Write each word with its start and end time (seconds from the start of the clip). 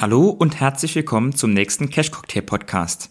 Hallo 0.00 0.28
und 0.28 0.60
herzlich 0.60 0.94
willkommen 0.94 1.34
zum 1.34 1.52
nächsten 1.52 1.90
Cash 1.90 2.12
Cocktail 2.12 2.42
Podcast. 2.42 3.10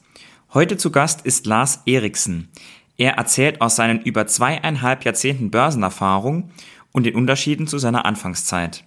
Heute 0.53 0.77
zu 0.77 0.89
Gast 0.89 1.25
ist 1.25 1.45
Lars 1.45 1.81
Eriksen. 1.85 2.47
Er 2.95 3.15
erzählt 3.15 3.59
aus 3.59 3.75
seinen 3.75 3.99
über 3.99 4.25
zweieinhalb 4.25 5.03
Jahrzehnten 5.03 5.51
Börsenerfahrung 5.51 6.49
und 6.93 7.05
den 7.05 7.15
Unterschieden 7.15 7.67
zu 7.67 7.77
seiner 7.77 8.05
Anfangszeit. 8.05 8.85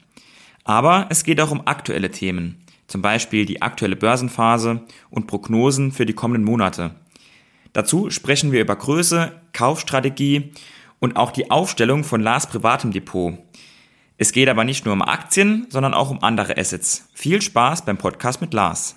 Aber 0.65 1.09
es 1.11 1.25
geht 1.25 1.43
auch 1.43 1.51
um 1.51 1.67
aktuelle 1.67 2.11
Themen, 2.11 2.65
zum 2.87 3.03
Beispiel 3.03 3.45
die 3.45 3.61
aktuelle 3.61 3.97
Börsenphase 3.97 4.81
und 5.11 5.27
Prognosen 5.27 5.93
für 5.93 6.07
die 6.07 6.15
kommenden 6.15 6.47
Monate. 6.47 6.95
Dazu 7.75 8.09
sprechen 8.09 8.51
wir 8.51 8.63
über 8.63 8.77
Größe, 8.77 9.39
Kaufstrategie 9.53 10.53
und 11.01 11.17
auch 11.17 11.33
die 11.33 11.51
Aufstellung 11.51 12.05
von 12.05 12.23
Lars 12.23 12.47
privatem 12.47 12.93
Depot. 12.93 13.37
Es 14.23 14.33
geht 14.33 14.51
aber 14.51 14.65
nicht 14.65 14.85
nur 14.85 14.93
um 14.93 15.01
Aktien, 15.01 15.67
sondern 15.71 15.95
auch 15.95 16.11
um 16.11 16.23
andere 16.23 16.59
Assets. 16.59 17.09
Viel 17.15 17.41
Spaß 17.41 17.87
beim 17.87 17.97
Podcast 17.97 18.43
mit 18.43 18.53
Lars. 18.53 18.97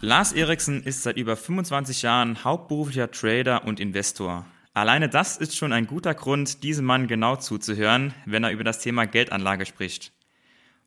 Lars 0.00 0.32
Eriksen 0.32 0.84
ist 0.84 1.02
seit 1.02 1.16
über 1.16 1.36
25 1.36 2.02
Jahren 2.02 2.44
hauptberuflicher 2.44 3.10
Trader 3.10 3.64
und 3.64 3.80
Investor. 3.80 4.46
Alleine 4.74 5.08
das 5.08 5.36
ist 5.38 5.56
schon 5.56 5.72
ein 5.72 5.88
guter 5.88 6.14
Grund, 6.14 6.62
diesem 6.62 6.84
Mann 6.84 7.08
genau 7.08 7.34
zuzuhören, 7.34 8.14
wenn 8.24 8.44
er 8.44 8.52
über 8.52 8.62
das 8.62 8.78
Thema 8.78 9.06
Geldanlage 9.06 9.66
spricht. 9.66 10.12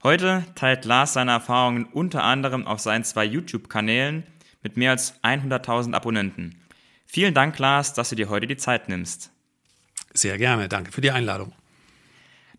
Heute 0.02 0.46
teilt 0.56 0.86
Lars 0.86 1.12
seine 1.12 1.32
Erfahrungen 1.32 1.84
unter 1.84 2.24
anderem 2.24 2.66
auf 2.68 2.80
seinen 2.80 3.04
zwei 3.04 3.26
YouTube-Kanälen 3.26 4.24
mit 4.64 4.78
mehr 4.78 4.92
als 4.92 5.22
100.000 5.24 5.94
Abonnenten. 5.94 6.56
Vielen 7.06 7.34
Dank, 7.34 7.60
Lars, 7.60 7.94
dass 7.94 8.08
du 8.08 8.16
dir 8.16 8.30
heute 8.30 8.48
die 8.48 8.56
Zeit 8.56 8.88
nimmst. 8.88 9.34
Sehr 10.14 10.38
gerne, 10.38 10.68
danke 10.68 10.92
für 10.92 11.02
die 11.02 11.12
Einladung. 11.12 11.54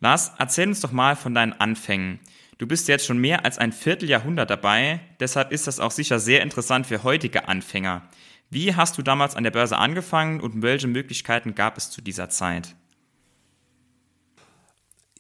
Lars, 0.01 0.33
erzähl 0.39 0.69
uns 0.69 0.81
doch 0.81 0.93
mal 0.93 1.17
von 1.17 1.35
deinen 1.35 1.53
Anfängen. 1.53 2.21
Du 2.59 2.67
bist 2.67 2.89
jetzt 2.89 3.07
schon 3.07 3.19
mehr 3.19 3.45
als 3.45 3.59
ein 3.59 3.73
Vierteljahrhundert 3.73 4.51
dabei, 4.51 5.01
deshalb 5.19 5.51
ist 5.51 5.67
das 5.67 5.81
auch 5.81 5.91
sicher 5.91 6.19
sehr 6.19 6.43
interessant 6.43 6.87
für 6.87 7.03
heutige 7.03 7.49
Anfänger. 7.49 8.03
Wie 8.51 8.75
hast 8.75 8.99
du 8.99 9.03
damals 9.03 9.37
an 9.37 9.45
der 9.45 9.51
Börse 9.51 9.79
angefangen 9.79 10.41
und 10.41 10.63
welche 10.63 10.89
Möglichkeiten 10.89 11.55
gab 11.55 11.77
es 11.77 11.91
zu 11.91 12.03
dieser 12.03 12.29
Zeit? 12.29 12.75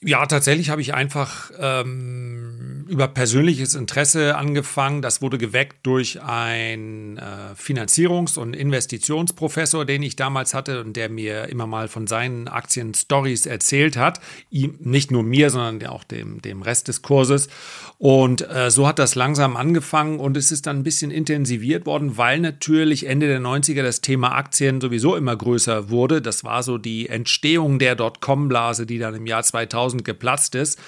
Ja, 0.02 0.24
tatsächlich 0.24 0.70
habe 0.70 0.80
ich 0.80 0.94
einfach 0.94 1.50
ähm, 1.58 2.86
über 2.88 3.06
persönliches 3.06 3.74
Interesse 3.74 4.34
angefangen. 4.34 5.02
Das 5.02 5.20
wurde 5.20 5.36
geweckt 5.36 5.86
durch 5.86 6.22
einen 6.22 7.18
äh, 7.18 7.54
Finanzierungs- 7.54 8.38
und 8.38 8.56
Investitionsprofessor, 8.56 9.84
den 9.84 10.02
ich 10.02 10.16
damals 10.16 10.54
hatte 10.54 10.80
und 10.80 10.96
der 10.96 11.10
mir 11.10 11.50
immer 11.50 11.66
mal 11.66 11.88
von 11.88 12.06
seinen 12.06 12.48
Aktien-Stories 12.48 13.44
erzählt 13.44 13.98
hat. 13.98 14.20
Ihm, 14.48 14.76
nicht 14.80 15.10
nur 15.10 15.22
mir, 15.22 15.50
sondern 15.50 15.86
auch 15.90 16.02
dem, 16.02 16.40
dem 16.40 16.62
Rest 16.62 16.88
des 16.88 17.02
Kurses. 17.02 17.50
Und 17.98 18.48
äh, 18.50 18.70
so 18.70 18.88
hat 18.88 18.98
das 18.98 19.14
langsam 19.14 19.54
angefangen 19.54 20.18
und 20.18 20.34
es 20.38 20.50
ist 20.50 20.66
dann 20.66 20.78
ein 20.78 20.82
bisschen 20.82 21.10
intensiviert 21.10 21.84
worden, 21.84 22.16
weil 22.16 22.40
natürlich 22.40 23.06
Ende 23.06 23.26
der 23.26 23.40
90er 23.40 23.82
das 23.82 24.00
Thema 24.00 24.34
Aktien 24.34 24.80
sowieso 24.80 25.14
immer 25.14 25.36
größer 25.36 25.90
wurde. 25.90 26.22
Das 26.22 26.42
war 26.42 26.62
so 26.62 26.78
die 26.78 27.10
Entstehung 27.10 27.78
der 27.78 27.96
Dotcom-Blase, 27.96 28.86
die 28.86 28.98
dann 28.98 29.14
im 29.14 29.26
Jahr 29.26 29.42
2000 29.42 29.89
2000 29.90 30.04
geplatzt 30.04 30.54
ist. 30.54 30.78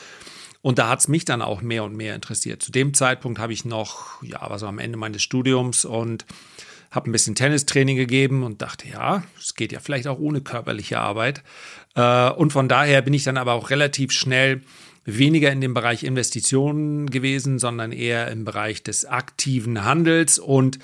Und 0.61 0.79
da 0.79 0.89
hat 0.89 1.01
es 1.01 1.09
mich 1.09 1.25
dann 1.25 1.43
auch 1.43 1.61
mehr 1.61 1.83
und 1.83 1.97
mehr 1.97 2.15
interessiert. 2.15 2.63
Zu 2.63 2.71
dem 2.71 2.95
Zeitpunkt 2.95 3.41
habe 3.41 3.53
ich 3.53 3.65
noch, 3.65 4.23
ja, 4.23 4.49
war 4.49 4.59
so 4.59 4.67
am 4.67 4.79
Ende 4.79 4.97
meines 4.97 5.23
Studiums 5.23 5.85
und 5.85 6.25
habe 6.93 7.11
ein 7.11 7.13
bisschen 7.13 7.35
Tennistraining 7.35 7.97
gegeben 7.97 8.45
und 8.45 8.63
dachte, 8.63 8.87
ja, 8.87 9.25
es 9.41 9.55
geht 9.55 9.73
ja 9.73 9.81
vielleicht 9.81 10.07
auch 10.07 10.21
ohne 10.21 10.41
körperliche 10.41 11.01
Arbeit. 11.01 11.43
Äh, 11.97 12.31
und 12.31 12.53
von 12.53 12.69
daher 12.69 13.03
bin 13.03 13.15
ich 13.15 13.25
dann 13.25 13.39
aber 13.39 13.55
auch 13.55 13.71
relativ 13.71 14.13
schnell 14.13 14.61
weniger 15.05 15.51
in 15.51 15.61
dem 15.61 15.75
Bereich 15.75 16.05
Investitionen 16.05 17.11
gewesen, 17.11 17.59
sondern 17.59 17.91
eher 17.91 18.31
im 18.31 18.45
Bereich 18.45 18.85
des 18.85 19.05
aktiven 19.05 19.85
Handels 19.85 20.39
und 20.39 20.79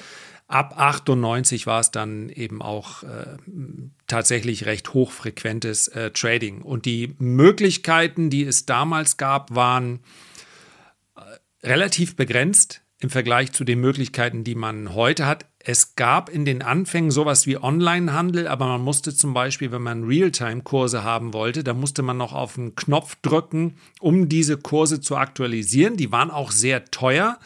Ab 0.48 0.78
98 0.78 1.66
war 1.66 1.80
es 1.80 1.90
dann 1.90 2.30
eben 2.30 2.62
auch 2.62 3.02
äh, 3.02 3.36
tatsächlich 4.08 4.66
recht 4.66 4.94
hochfrequentes 4.94 5.88
äh, 5.88 6.10
Trading. 6.10 6.62
Und 6.62 6.84
die 6.86 7.14
Möglichkeiten, 7.18 8.30
die 8.30 8.44
es 8.44 8.66
damals 8.66 9.16
gab, 9.16 9.54
waren 9.54 10.00
äh, 11.16 11.66
relativ 11.66 12.16
begrenzt 12.16 12.82
im 13.00 13.10
Vergleich 13.10 13.52
zu 13.52 13.62
den 13.62 13.80
Möglichkeiten, 13.80 14.42
die 14.42 14.56
man 14.56 14.94
heute 14.94 15.26
hat. 15.26 15.46
Es 15.60 15.94
gab 15.94 16.30
in 16.30 16.44
den 16.44 16.62
Anfängen 16.62 17.10
sowas 17.10 17.46
wie 17.46 17.56
Online-Handel, 17.56 18.48
aber 18.48 18.66
man 18.66 18.80
musste 18.80 19.14
zum 19.14 19.34
Beispiel, 19.34 19.70
wenn 19.70 19.82
man 19.82 20.04
Realtime-Kurse 20.04 21.04
haben 21.04 21.32
wollte, 21.32 21.62
da 21.62 21.74
musste 21.74 22.02
man 22.02 22.16
noch 22.16 22.32
auf 22.32 22.58
einen 22.58 22.74
Knopf 22.74 23.16
drücken, 23.22 23.76
um 24.00 24.28
diese 24.28 24.56
Kurse 24.56 25.00
zu 25.00 25.16
aktualisieren. 25.16 25.96
Die 25.96 26.10
waren 26.10 26.30
auch 26.30 26.50
sehr 26.50 26.86
teuer. 26.86 27.38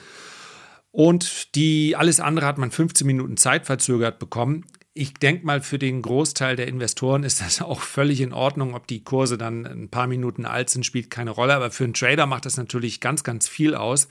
Und 0.91 1.55
die 1.55 1.97
alles 1.97 2.21
andere 2.21 2.47
hat 2.47 2.59
man 2.59 2.71
15 2.71 3.07
Minuten 3.07 3.37
Zeit 3.37 3.67
verzögert 3.67 4.19
bekommen. 4.19 4.65
Ich 4.95 5.15
denke 5.15 5.47
mal, 5.47 5.63
für 5.63 5.79
den 5.79 6.03
Großteil 6.03 6.55
der 6.55 6.69
Investoren 6.69 7.25
ist 7.25 7.41
das 7.41 7.63
auch 7.63 7.81
völlig 7.81 8.21
in 8.21 8.33
Ordnung. 8.33 8.75
Ob 8.75 8.87
die 8.87 9.05
Kurse 9.05 9.39
dann 9.39 9.67
ein 9.67 9.89
paar 9.89 10.07
Minuten 10.07 10.45
alt 10.45 10.71
sind, 10.71 10.85
spielt 10.85 11.11
keine 11.11 11.31
Rolle. 11.31 11.55
Aber 11.55 11.71
für 11.71 11.85
einen 11.85 11.95
Trader 11.95 12.27
macht 12.27 12.47
das 12.47 12.57
natürlich 12.57 13.01
ganz, 13.01 13.25
ganz 13.25 13.49
viel 13.49 13.75
aus. 13.75 14.09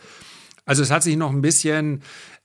Also 0.66 0.84
es 0.84 0.92
hat 0.92 1.04
sich 1.04 1.18
noch 1.18 1.32
ein 1.32 1.42
bisschen 1.42 2.02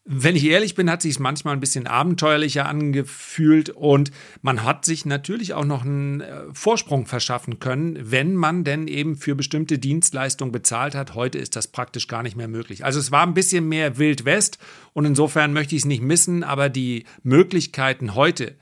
wenn 0.09 0.37
ich 0.37 0.45
ehrlich 0.45 0.77
bin, 0.77 0.89
hat 0.89 1.03
sich 1.03 1.15
es 1.15 1.19
manchmal 1.19 1.55
ein 1.55 1.61
bisschen 1.61 1.89
abenteuerlicher 1.89 2.67
angefühlt 2.67 3.71
und 3.71 4.13
man 4.41 4.63
hat 4.63 4.85
sich 4.85 5.05
natürlich 5.05 5.53
auch 5.53 5.65
noch 5.65 5.85
einen 5.85 6.21
äh, 6.21 6.45
Vorsprung 6.53 7.07
verschaffen 7.07 7.59
können, 7.59 7.99
wenn 8.01 8.37
man 8.37 8.63
denn 8.63 8.87
eben 8.87 9.17
für 9.17 9.35
bestimmte 9.35 9.81
Dienstleistungen 9.81 10.53
bezahlt 10.53 10.95
hat. 10.95 11.17
Heute 11.17 11.39
ist 11.39 11.57
das 11.57 11.67
praktisch 11.67 12.07
gar 12.07 12.23
nicht 12.23 12.37
mehr 12.37 12.47
möglich. 12.47 12.85
Also 12.85 13.01
es 13.01 13.11
war 13.11 13.27
ein 13.27 13.35
bisschen 13.35 13.69
mehr 13.69 13.99
Wild 13.99 14.25
West 14.25 14.59
und 14.93 15.07
insofern 15.07 15.53
möchte 15.53 15.75
ich 15.75 15.83
es 15.83 15.87
nicht 15.87 16.03
missen, 16.03 16.45
aber 16.45 16.69
die 16.69 17.05
Möglichkeiten 17.25 18.15
heute, 18.15 18.55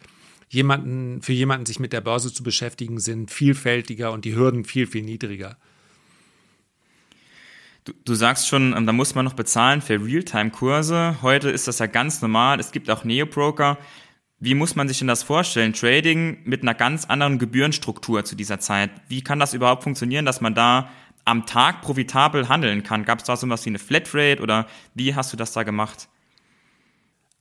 jemanden, 0.48 1.20
für 1.20 1.34
jemanden 1.34 1.66
sich 1.66 1.78
mit 1.78 1.92
der 1.92 2.00
Börse 2.00 2.32
zu 2.32 2.42
beschäftigen, 2.42 3.00
sind 3.00 3.30
vielfältiger 3.30 4.12
und 4.12 4.24
die 4.24 4.34
Hürden 4.34 4.64
viel, 4.64 4.86
viel 4.86 5.02
niedriger. 5.02 5.58
Du, 7.84 7.92
du 7.92 8.14
sagst 8.14 8.48
schon, 8.48 8.74
ähm, 8.74 8.86
da 8.86 8.92
muss 8.92 9.14
man 9.14 9.26
noch 9.26 9.34
bezahlen 9.34 9.82
für 9.82 10.02
Realtime-Kurse. 10.02 11.18
Heute 11.20 11.50
ist 11.50 11.68
das 11.68 11.80
ja 11.80 11.86
ganz 11.86 12.22
normal. 12.22 12.58
Es 12.58 12.72
gibt 12.72 12.90
auch 12.90 13.04
Neo-Broker. 13.04 13.76
Wie 14.40 14.54
muss 14.54 14.74
man 14.74 14.88
sich 14.88 14.98
denn 14.98 15.08
das 15.08 15.22
vorstellen? 15.22 15.74
Trading 15.74 16.38
mit 16.44 16.62
einer 16.62 16.72
ganz 16.72 17.04
anderen 17.04 17.38
Gebührenstruktur 17.38 18.24
zu 18.24 18.36
dieser 18.36 18.58
Zeit. 18.58 18.90
Wie 19.08 19.22
kann 19.22 19.38
das 19.38 19.52
überhaupt 19.52 19.82
funktionieren, 19.82 20.24
dass 20.24 20.40
man 20.40 20.54
da 20.54 20.88
am 21.26 21.44
Tag 21.44 21.82
profitabel 21.82 22.48
handeln 22.48 22.84
kann? 22.84 23.04
Gab 23.04 23.18
es 23.18 23.26
da 23.26 23.36
so 23.36 23.46
was 23.50 23.66
wie 23.66 23.70
eine 23.70 23.78
Flatrate 23.78 24.42
oder 24.42 24.66
wie 24.94 25.14
hast 25.14 25.34
du 25.34 25.36
das 25.36 25.52
da 25.52 25.62
gemacht? 25.62 26.08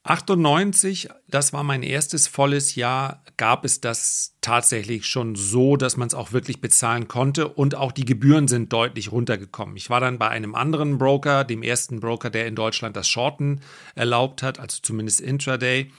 98, 0.05 1.07
das 1.29 1.53
war 1.53 1.63
mein 1.63 1.81
erstes 1.81 2.27
volles 2.27 2.75
Jahr, 2.75 3.23
gab 3.37 3.63
es 3.63 3.79
das 3.79 4.35
tatsächlich 4.41 5.05
schon 5.05 5.35
so, 5.35 5.77
dass 5.77 5.95
man 5.95 6.07
es 6.07 6.13
auch 6.13 6.33
wirklich 6.33 6.59
bezahlen 6.59 7.07
konnte 7.07 7.47
und 7.47 7.75
auch 7.75 7.93
die 7.93 8.03
Gebühren 8.03 8.49
sind 8.49 8.73
deutlich 8.73 9.13
runtergekommen. 9.13 9.77
Ich 9.77 9.89
war 9.89 10.01
dann 10.01 10.19
bei 10.19 10.27
einem 10.27 10.55
anderen 10.55 10.97
Broker, 10.97 11.45
dem 11.45 11.63
ersten 11.63 12.01
Broker, 12.01 12.29
der 12.29 12.47
in 12.47 12.55
Deutschland 12.55 12.97
das 12.97 13.07
Shorten 13.07 13.61
erlaubt 13.95 14.43
hat, 14.43 14.59
also 14.59 14.79
zumindest 14.81 15.21
Intraday. 15.21 15.89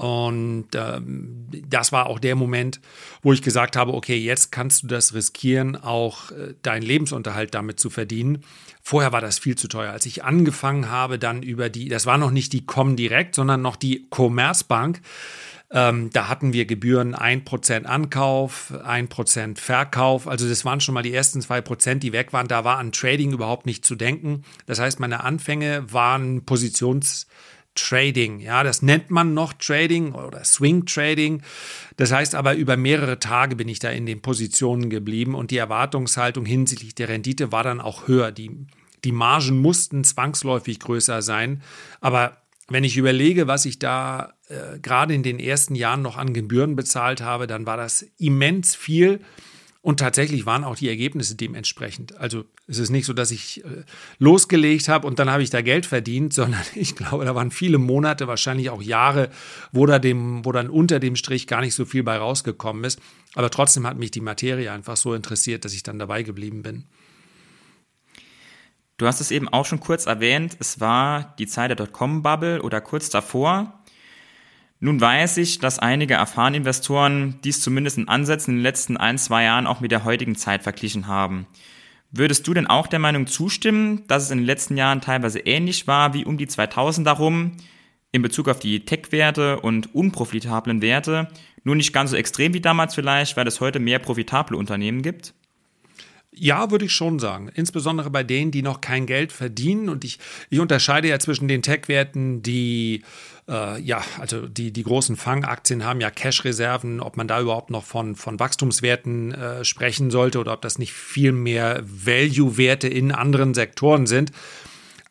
Und 0.00 0.68
ähm, 0.72 1.46
das 1.68 1.92
war 1.92 2.06
auch 2.06 2.18
der 2.18 2.34
Moment, 2.34 2.80
wo 3.20 3.34
ich 3.34 3.42
gesagt 3.42 3.76
habe, 3.76 3.92
okay, 3.92 4.16
jetzt 4.16 4.50
kannst 4.50 4.82
du 4.82 4.86
das 4.86 5.12
riskieren, 5.12 5.76
auch 5.76 6.30
äh, 6.30 6.54
deinen 6.62 6.80
Lebensunterhalt 6.80 7.54
damit 7.54 7.78
zu 7.78 7.90
verdienen. 7.90 8.42
Vorher 8.80 9.12
war 9.12 9.20
das 9.20 9.38
viel 9.38 9.56
zu 9.58 9.68
teuer. 9.68 9.92
Als 9.92 10.06
ich 10.06 10.24
angefangen 10.24 10.88
habe, 10.88 11.18
dann 11.18 11.42
über 11.42 11.68
die, 11.68 11.90
das 11.90 12.06
war 12.06 12.16
noch 12.16 12.30
nicht 12.30 12.54
die 12.54 12.64
Comdirect, 12.64 13.34
sondern 13.34 13.60
noch 13.60 13.76
die 13.76 14.06
Commerzbank. 14.08 15.02
Ähm, 15.70 16.08
da 16.14 16.28
hatten 16.28 16.54
wir 16.54 16.64
Gebühren 16.64 17.14
1% 17.14 17.84
Ankauf, 17.84 18.72
1% 18.72 19.58
Verkauf. 19.58 20.26
Also 20.26 20.48
das 20.48 20.64
waren 20.64 20.80
schon 20.80 20.94
mal 20.94 21.02
die 21.02 21.12
ersten 21.12 21.40
2%, 21.40 21.96
die 21.96 22.14
weg 22.14 22.32
waren. 22.32 22.48
Da 22.48 22.64
war 22.64 22.78
an 22.78 22.92
Trading 22.92 23.32
überhaupt 23.32 23.66
nicht 23.66 23.84
zu 23.84 23.96
denken. 23.96 24.44
Das 24.64 24.78
heißt, 24.78 24.98
meine 24.98 25.24
Anfänge 25.24 25.84
waren 25.92 26.46
Positions- 26.46 27.26
Trading. 27.74 28.40
Ja, 28.40 28.62
das 28.62 28.82
nennt 28.82 29.10
man 29.10 29.34
noch 29.34 29.52
Trading 29.52 30.12
oder 30.12 30.44
Swing 30.44 30.86
Trading. 30.86 31.42
Das 31.96 32.12
heißt 32.12 32.34
aber, 32.34 32.54
über 32.54 32.76
mehrere 32.76 33.18
Tage 33.18 33.56
bin 33.56 33.68
ich 33.68 33.78
da 33.78 33.90
in 33.90 34.06
den 34.06 34.22
Positionen 34.22 34.90
geblieben 34.90 35.34
und 35.34 35.50
die 35.50 35.58
Erwartungshaltung 35.58 36.44
hinsichtlich 36.44 36.94
der 36.94 37.08
Rendite 37.08 37.52
war 37.52 37.62
dann 37.62 37.80
auch 37.80 38.08
höher. 38.08 38.32
Die, 38.32 38.66
die 39.04 39.12
Margen 39.12 39.58
mussten 39.58 40.04
zwangsläufig 40.04 40.80
größer 40.80 41.22
sein. 41.22 41.62
Aber 42.00 42.38
wenn 42.68 42.84
ich 42.84 42.96
überlege, 42.96 43.46
was 43.46 43.64
ich 43.64 43.78
da 43.78 44.34
äh, 44.48 44.78
gerade 44.80 45.14
in 45.14 45.22
den 45.22 45.38
ersten 45.38 45.74
Jahren 45.74 46.02
noch 46.02 46.16
an 46.16 46.32
Gebühren 46.32 46.76
bezahlt 46.76 47.20
habe, 47.20 47.46
dann 47.46 47.66
war 47.66 47.76
das 47.76 48.02
immens 48.18 48.74
viel. 48.74 49.20
Und 49.82 49.98
tatsächlich 49.98 50.44
waren 50.44 50.62
auch 50.62 50.76
die 50.76 50.90
Ergebnisse 50.90 51.36
dementsprechend. 51.36 52.18
Also 52.18 52.44
es 52.66 52.78
ist 52.78 52.90
nicht 52.90 53.06
so, 53.06 53.14
dass 53.14 53.30
ich 53.30 53.64
äh, 53.64 53.84
losgelegt 54.18 54.88
habe 54.88 55.06
und 55.06 55.18
dann 55.18 55.30
habe 55.30 55.42
ich 55.42 55.48
da 55.48 55.62
Geld 55.62 55.86
verdient, 55.86 56.34
sondern 56.34 56.60
ich 56.74 56.96
glaube, 56.96 57.24
da 57.24 57.34
waren 57.34 57.50
viele 57.50 57.78
Monate, 57.78 58.26
wahrscheinlich 58.26 58.68
auch 58.68 58.82
Jahre, 58.82 59.30
wo, 59.72 59.86
da 59.86 59.98
dem, 59.98 60.44
wo 60.44 60.52
dann 60.52 60.68
unter 60.68 61.00
dem 61.00 61.16
Strich 61.16 61.46
gar 61.46 61.62
nicht 61.62 61.74
so 61.74 61.86
viel 61.86 62.02
bei 62.02 62.18
rausgekommen 62.18 62.84
ist. 62.84 63.00
Aber 63.34 63.50
trotzdem 63.50 63.86
hat 63.86 63.96
mich 63.96 64.10
die 64.10 64.20
Materie 64.20 64.70
einfach 64.70 64.98
so 64.98 65.14
interessiert, 65.14 65.64
dass 65.64 65.72
ich 65.72 65.82
dann 65.82 65.98
dabei 65.98 66.24
geblieben 66.24 66.62
bin. 66.62 66.84
Du 68.98 69.06
hast 69.06 69.22
es 69.22 69.30
eben 69.30 69.48
auch 69.48 69.64
schon 69.64 69.80
kurz 69.80 70.04
erwähnt, 70.04 70.58
es 70.60 70.78
war 70.78 71.34
die 71.38 71.46
Zeit 71.46 71.70
der 71.70 71.76
Dotcom-Bubble 71.76 72.60
oder 72.60 72.82
kurz 72.82 73.08
davor. 73.08 73.79
Nun 74.82 74.98
weiß 74.98 75.36
ich, 75.36 75.58
dass 75.58 75.78
einige 75.78 76.14
erfahrene 76.14 76.56
Investoren 76.56 77.38
dies 77.44 77.60
zumindest 77.60 77.98
in 77.98 78.08
Ansätzen 78.08 78.52
in 78.52 78.56
den 78.56 78.62
letzten 78.62 78.96
ein, 78.96 79.18
zwei 79.18 79.44
Jahren 79.44 79.66
auch 79.66 79.80
mit 79.80 79.92
der 79.92 80.04
heutigen 80.04 80.36
Zeit 80.36 80.62
verglichen 80.62 81.06
haben. 81.06 81.46
Würdest 82.10 82.46
du 82.46 82.54
denn 82.54 82.66
auch 82.66 82.86
der 82.86 82.98
Meinung 82.98 83.26
zustimmen, 83.26 84.06
dass 84.08 84.24
es 84.24 84.30
in 84.30 84.38
den 84.38 84.46
letzten 84.46 84.78
Jahren 84.78 85.02
teilweise 85.02 85.40
ähnlich 85.40 85.86
war 85.86 86.14
wie 86.14 86.24
um 86.24 86.38
die 86.38 86.48
2000 86.48 87.06
darum, 87.06 87.52
in 88.10 88.22
Bezug 88.22 88.48
auf 88.48 88.58
die 88.58 88.84
Tech-Werte 88.84 89.60
und 89.60 89.94
unprofitablen 89.94 90.82
Werte, 90.82 91.28
nur 91.62 91.76
nicht 91.76 91.92
ganz 91.92 92.10
so 92.10 92.16
extrem 92.16 92.54
wie 92.54 92.60
damals 92.60 92.94
vielleicht, 92.94 93.36
weil 93.36 93.46
es 93.46 93.60
heute 93.60 93.78
mehr 93.78 93.98
profitable 93.98 94.56
Unternehmen 94.56 95.02
gibt? 95.02 95.34
Ja, 96.32 96.70
würde 96.70 96.84
ich 96.84 96.92
schon 96.92 97.18
sagen. 97.18 97.50
Insbesondere 97.54 98.08
bei 98.08 98.22
denen, 98.22 98.50
die 98.50 98.62
noch 98.62 98.80
kein 98.80 99.06
Geld 99.06 99.32
verdienen. 99.32 99.88
Und 99.88 100.04
ich, 100.04 100.18
ich 100.48 100.60
unterscheide 100.60 101.08
ja 101.08 101.18
zwischen 101.18 101.48
den 101.48 101.62
Tech-Werten, 101.62 102.42
die, 102.42 103.02
äh, 103.50 103.80
ja, 103.80 104.02
also 104.18 104.46
die, 104.46 104.72
die 104.72 104.84
großen 104.84 105.16
Fangaktien 105.16 105.84
haben 105.84 106.00
ja 106.00 106.10
Cash-Reserven, 106.10 107.00
ob 107.00 107.16
man 107.16 107.28
da 107.28 107.40
überhaupt 107.40 107.70
noch 107.70 107.84
von, 107.84 108.14
von 108.14 108.38
Wachstumswerten 108.38 109.32
äh, 109.32 109.64
sprechen 109.64 110.10
sollte 110.10 110.38
oder 110.38 110.52
ob 110.52 110.62
das 110.62 110.78
nicht 110.78 110.92
viel 110.92 111.32
mehr 111.32 111.82
Value-Werte 111.84 112.88
in 112.88 113.12
anderen 113.12 113.54
Sektoren 113.54 114.06
sind. 114.06 114.30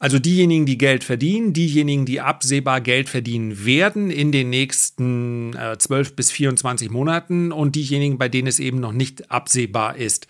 Also 0.02 0.18
diejenigen, 0.18 0.66
die 0.66 0.78
Geld 0.78 1.04
verdienen, 1.04 1.52
diejenigen, 1.52 2.06
die 2.06 2.22
absehbar 2.22 2.80
Geld 2.80 3.10
verdienen 3.10 3.66
werden 3.66 4.10
in 4.10 4.32
den 4.32 4.50
nächsten 4.50 5.54
äh, 5.58 5.78
12 5.78 6.16
bis 6.16 6.32
24 6.32 6.90
Monaten 6.90 7.52
und 7.52 7.76
diejenigen, 7.76 8.18
bei 8.18 8.30
denen 8.30 8.48
es 8.48 8.60
eben 8.60 8.80
noch 8.80 8.94
nicht 8.94 9.30
absehbar 9.30 9.98
ist. 9.98 10.28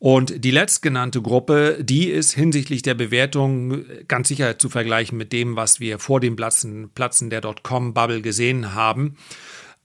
Und 0.00 0.46
die 0.46 0.50
letztgenannte 0.50 1.20
Gruppe, 1.20 1.76
die 1.82 2.08
ist 2.08 2.32
hinsichtlich 2.32 2.80
der 2.80 2.94
Bewertung 2.94 3.84
ganz 4.08 4.28
sicher 4.28 4.58
zu 4.58 4.70
vergleichen 4.70 5.18
mit 5.18 5.30
dem, 5.30 5.56
was 5.56 5.78
wir 5.78 5.98
vor 5.98 6.20
dem 6.20 6.36
Platzen, 6.36 6.88
Platzen 6.94 7.28
der 7.28 7.42
Dotcom-Bubble 7.42 8.22
gesehen 8.22 8.72
haben. 8.72 9.18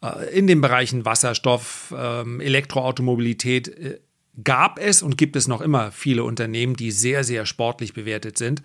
Äh, 0.01 0.33
in 0.33 0.47
den 0.47 0.62
Bereichen 0.62 1.03
Wasserstoff, 1.03 1.94
ähm, 1.97 2.39
Elektroautomobilität 2.39 3.67
äh, 3.67 4.00
gab 4.41 4.79
es 4.79 5.03
und 5.03 5.17
gibt 5.17 5.35
es 5.35 5.50
noch 5.50 5.59
immer 5.59 5.91
viele 5.91 6.23
Unternehmen, 6.23 6.77
die 6.77 6.91
sehr, 6.91 7.25
sehr 7.25 7.45
sportlich 7.45 7.94
bewertet 7.94 8.38
sind. 8.38 8.62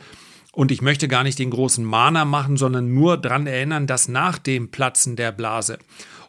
Und 0.52 0.70
ich 0.70 0.82
möchte 0.82 1.08
gar 1.08 1.24
nicht 1.24 1.40
den 1.40 1.50
großen 1.50 1.84
Mahner 1.84 2.24
machen, 2.24 2.58
sondern 2.58 2.94
nur 2.94 3.16
daran 3.16 3.48
erinnern, 3.48 3.88
dass 3.88 4.06
nach 4.06 4.38
dem 4.38 4.70
Platzen 4.70 5.16
der 5.16 5.32
Blase 5.32 5.78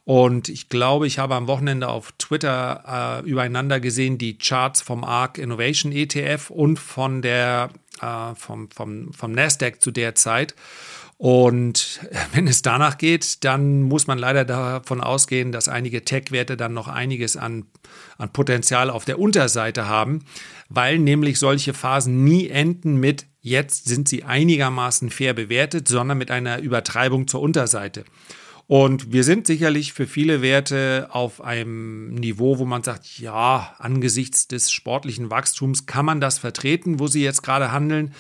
und 0.04 0.50
ich 0.50 0.70
glaube, 0.70 1.06
ich 1.06 1.20
habe 1.20 1.36
am 1.36 1.48
Wochenende 1.48 1.88
auf 1.88 2.12
Twitter 2.18 3.22
äh, 3.24 3.30
übereinander 3.30 3.80
gesehen 3.80 4.18
die 4.18 4.38
Charts 4.38 4.82
vom 4.82 5.04
ARC 5.04 5.38
Innovation 5.38 5.92
ETF 5.92 6.50
und 6.50 6.80
von 6.80 7.22
der, 7.22 7.70
äh, 8.02 8.34
vom, 8.36 8.72
vom, 8.72 9.14
vom 9.14 9.32
Nasdaq 9.32 9.82
zu 9.82 9.92
der 9.92 10.16
Zeit. 10.16 10.56
Und 11.18 12.00
wenn 12.34 12.48
es 12.48 12.64
danach 12.64 12.98
geht, 12.98 13.44
dann 13.44 13.84
muss 13.84 14.08
man 14.08 14.18
leider 14.18 14.44
davon 14.44 15.02
ausgehen, 15.02 15.52
dass 15.52 15.68
einige 15.68 16.04
Tech-Werte 16.04 16.58
dann 16.58 16.74
noch 16.74 16.88
einiges 16.88 17.38
an, 17.38 17.68
an 18.18 18.34
Potenzial 18.34 18.90
auf 18.90 19.06
der 19.06 19.20
Unterseite 19.20 19.88
haben, 19.88 20.26
weil 20.68 20.98
nämlich 20.98 21.38
solche 21.38 21.76
Phasen 21.76 22.24
nie 22.24 22.50
enden 22.50 22.96
mit 22.96 23.28
jetzt 23.40 23.88
sind 23.88 24.08
sie 24.08 24.24
einigermaßen 24.24 25.12
fair 25.12 25.34
bewertet, 25.34 25.88
sondern 25.88 26.18
mit 26.18 26.32
einer 26.32 26.60
Übertreibung 26.60 27.28
zur 27.28 27.42
Unterseite. 27.42 28.04
Und 28.72 29.12
wir 29.12 29.26
sind 29.26 29.48
sicherlich 29.48 29.92
für 29.92 30.08
viele 30.08 30.42
Werte 30.42 31.10
auf 31.12 31.44
einem 31.44 32.14
Niveau, 32.14 32.58
wo 32.58 32.64
man 32.64 32.84
sagt, 32.84 33.20
ja, 33.20 33.76
angesichts 33.80 34.48
des 34.48 34.72
sportlichen 34.72 35.30
Wachstums 35.30 35.88
kann 35.88 36.06
man 36.06 36.22
das 36.22 36.40
vertreten, 36.40 36.98
wo 36.98 37.08
sie 37.08 37.22
jetzt 37.22 37.42
gerade 37.42 37.74
handeln. 37.74 38.14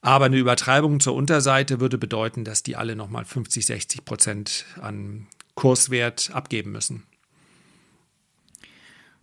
Aber 0.00 0.24
eine 0.24 0.38
Übertreibung 0.38 0.98
zur 0.98 1.14
Unterseite 1.14 1.78
würde 1.78 1.98
bedeuten, 1.98 2.42
dass 2.42 2.62
die 2.62 2.74
alle 2.74 2.96
nochmal 2.96 3.26
50, 3.26 3.66
60 3.66 4.06
Prozent 4.06 4.64
an 4.80 5.26
Kurswert 5.56 6.30
abgeben 6.32 6.72
müssen. 6.72 7.02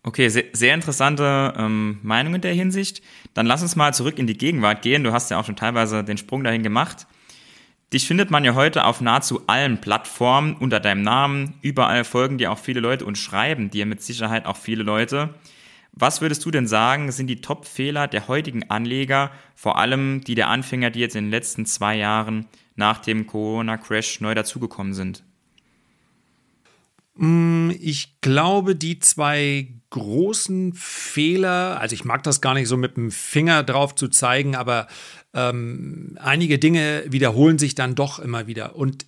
Okay, 0.03 0.29
sehr, 0.29 0.45
sehr 0.53 0.75
interessante 0.75 1.55
ähm, 1.57 1.97
Meinung 2.03 2.35
in 2.35 2.41
der 2.41 2.53
Hinsicht. 2.53 3.01
Dann 3.33 3.47
lass 3.47 3.63
uns 3.63 3.75
mal 3.75 3.91
zurück 3.95 4.19
in 4.19 4.27
die 4.27 4.37
Gegenwart 4.37 4.83
gehen. 4.83 5.03
Du 5.03 5.13
hast 5.13 5.31
ja 5.31 5.39
auch 5.39 5.45
schon 5.45 5.55
teilweise 5.55 6.03
den 6.03 6.19
Sprung 6.19 6.43
dahin 6.43 6.61
gemacht. 6.61 7.07
Dich 7.91 8.05
findet 8.05 8.29
man 8.29 8.43
ja 8.43 8.53
heute 8.53 8.85
auf 8.85 9.01
nahezu 9.01 9.41
allen 9.47 9.81
Plattformen 9.81 10.55
unter 10.55 10.79
deinem 10.79 11.01
Namen. 11.01 11.55
Überall 11.61 12.03
folgen 12.03 12.37
dir 12.37 12.51
auch 12.51 12.59
viele 12.59 12.81
Leute 12.81 13.03
und 13.03 13.17
schreiben 13.17 13.71
dir 13.71 13.87
mit 13.87 14.03
Sicherheit 14.03 14.45
auch 14.45 14.57
viele 14.57 14.83
Leute. 14.83 15.33
Was 15.91 16.21
würdest 16.21 16.45
du 16.45 16.51
denn 16.51 16.67
sagen, 16.67 17.11
sind 17.11 17.27
die 17.27 17.41
Top-Fehler 17.41 18.07
der 18.07 18.27
heutigen 18.27 18.69
Anleger, 18.69 19.31
vor 19.55 19.79
allem 19.79 20.21
die 20.21 20.35
der 20.35 20.49
Anfänger, 20.49 20.91
die 20.91 20.99
jetzt 20.99 21.15
in 21.15 21.25
den 21.25 21.31
letzten 21.31 21.65
zwei 21.65 21.97
Jahren 21.97 22.45
nach 22.75 22.99
dem 22.99 23.25
Corona-Crash 23.25 24.21
neu 24.21 24.35
dazugekommen 24.35 24.93
sind? 24.93 25.23
Mm, 27.15 27.71
ich 27.81 28.21
glaube, 28.21 28.75
die 28.75 28.99
zwei 28.99 29.67
großen 29.89 30.73
Fehler, 30.73 31.77
also 31.81 31.93
ich 31.93 32.05
mag 32.05 32.23
das 32.23 32.39
gar 32.39 32.53
nicht 32.53 32.67
so 32.67 32.77
mit 32.77 32.95
dem 32.95 33.11
Finger 33.11 33.63
drauf 33.63 33.95
zu 33.95 34.07
zeigen, 34.07 34.55
aber 34.55 34.87
ähm, 35.33 36.17
einige 36.19 36.59
Dinge 36.59 37.03
wiederholen 37.07 37.59
sich 37.59 37.75
dann 37.75 37.95
doch 37.95 38.19
immer 38.19 38.47
wieder. 38.47 38.75
Und 38.75 39.05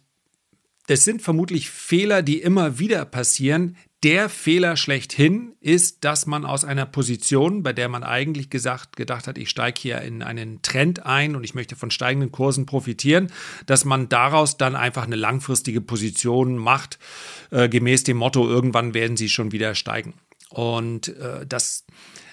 das 0.87 1.05
sind 1.05 1.21
vermutlich 1.21 1.69
Fehler, 1.69 2.21
die 2.21 2.41
immer 2.41 2.79
wieder 2.79 3.05
passieren. 3.05 3.77
Der 4.03 4.29
Fehler 4.29 4.77
schlechthin 4.77 5.53
ist, 5.59 6.03
dass 6.03 6.25
man 6.25 6.43
aus 6.43 6.65
einer 6.65 6.87
Position, 6.87 7.61
bei 7.61 7.71
der 7.71 7.87
man 7.87 8.03
eigentlich 8.03 8.49
gesagt, 8.49 8.95
gedacht 8.95 9.27
hat, 9.27 9.37
ich 9.37 9.49
steige 9.49 9.79
hier 9.79 10.01
in 10.01 10.23
einen 10.23 10.63
Trend 10.63 11.05
ein 11.05 11.35
und 11.35 11.43
ich 11.43 11.53
möchte 11.53 11.75
von 11.75 11.91
steigenden 11.91 12.31
Kursen 12.31 12.65
profitieren, 12.65 13.31
dass 13.67 13.85
man 13.85 14.09
daraus 14.09 14.57
dann 14.57 14.75
einfach 14.75 15.05
eine 15.05 15.17
langfristige 15.17 15.81
Position 15.81 16.57
macht, 16.57 16.97
äh, 17.51 17.69
gemäß 17.69 18.03
dem 18.03 18.17
Motto, 18.17 18.49
irgendwann 18.49 18.95
werden 18.95 19.17
sie 19.17 19.29
schon 19.29 19.51
wieder 19.51 19.75
steigen. 19.75 20.15
Und 20.49 21.09
äh, 21.09 21.45
das 21.47 21.85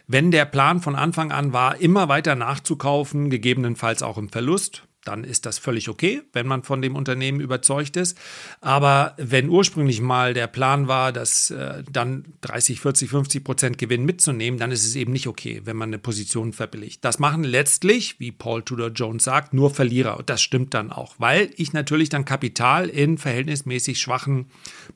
wenn 0.08 0.31
der 0.31 0.46
Plan 0.46 0.81
von 0.81 0.96
Anfang 0.96 1.32
an 1.32 1.52
war, 1.52 1.81
immer 1.81 2.08
weiter 2.08 2.34
nachzukaufen, 2.34 3.28
gegebenenfalls 3.28 4.02
auch 4.02 4.16
im 4.16 4.31
Verlust, 4.31 4.88
dann 5.05 5.25
ist 5.25 5.46
das 5.46 5.58
völlig 5.58 5.88
okay, 5.88 6.22
wenn 6.32 6.46
man 6.46 6.62
von 6.62 6.82
dem 6.82 6.96
Unternehmen 6.96 7.40
überzeugt 7.40 7.96
ist. 7.96 8.19
Aber 8.60 9.14
wenn 9.16 9.49
ursprünglich 9.49 10.00
mal 10.00 10.34
der 10.34 10.46
Plan 10.46 10.88
war, 10.88 11.12
dass 11.12 11.50
äh, 11.50 11.82
dann 11.90 12.25
30, 12.43 12.81
40, 12.81 13.10
50 13.10 13.44
Prozent 13.44 13.78
Gewinn 13.78 14.05
mitzunehmen, 14.05 14.58
dann 14.58 14.70
ist 14.70 14.84
es 14.84 14.96
eben 14.96 15.12
nicht 15.12 15.26
okay, 15.26 15.62
wenn 15.64 15.76
man 15.76 15.90
eine 15.90 15.99
Position 15.99 16.52
verbilligt. 16.52 17.04
Das 17.04 17.19
machen 17.19 17.44
letztlich, 17.44 18.21
wie 18.21 18.33
Paul 18.33 18.62
Tudor 18.62 18.88
Jones 18.88 19.25
sagt, 19.25 19.54
nur 19.54 19.71
Verlierer. 19.71 20.18
Und 20.18 20.28
das 20.28 20.42
stimmt 20.42 20.75
dann 20.75 20.92
auch, 20.92 21.14
weil 21.18 21.50
ich 21.56 21.73
natürlich 21.73 22.11
dann 22.11 22.25
Kapital 22.25 22.88
in 22.88 23.18
verhältnismäßig 23.18 23.99
schwachen 23.99 24.47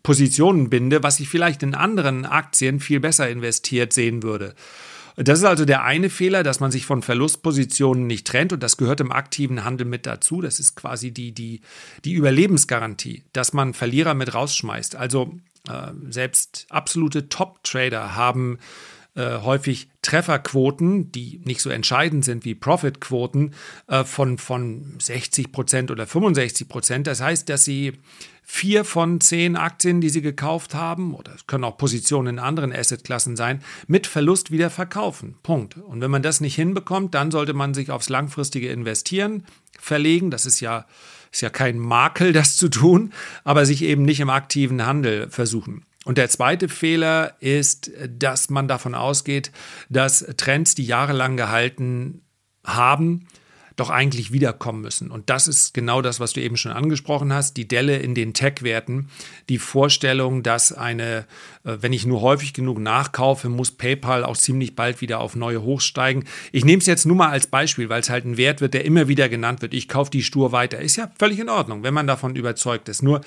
Positionen 0.02 0.68
binde, 0.68 1.02
was 1.02 1.20
ich 1.20 1.28
vielleicht 1.28 1.62
in 1.62 1.74
anderen 1.74 2.26
Aktien 2.26 2.80
viel 2.80 3.00
besser 3.00 3.30
investiert 3.30 3.92
sehen 3.92 4.22
würde. 4.22 4.54
Das 5.16 5.38
ist 5.38 5.44
also 5.44 5.64
der 5.64 5.84
eine 5.84 6.10
Fehler, 6.10 6.42
dass 6.42 6.60
man 6.60 6.70
sich 6.70 6.86
von 6.86 7.02
Verlustpositionen 7.02 8.06
nicht 8.06 8.26
trennt 8.26 8.52
und 8.52 8.62
das 8.62 8.76
gehört 8.76 9.00
im 9.00 9.12
aktiven 9.12 9.64
Handel 9.64 9.86
mit 9.86 10.06
dazu. 10.06 10.40
Das 10.40 10.58
ist 10.58 10.74
quasi 10.74 11.10
die, 11.10 11.32
die, 11.32 11.60
die 12.04 12.12
Überlebensgarantie, 12.12 13.24
dass 13.32 13.52
man 13.52 13.74
Verlierer 13.74 14.14
mit 14.14 14.34
rausschmeißt. 14.34 14.96
Also 14.96 15.34
äh, 15.68 15.92
selbst 16.08 16.66
absolute 16.70 17.28
Top-Trader 17.28 18.16
haben 18.16 18.58
äh, 19.14 19.38
häufig 19.40 19.88
Trefferquoten, 20.00 21.12
die 21.12 21.42
nicht 21.44 21.60
so 21.60 21.68
entscheidend 21.68 22.24
sind 22.24 22.46
wie 22.46 22.54
Profitquoten, 22.54 23.54
äh, 23.86 24.04
von, 24.04 24.38
von 24.38 24.94
60 24.98 25.52
Prozent 25.52 25.90
oder 25.90 26.06
65 26.06 26.66
Prozent. 26.66 27.06
Das 27.06 27.20
heißt, 27.20 27.48
dass 27.50 27.64
sie 27.64 27.92
vier 28.42 28.84
von 28.84 29.20
zehn 29.20 29.56
Aktien, 29.56 30.00
die 30.00 30.10
sie 30.10 30.22
gekauft 30.22 30.74
haben, 30.74 31.14
oder 31.14 31.34
es 31.34 31.46
können 31.46 31.64
auch 31.64 31.76
Positionen 31.76 32.36
in 32.36 32.38
anderen 32.38 32.72
Assetklassen 32.72 33.36
sein, 33.36 33.62
mit 33.86 34.06
Verlust 34.06 34.50
wieder 34.50 34.68
verkaufen. 34.68 35.36
Punkt. 35.42 35.76
Und 35.76 36.00
wenn 36.00 36.10
man 36.10 36.22
das 36.22 36.40
nicht 36.40 36.54
hinbekommt, 36.54 37.14
dann 37.14 37.30
sollte 37.30 37.54
man 37.54 37.72
sich 37.72 37.90
aufs 37.90 38.08
langfristige 38.08 38.68
Investieren 38.68 39.44
verlegen. 39.78 40.30
Das 40.30 40.44
ist 40.44 40.60
ja, 40.60 40.86
ist 41.30 41.40
ja 41.40 41.50
kein 41.50 41.78
Makel, 41.78 42.32
das 42.32 42.56
zu 42.56 42.68
tun, 42.68 43.12
aber 43.44 43.64
sich 43.64 43.82
eben 43.82 44.02
nicht 44.02 44.20
im 44.20 44.30
aktiven 44.30 44.84
Handel 44.84 45.30
versuchen. 45.30 45.84
Und 46.04 46.18
der 46.18 46.28
zweite 46.28 46.68
Fehler 46.68 47.36
ist, 47.40 47.92
dass 48.08 48.50
man 48.50 48.66
davon 48.66 48.94
ausgeht, 48.94 49.52
dass 49.88 50.26
Trends, 50.36 50.74
die 50.74 50.84
jahrelang 50.84 51.36
gehalten 51.36 52.22
haben, 52.64 53.28
doch 53.76 53.90
eigentlich 53.90 54.32
wiederkommen 54.32 54.82
müssen. 54.82 55.10
Und 55.10 55.30
das 55.30 55.48
ist 55.48 55.74
genau 55.74 56.02
das, 56.02 56.20
was 56.20 56.32
du 56.32 56.40
eben 56.40 56.56
schon 56.56 56.72
angesprochen 56.72 57.32
hast, 57.32 57.56
die 57.56 57.66
Delle 57.66 57.98
in 57.98 58.14
den 58.14 58.34
Tech-Werten, 58.34 59.08
die 59.48 59.58
Vorstellung, 59.58 60.42
dass 60.42 60.72
eine, 60.72 61.26
äh, 61.64 61.78
wenn 61.80 61.92
ich 61.92 62.06
nur 62.06 62.20
häufig 62.20 62.52
genug 62.52 62.78
nachkaufe, 62.78 63.48
muss 63.48 63.72
PayPal 63.72 64.24
auch 64.24 64.36
ziemlich 64.36 64.76
bald 64.76 65.00
wieder 65.00 65.20
auf 65.20 65.36
neue 65.36 65.62
Hochs 65.62 65.84
steigen. 65.84 66.24
Ich 66.52 66.64
nehme 66.64 66.80
es 66.80 66.86
jetzt 66.86 67.06
nur 67.06 67.16
mal 67.16 67.30
als 67.30 67.46
Beispiel, 67.46 67.88
weil 67.88 68.00
es 68.00 68.10
halt 68.10 68.24
ein 68.24 68.36
Wert 68.36 68.60
wird, 68.60 68.74
der 68.74 68.84
immer 68.84 69.08
wieder 69.08 69.28
genannt 69.28 69.62
wird. 69.62 69.74
Ich 69.74 69.88
kaufe 69.88 70.10
die 70.10 70.22
stur 70.22 70.52
weiter. 70.52 70.80
Ist 70.80 70.96
ja 70.96 71.10
völlig 71.18 71.38
in 71.38 71.48
Ordnung, 71.48 71.82
wenn 71.82 71.94
man 71.94 72.06
davon 72.06 72.36
überzeugt 72.36 72.88
ist. 72.88 73.02
Nur 73.02 73.20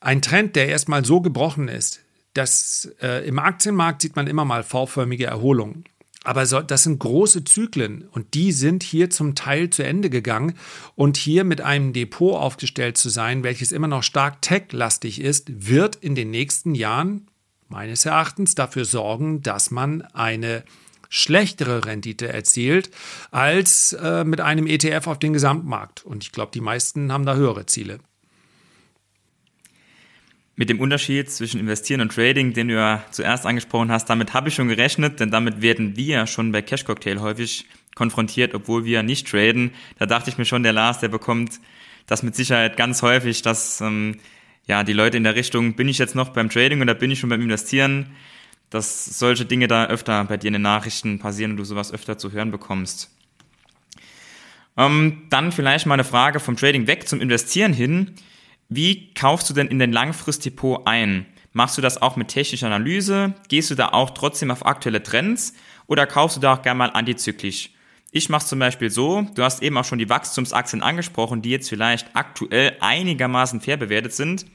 ein 0.00 0.22
Trend, 0.22 0.56
der 0.56 0.68
erstmal 0.68 1.04
so 1.04 1.20
gebrochen 1.20 1.68
ist, 1.68 2.00
dass 2.34 2.90
äh, 3.02 3.26
im 3.26 3.38
Aktienmarkt 3.38 4.02
sieht 4.02 4.16
man 4.16 4.26
immer 4.26 4.44
mal 4.44 4.62
V-förmige 4.62 5.26
Erholungen. 5.26 5.84
Aber 6.24 6.44
so, 6.44 6.60
das 6.60 6.82
sind 6.82 6.98
große 6.98 7.44
Zyklen 7.44 8.06
und 8.12 8.34
die 8.34 8.52
sind 8.52 8.82
hier 8.82 9.08
zum 9.08 9.34
Teil 9.34 9.70
zu 9.70 9.82
Ende 9.82 10.10
gegangen. 10.10 10.54
Und 10.94 11.16
hier 11.16 11.44
mit 11.44 11.62
einem 11.62 11.94
Depot 11.94 12.34
aufgestellt 12.34 12.98
zu 12.98 13.08
sein, 13.08 13.42
welches 13.42 13.72
immer 13.72 13.88
noch 13.88 14.02
stark 14.02 14.42
tech-lastig 14.42 15.20
ist, 15.20 15.66
wird 15.66 15.96
in 15.96 16.14
den 16.14 16.30
nächsten 16.30 16.74
Jahren 16.74 17.26
meines 17.68 18.04
Erachtens 18.04 18.54
dafür 18.54 18.84
sorgen, 18.84 19.42
dass 19.42 19.70
man 19.70 20.02
eine 20.02 20.64
schlechtere 21.08 21.86
Rendite 21.86 22.28
erzielt 22.28 22.90
als 23.30 23.94
äh, 23.94 24.24
mit 24.24 24.40
einem 24.40 24.66
ETF 24.66 25.06
auf 25.06 25.18
den 25.18 25.32
Gesamtmarkt. 25.32 26.04
Und 26.04 26.22
ich 26.22 26.32
glaube, 26.32 26.52
die 26.52 26.60
meisten 26.60 27.12
haben 27.12 27.24
da 27.26 27.34
höhere 27.34 27.66
Ziele. 27.66 27.98
Mit 30.60 30.68
dem 30.68 30.78
Unterschied 30.78 31.30
zwischen 31.30 31.58
Investieren 31.58 32.02
und 32.02 32.14
Trading, 32.14 32.52
den 32.52 32.68
du 32.68 32.74
ja 32.74 33.02
zuerst 33.12 33.46
angesprochen 33.46 33.90
hast, 33.90 34.10
damit 34.10 34.34
habe 34.34 34.50
ich 34.50 34.54
schon 34.54 34.68
gerechnet, 34.68 35.18
denn 35.18 35.30
damit 35.30 35.62
werden 35.62 35.96
wir 35.96 36.26
schon 36.26 36.52
bei 36.52 36.60
Cash 36.60 36.84
Cocktail 36.84 37.18
häufig 37.20 37.64
konfrontiert, 37.94 38.54
obwohl 38.54 38.84
wir 38.84 39.02
nicht 39.02 39.26
traden. 39.26 39.70
Da 39.98 40.04
dachte 40.04 40.28
ich 40.28 40.36
mir 40.36 40.44
schon, 40.44 40.62
der 40.62 40.74
Lars, 40.74 40.98
der 40.98 41.08
bekommt 41.08 41.60
das 42.04 42.22
mit 42.22 42.36
Sicherheit 42.36 42.76
ganz 42.76 43.00
häufig, 43.00 43.40
dass 43.40 43.80
ähm, 43.80 44.18
ja 44.66 44.84
die 44.84 44.92
Leute 44.92 45.16
in 45.16 45.24
der 45.24 45.34
Richtung, 45.34 45.76
bin 45.76 45.88
ich 45.88 45.96
jetzt 45.96 46.14
noch 46.14 46.28
beim 46.28 46.50
Trading 46.50 46.82
oder 46.82 46.92
bin 46.92 47.10
ich 47.10 47.20
schon 47.20 47.30
beim 47.30 47.40
Investieren, 47.40 48.10
dass 48.68 49.06
solche 49.18 49.46
Dinge 49.46 49.66
da 49.66 49.86
öfter 49.86 50.22
bei 50.26 50.36
dir 50.36 50.48
in 50.48 50.52
den 50.52 50.60
Nachrichten 50.60 51.20
passieren 51.20 51.52
und 51.52 51.56
du 51.56 51.64
sowas 51.64 51.90
öfter 51.90 52.18
zu 52.18 52.32
hören 52.32 52.50
bekommst. 52.50 53.10
Ähm, 54.76 55.22
dann 55.30 55.52
vielleicht 55.52 55.86
mal 55.86 55.94
eine 55.94 56.04
Frage 56.04 56.38
vom 56.38 56.58
Trading 56.58 56.86
weg 56.86 57.08
zum 57.08 57.22
Investieren 57.22 57.72
hin. 57.72 58.14
Wie 58.72 59.12
kaufst 59.14 59.50
du 59.50 59.54
denn 59.54 59.66
in 59.66 59.80
den 59.80 59.90
Langfristdepot 59.90 60.86
ein? 60.86 61.26
Machst 61.52 61.76
du 61.76 61.82
das 61.82 62.00
auch 62.00 62.14
mit 62.14 62.28
technischer 62.28 62.68
Analyse? 62.68 63.34
Gehst 63.48 63.72
du 63.72 63.74
da 63.74 63.88
auch 63.88 64.10
trotzdem 64.10 64.52
auf 64.52 64.64
aktuelle 64.64 65.02
Trends? 65.02 65.54
Oder 65.88 66.06
kaufst 66.06 66.36
du 66.36 66.40
da 66.40 66.54
auch 66.54 66.62
gerne 66.62 66.78
mal 66.78 66.90
antizyklisch? 66.90 67.70
Ich 68.12 68.28
mache 68.28 68.44
es 68.44 68.48
zum 68.48 68.60
Beispiel 68.60 68.88
so, 68.88 69.26
du 69.34 69.42
hast 69.42 69.60
eben 69.60 69.76
auch 69.76 69.84
schon 69.84 69.98
die 69.98 70.08
Wachstumsaktien 70.08 70.82
angesprochen, 70.82 71.42
die 71.42 71.50
jetzt 71.50 71.68
vielleicht 71.68 72.14
aktuell 72.14 72.76
einigermaßen 72.78 73.60
fair 73.60 73.76
bewertet 73.76 74.12
sind. 74.12 74.46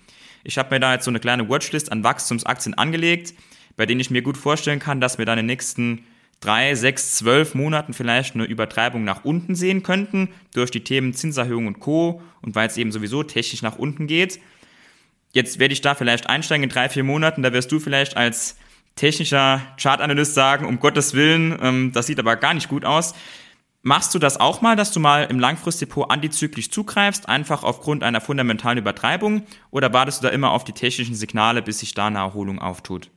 Ich 0.45 0.57
habe 0.57 0.73
mir 0.73 0.79
da 0.79 0.93
jetzt 0.93 1.03
so 1.03 1.11
eine 1.11 1.19
kleine 1.19 1.49
Watchlist 1.49 1.91
an 1.91 2.05
Wachstumsaktien 2.05 2.73
angelegt, 2.73 3.33
bei 3.75 3.85
denen 3.85 3.99
ich 3.99 4.11
mir 4.11 4.21
gut 4.21 4.37
vorstellen 4.37 4.79
kann, 4.79 5.01
dass 5.01 5.17
wir 5.17 5.25
dann 5.25 5.39
in 5.39 5.43
den 5.43 5.53
nächsten 5.53 6.05
drei, 6.45 6.75
sechs, 6.75 7.15
zwölf 7.15 7.55
Monaten 7.55 7.93
vielleicht 7.93 8.35
eine 8.35 8.45
Übertreibung 8.45 9.03
nach 9.03 9.25
unten 9.25 9.55
sehen 9.55 9.81
könnten, 9.81 10.29
durch 10.53 10.69
die 10.69 10.83
Themen 10.83 11.13
Zinserhöhung 11.13 11.67
und 11.67 11.79
Co. 11.79 12.21
und 12.41 12.55
weil 12.55 12.67
es 12.67 12.77
eben 12.77 12.91
sowieso 12.91 13.23
technisch 13.23 13.61
nach 13.61 13.77
unten 13.77 14.05
geht. 14.05 14.39
Jetzt 15.33 15.59
werde 15.59 15.73
ich 15.73 15.81
da 15.81 15.95
vielleicht 15.95 16.29
einsteigen 16.29 16.63
in 16.63 16.69
drei, 16.69 16.87
vier 16.87 17.03
Monaten, 17.03 17.41
da 17.41 17.51
wirst 17.51 17.71
du 17.71 17.79
vielleicht 17.79 18.15
als 18.15 18.57
technischer 18.95 19.61
Chartanalyst 19.81 20.33
sagen, 20.33 20.65
um 20.65 20.79
Gottes 20.79 21.13
Willen, 21.13 21.57
ähm, 21.61 21.91
das 21.93 22.07
sieht 22.07 22.19
aber 22.19 22.35
gar 22.35 22.53
nicht 22.53 22.69
gut 22.69 22.85
aus. 22.85 23.13
Machst 23.81 24.15
du 24.15 24.19
das 24.19 24.39
auch 24.39 24.61
mal, 24.61 24.75
dass 24.75 24.91
du 24.91 24.99
mal 24.99 25.25
im 25.25 25.39
Langfristdepot 25.39 26.09
antizyklisch 26.09 26.71
zugreifst, 26.71 27.27
einfach 27.27 27.63
aufgrund 27.63 28.03
einer 28.03 28.21
fundamentalen 28.21 28.77
Übertreibung, 28.77 29.43
oder 29.71 29.93
wartest 29.93 30.21
du 30.21 30.27
da 30.27 30.33
immer 30.33 30.51
auf 30.51 30.63
die 30.63 30.71
technischen 30.71 31.15
Signale, 31.15 31.61
bis 31.61 31.79
sich 31.79 31.93
da 31.93 32.07
eine 32.07 32.19
Erholung 32.19 32.59
auftut? 32.59 33.09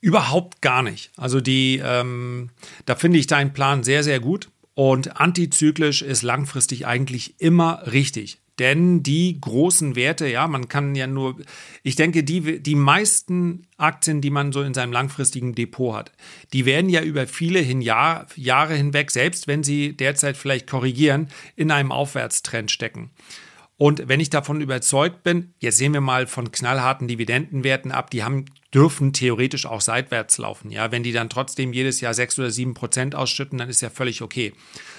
Überhaupt 0.00 0.62
gar 0.62 0.82
nicht. 0.82 1.10
Also 1.16 1.40
die, 1.40 1.80
ähm, 1.84 2.50
da 2.86 2.94
finde 2.94 3.18
ich 3.18 3.26
deinen 3.26 3.52
Plan 3.52 3.82
sehr, 3.82 4.04
sehr 4.04 4.20
gut. 4.20 4.48
Und 4.74 5.20
antizyklisch 5.20 6.02
ist 6.02 6.22
langfristig 6.22 6.86
eigentlich 6.86 7.34
immer 7.40 7.82
richtig. 7.90 8.38
Denn 8.58 9.04
die 9.04 9.40
großen 9.40 9.94
Werte, 9.94 10.26
ja, 10.26 10.48
man 10.48 10.68
kann 10.68 10.94
ja 10.96 11.06
nur, 11.06 11.36
ich 11.84 11.94
denke, 11.94 12.24
die, 12.24 12.60
die 12.60 12.74
meisten 12.74 13.66
Aktien, 13.76 14.20
die 14.20 14.30
man 14.30 14.52
so 14.52 14.62
in 14.62 14.74
seinem 14.74 14.92
langfristigen 14.92 15.54
Depot 15.54 15.94
hat, 15.94 16.12
die 16.52 16.64
werden 16.64 16.90
ja 16.90 17.02
über 17.02 17.26
viele 17.28 17.60
hin 17.60 17.80
Jahr, 17.80 18.26
Jahre 18.34 18.74
hinweg, 18.74 19.12
selbst 19.12 19.46
wenn 19.46 19.62
sie 19.62 19.96
derzeit 19.96 20.36
vielleicht 20.36 20.68
korrigieren, 20.68 21.28
in 21.54 21.70
einem 21.70 21.92
Aufwärtstrend 21.92 22.70
stecken. 22.70 23.10
Und 23.80 24.08
wenn 24.08 24.18
ich 24.18 24.28
davon 24.28 24.60
überzeugt 24.60 25.22
bin, 25.22 25.54
jetzt 25.60 25.78
sehen 25.78 25.92
wir 25.92 26.00
mal 26.00 26.26
von 26.26 26.50
knallharten 26.50 27.06
Dividendenwerten 27.06 27.92
ab, 27.92 28.10
die 28.10 28.24
haben, 28.24 28.46
dürfen 28.74 29.12
theoretisch 29.12 29.66
auch 29.66 29.80
seitwärts 29.80 30.36
laufen. 30.36 30.72
Ja, 30.72 30.90
wenn 30.90 31.04
die 31.04 31.12
dann 31.12 31.30
trotzdem 31.30 31.72
jedes 31.72 32.00
Jahr 32.00 32.12
sechs 32.12 32.36
oder 32.40 32.50
sieben 32.50 32.74
Prozent 32.74 33.14
ausschütten, 33.14 33.56
dann 33.56 33.68
ist 33.68 33.80
ja 33.80 33.88
völlig 33.88 34.20
okay. 34.20 34.52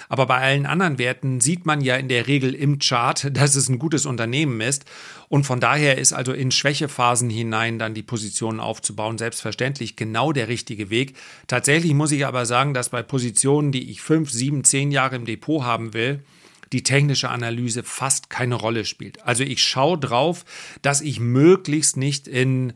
Aber 0.08 0.24
bei 0.24 0.38
allen 0.38 0.64
anderen 0.64 0.98
Werten 0.98 1.42
sieht 1.42 1.66
man 1.66 1.82
ja 1.82 1.96
in 1.96 2.08
der 2.08 2.26
Regel 2.26 2.54
im 2.54 2.78
Chart, 2.78 3.28
dass 3.36 3.54
es 3.54 3.68
ein 3.68 3.78
gutes 3.78 4.06
Unternehmen 4.06 4.62
ist. 4.62 4.86
Und 5.28 5.44
von 5.44 5.60
daher 5.60 5.98
ist 5.98 6.14
also 6.14 6.32
in 6.32 6.50
Schwächephasen 6.50 7.28
hinein 7.28 7.78
dann 7.78 7.92
die 7.92 8.02
Positionen 8.02 8.60
aufzubauen 8.60 9.18
selbstverständlich 9.18 9.94
genau 9.94 10.32
der 10.32 10.48
richtige 10.48 10.88
Weg. 10.88 11.16
Tatsächlich 11.48 11.92
muss 11.92 12.12
ich 12.12 12.24
aber 12.24 12.46
sagen, 12.46 12.72
dass 12.72 12.88
bei 12.88 13.02
Positionen, 13.02 13.72
die 13.72 13.90
ich 13.90 14.00
fünf, 14.00 14.30
sieben, 14.30 14.64
zehn 14.64 14.90
Jahre 14.90 15.16
im 15.16 15.26
Depot 15.26 15.64
haben 15.64 15.92
will, 15.92 16.24
die 16.72 16.82
technische 16.82 17.28
Analyse 17.28 17.82
fast 17.82 18.30
keine 18.30 18.54
Rolle 18.54 18.84
spielt. 18.84 19.24
Also 19.26 19.42
ich 19.42 19.62
schaue 19.62 19.98
drauf, 19.98 20.44
dass 20.82 21.00
ich 21.00 21.20
möglichst 21.20 21.96
nicht 21.96 22.28
in 22.28 22.72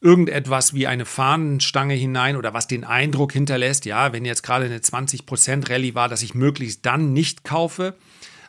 irgendetwas 0.00 0.74
wie 0.74 0.86
eine 0.86 1.04
Fahnenstange 1.04 1.94
hinein 1.94 2.36
oder 2.36 2.54
was 2.54 2.68
den 2.68 2.84
Eindruck 2.84 3.32
hinterlässt, 3.32 3.84
ja, 3.84 4.12
wenn 4.12 4.24
jetzt 4.24 4.42
gerade 4.42 4.66
eine 4.66 4.78
20% 4.78 5.70
Rallye 5.70 5.94
war, 5.94 6.08
dass 6.08 6.22
ich 6.22 6.34
möglichst 6.34 6.86
dann 6.86 7.12
nicht 7.12 7.42
kaufe, 7.42 7.96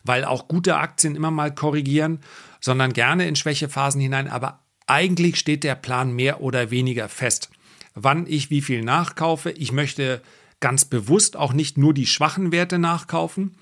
weil 0.03 0.25
auch 0.25 0.47
gute 0.47 0.77
Aktien 0.77 1.15
immer 1.15 1.31
mal 1.31 1.53
korrigieren, 1.53 2.19
sondern 2.59 2.93
gerne 2.93 3.27
in 3.27 3.35
Schwächephasen 3.35 3.99
hinein, 3.99 4.27
aber 4.27 4.59
eigentlich 4.85 5.37
steht 5.37 5.63
der 5.63 5.75
Plan 5.75 6.11
mehr 6.11 6.41
oder 6.41 6.71
weniger 6.71 7.09
fest. 7.09 7.49
Wann 7.95 8.27
ich 8.27 8.49
wie 8.49 8.61
viel 8.61 8.83
nachkaufe, 8.83 9.51
ich 9.51 9.71
möchte 9.71 10.21
ganz 10.59 10.85
bewusst 10.85 11.37
auch 11.37 11.53
nicht 11.53 11.77
nur 11.77 11.93
die 11.93 12.07
schwachen 12.07 12.51
Werte 12.51 12.79
nachkaufen, 12.79 13.55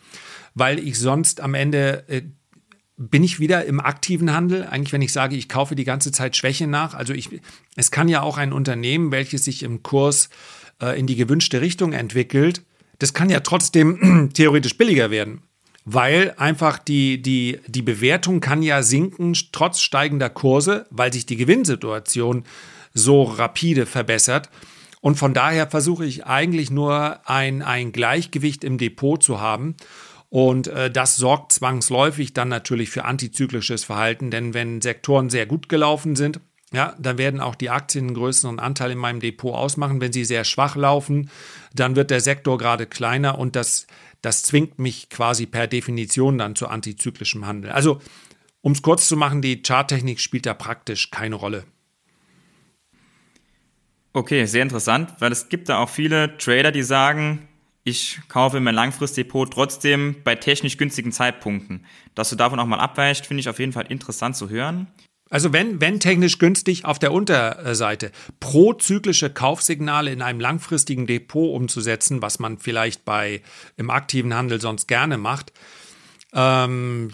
weil 0.57 0.79
ich 0.79 0.97
sonst 0.97 1.41
am 1.41 1.53
Ende 1.53 2.03
äh, 2.07 2.23
bin 2.97 3.23
ich 3.23 3.39
wieder 3.39 3.65
im 3.65 3.79
aktiven 3.79 4.33
Handel. 4.33 4.65
Eigentlich, 4.65 4.91
wenn 4.91 5.03
ich 5.03 5.13
sage, 5.13 5.35
ich 5.35 5.47
kaufe 5.47 5.75
die 5.75 5.83
ganze 5.83 6.11
Zeit 6.11 6.35
Schwäche 6.35 6.65
nach. 6.65 6.95
Also 6.95 7.13
ich, 7.13 7.29
es 7.75 7.91
kann 7.91 8.09
ja 8.09 8.21
auch 8.21 8.37
ein 8.37 8.51
Unternehmen, 8.51 9.11
welches 9.11 9.45
sich 9.45 9.61
im 9.61 9.83
Kurs 9.83 10.29
äh, 10.81 10.99
in 10.99 11.05
die 11.05 11.15
gewünschte 11.15 11.61
Richtung 11.61 11.93
entwickelt, 11.93 12.63
das 12.97 13.13
kann 13.13 13.29
ja 13.29 13.41
trotzdem 13.41 14.31
theoretisch 14.33 14.77
billiger 14.77 15.11
werden. 15.11 15.43
Weil 15.85 16.33
einfach 16.37 16.79
die, 16.79 17.21
die, 17.21 17.59
die 17.67 17.83
Bewertung 17.83 18.41
kann 18.41 18.61
ja 18.61 18.81
sinken, 18.81 19.37
trotz 19.51 19.79
steigender 19.79 20.29
Kurse, 20.29 20.87
weil 20.89 21.13
sich 21.13 21.25
die 21.25 21.37
Gewinnsituation 21.37 22.43
so 22.93 23.23
rapide 23.23 23.85
verbessert. 23.85 24.49
Und 25.01 25.15
von 25.15 25.33
daher 25.33 25.67
versuche 25.67 26.05
ich 26.05 26.25
eigentlich 26.25 26.71
nur 26.71 27.21
ein, 27.29 27.61
ein 27.61 27.91
Gleichgewicht 27.91 28.63
im 28.63 28.77
Depot 28.77 29.21
zu 29.21 29.39
haben. 29.39 29.75
Und 30.29 30.67
äh, 30.67 30.91
das 30.91 31.15
sorgt 31.15 31.53
zwangsläufig 31.53 32.33
dann 32.33 32.49
natürlich 32.49 32.89
für 32.89 33.05
antizyklisches 33.05 33.85
Verhalten, 33.85 34.29
denn 34.29 34.53
wenn 34.53 34.81
Sektoren 34.81 35.29
sehr 35.29 35.45
gut 35.45 35.69
gelaufen 35.69 36.15
sind, 36.15 36.41
ja, 36.73 36.95
dann 36.99 37.17
werden 37.17 37.39
auch 37.39 37.55
die 37.55 37.69
Aktien 37.69 38.07
einen 38.07 38.15
größeren 38.15 38.59
Anteil 38.59 38.91
in 38.91 38.97
meinem 38.97 39.21
Depot 39.21 39.53
ausmachen. 39.53 40.01
Wenn 40.01 40.11
sie 40.11 40.25
sehr 40.25 40.43
schwach 40.43 40.75
laufen, 40.75 41.29
dann 41.73 41.95
wird 41.95 42.11
der 42.11 42.19
Sektor 42.19 42.57
gerade 42.57 42.85
kleiner 42.87 43.39
und 43.39 43.55
das, 43.55 43.87
das 44.21 44.43
zwingt 44.43 44.77
mich 44.77 45.09
quasi 45.09 45.45
per 45.45 45.67
Definition 45.67 46.37
dann 46.37 46.55
zu 46.55 46.67
antizyklischem 46.67 47.45
Handel. 47.45 47.71
Also, 47.71 48.01
um 48.59 48.73
es 48.73 48.81
kurz 48.81 49.07
zu 49.07 49.15
machen, 49.15 49.41
die 49.41 49.61
Charttechnik 49.61 50.19
spielt 50.19 50.45
da 50.45 50.53
praktisch 50.53 51.09
keine 51.09 51.35
Rolle. 51.35 51.63
Okay, 54.11 54.45
sehr 54.45 54.63
interessant, 54.63 55.13
weil 55.19 55.31
es 55.31 55.47
gibt 55.47 55.69
da 55.69 55.77
auch 55.77 55.89
viele 55.89 56.37
Trader, 56.37 56.71
die 56.71 56.83
sagen, 56.83 57.47
ich 57.87 58.19
kaufe 58.27 58.59
mein 58.59 58.75
Langfristdepot 58.75 59.53
trotzdem 59.53 60.17
bei 60.25 60.35
technisch 60.35 60.75
günstigen 60.75 61.13
Zeitpunkten. 61.13 61.85
Dass 62.15 62.29
du 62.29 62.35
davon 62.35 62.59
auch 62.59 62.65
mal 62.65 62.79
abweichst, 62.79 63.25
finde 63.25 63.39
ich 63.39 63.47
auf 63.47 63.59
jeden 63.59 63.71
Fall 63.71 63.85
interessant 63.87 64.35
zu 64.35 64.49
hören. 64.49 64.87
Also 65.29 65.53
wenn, 65.53 65.79
wenn 65.79 66.01
technisch 66.01 66.37
günstig 66.37 66.83
auf 66.83 66.99
der 66.99 67.13
Unterseite 67.13 68.11
prozyklische 68.41 69.29
Kaufsignale 69.29 70.11
in 70.11 70.21
einem 70.21 70.41
langfristigen 70.41 71.07
Depot 71.07 71.55
umzusetzen, 71.55 72.21
was 72.21 72.39
man 72.39 72.57
vielleicht 72.57 73.05
bei 73.05 73.41
im 73.77 73.89
aktiven 73.89 74.33
Handel 74.33 74.59
sonst 74.59 74.87
gerne 74.87 75.17
macht, 75.17 75.53
ähm, 76.33 77.11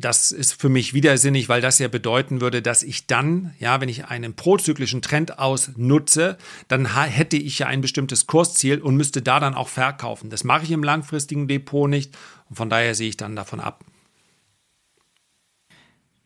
das 0.00 0.30
ist 0.30 0.60
für 0.60 0.68
mich 0.68 0.94
widersinnig, 0.94 1.48
weil 1.48 1.60
das 1.60 1.78
ja 1.78 1.88
bedeuten 1.88 2.40
würde, 2.40 2.62
dass 2.62 2.82
ich 2.82 3.06
dann, 3.06 3.54
ja, 3.58 3.80
wenn 3.80 3.88
ich 3.88 4.06
einen 4.06 4.34
prozyklischen 4.34 5.02
Trend 5.02 5.38
ausnutze, 5.38 6.38
dann 6.68 6.96
hätte 6.96 7.36
ich 7.36 7.58
ja 7.58 7.66
ein 7.66 7.80
bestimmtes 7.80 8.26
Kursziel 8.26 8.80
und 8.80 8.96
müsste 8.96 9.22
da 9.22 9.40
dann 9.40 9.54
auch 9.54 9.68
verkaufen. 9.68 10.30
Das 10.30 10.44
mache 10.44 10.64
ich 10.64 10.70
im 10.70 10.82
langfristigen 10.82 11.48
Depot 11.48 11.88
nicht 11.88 12.16
und 12.48 12.56
von 12.56 12.70
daher 12.70 12.94
sehe 12.94 13.08
ich 13.08 13.16
dann 13.16 13.36
davon 13.36 13.60
ab. 13.60 13.84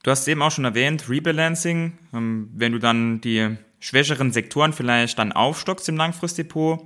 Du 0.03 0.11
hast 0.11 0.27
eben 0.29 0.43
auch 0.43 0.51
schon 0.51 0.65
erwähnt, 0.65 1.09
Rebalancing, 1.09 1.99
ähm, 2.15 2.51
wenn 2.55 2.73
du 2.73 2.79
dann 2.79 3.21
die 3.21 3.57
schwächeren 3.81 4.33
Sektoren 4.33 4.73
vielleicht 4.73 5.19
dann 5.19 5.33
aufstockst 5.33 5.89
im 5.89 5.97
Langfristdepot. 5.97 6.81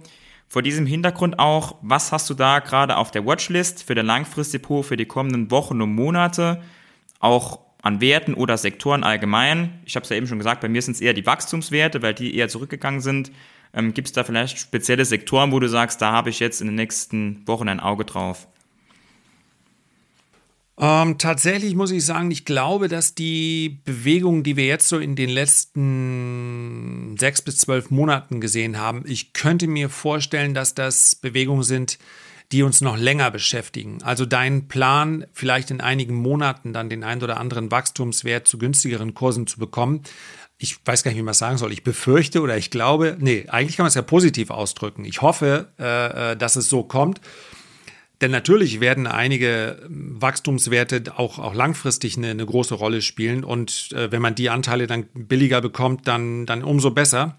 Vor 0.52 0.60
diesem 0.60 0.84
Hintergrund 0.84 1.38
auch, 1.38 1.76
was 1.80 2.12
hast 2.12 2.28
du 2.28 2.34
da 2.34 2.58
gerade 2.58 2.98
auf 2.98 3.10
der 3.10 3.24
Watchlist 3.24 3.84
für 3.84 3.94
dein 3.94 4.04
Langfristdepot 4.04 4.84
für 4.84 4.98
die 4.98 5.06
kommenden 5.06 5.50
Wochen 5.50 5.80
und 5.80 5.94
Monate, 5.94 6.60
auch 7.20 7.60
an 7.80 8.02
Werten 8.02 8.34
oder 8.34 8.58
Sektoren 8.58 9.02
allgemein? 9.02 9.80
Ich 9.86 9.96
habe 9.96 10.04
es 10.04 10.10
ja 10.10 10.16
eben 10.16 10.26
schon 10.26 10.36
gesagt, 10.36 10.60
bei 10.60 10.68
mir 10.68 10.82
sind 10.82 10.92
es 10.92 11.00
eher 11.00 11.14
die 11.14 11.24
Wachstumswerte, 11.24 12.02
weil 12.02 12.12
die 12.12 12.36
eher 12.36 12.50
zurückgegangen 12.50 13.00
sind. 13.00 13.32
Ähm, 13.72 13.94
Gibt 13.94 14.08
es 14.08 14.12
da 14.12 14.24
vielleicht 14.24 14.58
spezielle 14.58 15.06
Sektoren, 15.06 15.52
wo 15.52 15.58
du 15.58 15.70
sagst, 15.70 16.02
da 16.02 16.12
habe 16.12 16.28
ich 16.28 16.38
jetzt 16.38 16.60
in 16.60 16.66
den 16.66 16.76
nächsten 16.76 17.48
Wochen 17.48 17.70
ein 17.70 17.80
Auge 17.80 18.04
drauf? 18.04 18.46
Ähm, 20.78 21.18
tatsächlich 21.18 21.74
muss 21.74 21.90
ich 21.90 22.04
sagen, 22.04 22.30
ich 22.30 22.44
glaube, 22.44 22.88
dass 22.88 23.14
die 23.14 23.80
Bewegungen, 23.84 24.42
die 24.42 24.56
wir 24.56 24.66
jetzt 24.66 24.88
so 24.88 24.98
in 24.98 25.16
den 25.16 25.28
letzten 25.28 27.16
sechs 27.18 27.42
bis 27.42 27.58
zwölf 27.58 27.90
Monaten 27.90 28.40
gesehen 28.40 28.78
haben, 28.78 29.04
ich 29.06 29.34
könnte 29.34 29.66
mir 29.66 29.90
vorstellen, 29.90 30.54
dass 30.54 30.74
das 30.74 31.14
Bewegungen 31.14 31.62
sind, 31.62 31.98
die 32.52 32.62
uns 32.62 32.80
noch 32.80 32.96
länger 32.96 33.30
beschäftigen. 33.30 34.02
Also 34.02 34.26
dein 34.26 34.68
Plan, 34.68 35.26
vielleicht 35.32 35.70
in 35.70 35.80
einigen 35.80 36.14
Monaten 36.14 36.72
dann 36.72 36.90
den 36.90 37.04
ein 37.04 37.22
oder 37.22 37.38
anderen 37.38 37.70
Wachstumswert 37.70 38.46
zu 38.46 38.58
günstigeren 38.58 39.14
Kursen 39.14 39.46
zu 39.46 39.58
bekommen. 39.58 40.02
Ich 40.58 40.78
weiß 40.84 41.02
gar 41.02 41.10
nicht, 41.10 41.18
wie 41.18 41.22
man 41.22 41.32
es 41.32 41.38
sagen 41.38 41.58
soll. 41.58 41.72
Ich 41.72 41.82
befürchte 41.82 42.40
oder 42.40 42.56
ich 42.56 42.70
glaube, 42.70 43.16
nee, 43.20 43.46
eigentlich 43.48 43.76
kann 43.76 43.84
man 43.84 43.88
es 43.88 43.94
ja 43.94 44.02
positiv 44.02 44.50
ausdrücken. 44.50 45.04
Ich 45.04 45.22
hoffe, 45.22 45.72
äh, 45.78 46.32
äh 46.32 46.36
dass 46.36 46.56
es 46.56 46.68
so 46.68 46.82
kommt. 46.82 47.20
Denn 48.22 48.30
natürlich 48.30 48.80
werden 48.80 49.08
einige 49.08 49.82
Wachstumswerte 49.88 51.18
auch, 51.18 51.40
auch 51.40 51.54
langfristig 51.54 52.16
eine, 52.16 52.30
eine 52.30 52.46
große 52.46 52.74
Rolle 52.74 53.02
spielen. 53.02 53.42
Und 53.42 53.90
äh, 53.92 54.12
wenn 54.12 54.22
man 54.22 54.36
die 54.36 54.48
Anteile 54.48 54.86
dann 54.86 55.06
billiger 55.12 55.60
bekommt, 55.60 56.06
dann, 56.06 56.46
dann 56.46 56.62
umso 56.62 56.92
besser. 56.92 57.36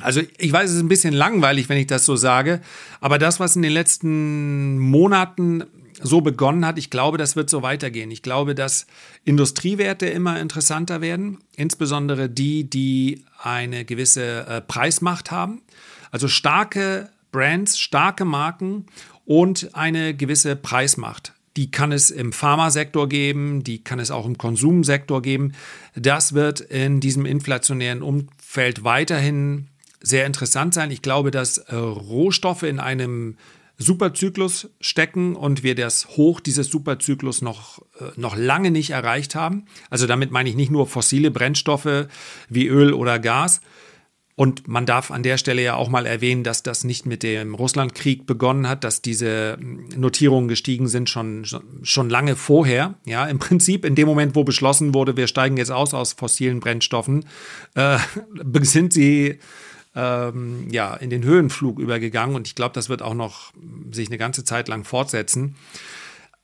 Also 0.00 0.20
ich 0.36 0.52
weiß, 0.52 0.68
es 0.68 0.76
ist 0.76 0.82
ein 0.82 0.88
bisschen 0.88 1.14
langweilig, 1.14 1.70
wenn 1.70 1.78
ich 1.78 1.86
das 1.86 2.04
so 2.04 2.16
sage, 2.16 2.60
aber 3.00 3.18
das, 3.18 3.40
was 3.40 3.56
in 3.56 3.62
den 3.62 3.72
letzten 3.72 4.78
Monaten 4.78 5.64
so 6.00 6.20
begonnen 6.20 6.64
hat, 6.64 6.78
ich 6.78 6.90
glaube, 6.90 7.18
das 7.18 7.34
wird 7.34 7.50
so 7.50 7.62
weitergehen. 7.62 8.10
Ich 8.12 8.22
glaube, 8.22 8.54
dass 8.54 8.86
Industriewerte 9.24 10.06
immer 10.06 10.38
interessanter 10.38 11.00
werden, 11.00 11.38
insbesondere 11.56 12.28
die, 12.28 12.70
die 12.70 13.24
eine 13.42 13.84
gewisse 13.84 14.46
äh, 14.46 14.60
Preismacht 14.60 15.32
haben. 15.32 15.62
Also 16.12 16.28
starke 16.28 17.10
Brands, 17.32 17.78
starke 17.78 18.24
Marken 18.24 18.86
und 19.28 19.74
eine 19.74 20.14
gewisse 20.14 20.56
Preismacht. 20.56 21.34
Die 21.58 21.70
kann 21.70 21.92
es 21.92 22.10
im 22.10 22.32
Pharmasektor 22.32 23.10
geben, 23.10 23.62
die 23.62 23.84
kann 23.84 23.98
es 23.98 24.10
auch 24.10 24.24
im 24.24 24.38
Konsumsektor 24.38 25.20
geben. 25.20 25.52
Das 25.94 26.32
wird 26.32 26.60
in 26.60 27.00
diesem 27.00 27.26
inflationären 27.26 28.00
Umfeld 28.02 28.84
weiterhin 28.84 29.66
sehr 30.00 30.24
interessant 30.24 30.72
sein. 30.72 30.90
Ich 30.90 31.02
glaube, 31.02 31.30
dass 31.30 31.58
äh, 31.58 31.74
Rohstoffe 31.74 32.62
in 32.62 32.80
einem 32.80 33.36
Superzyklus 33.76 34.70
stecken 34.80 35.36
und 35.36 35.62
wir 35.62 35.74
das 35.74 36.08
Hoch 36.16 36.40
dieses 36.40 36.68
Superzyklus 36.68 37.42
noch, 37.42 37.80
äh, 38.00 38.04
noch 38.16 38.34
lange 38.34 38.70
nicht 38.70 38.90
erreicht 38.90 39.34
haben. 39.34 39.66
Also 39.90 40.06
damit 40.06 40.30
meine 40.30 40.48
ich 40.48 40.56
nicht 40.56 40.70
nur 40.70 40.86
fossile 40.86 41.30
Brennstoffe 41.30 42.06
wie 42.48 42.66
Öl 42.66 42.94
oder 42.94 43.18
Gas, 43.18 43.60
und 44.38 44.68
man 44.68 44.86
darf 44.86 45.10
an 45.10 45.24
der 45.24 45.36
Stelle 45.36 45.64
ja 45.64 45.74
auch 45.74 45.88
mal 45.88 46.06
erwähnen, 46.06 46.44
dass 46.44 46.62
das 46.62 46.84
nicht 46.84 47.06
mit 47.06 47.24
dem 47.24 47.56
Russlandkrieg 47.56 48.24
begonnen 48.24 48.68
hat, 48.68 48.84
dass 48.84 49.02
diese 49.02 49.58
Notierungen 49.96 50.46
gestiegen 50.46 50.86
sind 50.86 51.10
schon, 51.10 51.44
schon 51.82 52.08
lange 52.08 52.36
vorher. 52.36 52.94
Ja, 53.04 53.26
im 53.26 53.40
Prinzip 53.40 53.84
in 53.84 53.96
dem 53.96 54.06
Moment, 54.06 54.36
wo 54.36 54.44
beschlossen 54.44 54.94
wurde, 54.94 55.16
wir 55.16 55.26
steigen 55.26 55.56
jetzt 55.56 55.72
aus 55.72 55.92
aus 55.92 56.12
fossilen 56.12 56.60
Brennstoffen, 56.60 57.24
äh, 57.74 57.98
sind 58.60 58.92
sie 58.92 59.40
ähm, 59.96 60.68
ja, 60.70 60.94
in 60.94 61.10
den 61.10 61.24
Höhenflug 61.24 61.80
übergegangen. 61.80 62.36
Und 62.36 62.46
ich 62.46 62.54
glaube, 62.54 62.74
das 62.74 62.88
wird 62.88 63.02
auch 63.02 63.14
noch 63.14 63.52
sich 63.90 64.06
eine 64.06 64.18
ganze 64.18 64.44
Zeit 64.44 64.68
lang 64.68 64.84
fortsetzen. 64.84 65.56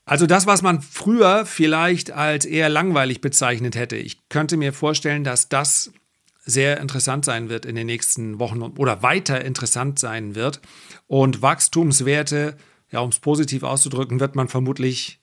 Also 0.04 0.26
das, 0.26 0.48
was 0.48 0.62
man 0.62 0.82
früher 0.82 1.46
vielleicht 1.46 2.10
als 2.10 2.44
eher 2.44 2.70
langweilig 2.70 3.20
bezeichnet 3.20 3.76
hätte. 3.76 3.94
Ich 3.94 4.28
könnte 4.28 4.56
mir 4.56 4.72
vorstellen, 4.72 5.22
dass 5.22 5.48
das 5.48 5.92
sehr 6.44 6.80
interessant 6.80 7.24
sein 7.24 7.48
wird 7.48 7.64
in 7.64 7.74
den 7.74 7.86
nächsten 7.86 8.38
Wochen 8.38 8.62
oder 8.62 9.02
weiter 9.02 9.44
interessant 9.44 9.98
sein 9.98 10.34
wird. 10.34 10.60
Und 11.06 11.42
Wachstumswerte, 11.42 12.56
ja, 12.90 13.00
um 13.00 13.08
es 13.10 13.18
positiv 13.18 13.62
auszudrücken, 13.62 14.20
wird 14.20 14.36
man 14.36 14.48
vermutlich 14.48 15.20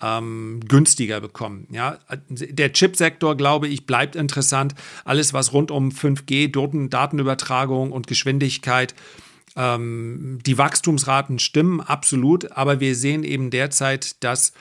ähm, 0.00 0.60
günstiger 0.66 1.20
bekommen. 1.20 1.68
Ja, 1.70 1.98
der 2.28 2.72
Chipsektor, 2.72 3.36
glaube 3.36 3.68
ich, 3.68 3.86
bleibt 3.86 4.16
interessant. 4.16 4.74
Alles, 5.04 5.32
was 5.32 5.52
rund 5.52 5.70
um 5.70 5.90
5G, 5.90 6.88
Datenübertragung 6.88 7.92
und 7.92 8.06
Geschwindigkeit, 8.06 8.94
ähm, 9.54 10.38
die 10.44 10.58
Wachstumsraten 10.58 11.38
stimmen 11.38 11.80
absolut, 11.80 12.52
aber 12.52 12.80
wir 12.80 12.94
sehen 12.96 13.22
eben 13.22 13.50
derzeit, 13.50 14.22
dass 14.24 14.52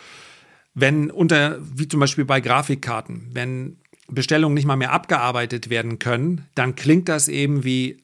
wenn 0.74 1.12
unter, 1.12 1.58
wie 1.62 1.88
zum 1.88 2.00
Beispiel 2.00 2.26
bei 2.26 2.39
Grafikkarten, 2.39 3.30
wenn 3.34 3.78
Bestellungen 4.12 4.54
nicht 4.54 4.65
mal 4.65 4.76
mehr 4.76 4.91
abgearbeitet 4.91 5.69
werden 5.69 6.00
können, 6.00 6.47
dann 6.56 6.76
klingt 6.76 7.10
das 7.10 7.28
eben 7.28 7.63
wie 7.63 8.04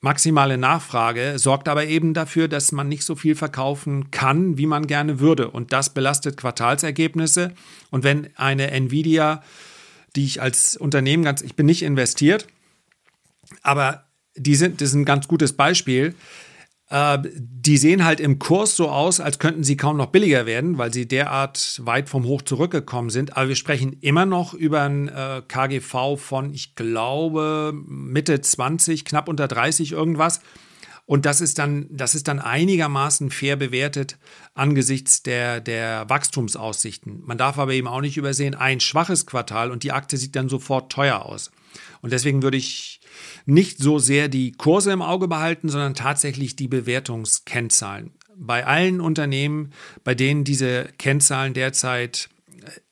maximale 0.00 0.56
Nachfrage, 0.56 1.38
sorgt 1.38 1.68
aber 1.68 1.86
eben 1.86 2.14
dafür, 2.14 2.48
dass 2.48 2.72
man 2.72 2.88
nicht 2.88 3.04
so 3.04 3.14
viel 3.14 3.34
verkaufen 3.34 4.10
kann, 4.10 4.56
wie 4.56 4.66
man 4.66 4.86
gerne 4.86 5.20
würde. 5.20 5.50
Und 5.50 5.72
das 5.72 5.92
belastet 5.92 6.36
Quartalsergebnisse. 6.36 7.52
Und 7.90 8.02
wenn 8.04 8.28
eine 8.36 8.70
Nvidia, 8.70 9.42
die 10.16 10.24
ich 10.24 10.40
als 10.40 10.76
Unternehmen 10.76 11.22
ganz, 11.22 11.42
ich 11.42 11.54
bin 11.54 11.66
nicht 11.66 11.82
investiert, 11.82 12.46
aber 13.62 14.04
die 14.36 14.54
sind, 14.54 14.80
das 14.80 14.90
ist 14.90 14.94
ein 14.94 15.04
ganz 15.04 15.28
gutes 15.28 15.52
Beispiel, 15.52 16.14
äh, 16.90 17.18
die 17.34 17.78
sehen 17.78 18.04
halt 18.04 18.20
im 18.20 18.38
Kurs 18.38 18.76
so 18.76 18.90
aus, 18.90 19.20
als 19.20 19.38
könnten 19.38 19.64
sie 19.64 19.76
kaum 19.76 19.96
noch 19.96 20.06
billiger 20.06 20.44
werden, 20.44 20.76
weil 20.76 20.92
sie 20.92 21.06
derart 21.06 21.80
weit 21.84 22.08
vom 22.08 22.24
Hoch 22.24 22.42
zurückgekommen 22.42 23.10
sind. 23.10 23.36
Aber 23.36 23.48
wir 23.48 23.56
sprechen 23.56 23.96
immer 24.00 24.26
noch 24.26 24.54
über 24.54 24.82
ein 24.82 25.08
äh, 25.08 25.42
KGV 25.46 26.16
von, 26.16 26.52
ich 26.52 26.74
glaube, 26.74 27.72
Mitte 27.86 28.40
20, 28.40 29.04
knapp 29.04 29.28
unter 29.28 29.46
30 29.46 29.92
irgendwas. 29.92 30.40
Und 31.06 31.26
das 31.26 31.40
ist 31.40 31.58
dann, 31.58 31.86
das 31.90 32.14
ist 32.14 32.28
dann 32.28 32.38
einigermaßen 32.38 33.30
fair 33.30 33.56
bewertet 33.56 34.16
angesichts 34.54 35.22
der, 35.22 35.60
der 35.60 36.08
Wachstumsaussichten. 36.08 37.22
Man 37.24 37.38
darf 37.38 37.58
aber 37.58 37.72
eben 37.72 37.88
auch 37.88 38.00
nicht 38.00 38.16
übersehen, 38.16 38.54
ein 38.54 38.78
schwaches 38.78 39.26
Quartal 39.26 39.70
und 39.72 39.82
die 39.82 39.90
Aktie 39.92 40.18
sieht 40.18 40.36
dann 40.36 40.48
sofort 40.48 40.92
teuer 40.92 41.24
aus. 41.24 41.50
Und 42.02 42.12
deswegen 42.12 42.42
würde 42.42 42.56
ich 42.56 43.00
nicht 43.46 43.78
so 43.78 43.98
sehr 43.98 44.28
die 44.28 44.52
Kurse 44.52 44.92
im 44.92 45.02
Auge 45.02 45.28
behalten, 45.28 45.68
sondern 45.68 45.94
tatsächlich 45.94 46.56
die 46.56 46.68
Bewertungskennzahlen. 46.68 48.12
Bei 48.36 48.66
allen 48.66 49.00
Unternehmen, 49.00 49.72
bei 50.02 50.14
denen 50.14 50.44
diese 50.44 50.88
Kennzahlen 50.98 51.52
derzeit 51.52 52.30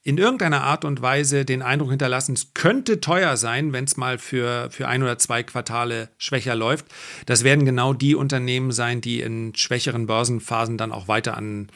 in 0.03 0.17
irgendeiner 0.17 0.63
Art 0.63 0.85
und 0.85 1.01
Weise 1.01 1.45
den 1.45 1.61
Eindruck 1.61 1.89
hinterlassen, 1.91 2.33
es 2.33 2.53
könnte 2.53 3.01
teuer 3.01 3.37
sein, 3.37 3.73
wenn 3.73 3.85
es 3.85 3.97
mal 3.97 4.17
für, 4.17 4.69
für 4.71 4.87
ein 4.87 5.03
oder 5.03 5.17
zwei 5.17 5.43
Quartale 5.43 6.09
schwächer 6.17 6.55
läuft. 6.55 6.85
Das 7.25 7.43
werden 7.43 7.65
genau 7.65 7.93
die 7.93 8.15
Unternehmen 8.15 8.71
sein, 8.71 9.01
die 9.01 9.21
in 9.21 9.53
schwächeren 9.55 10.07
Börsenphasen 10.07 10.77
dann 10.77 10.91
auch 10.91 11.07
weiter 11.07 11.37
an, 11.37 11.69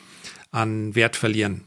an 0.51 0.95
Wert 0.95 1.15
verlieren. 1.15 1.65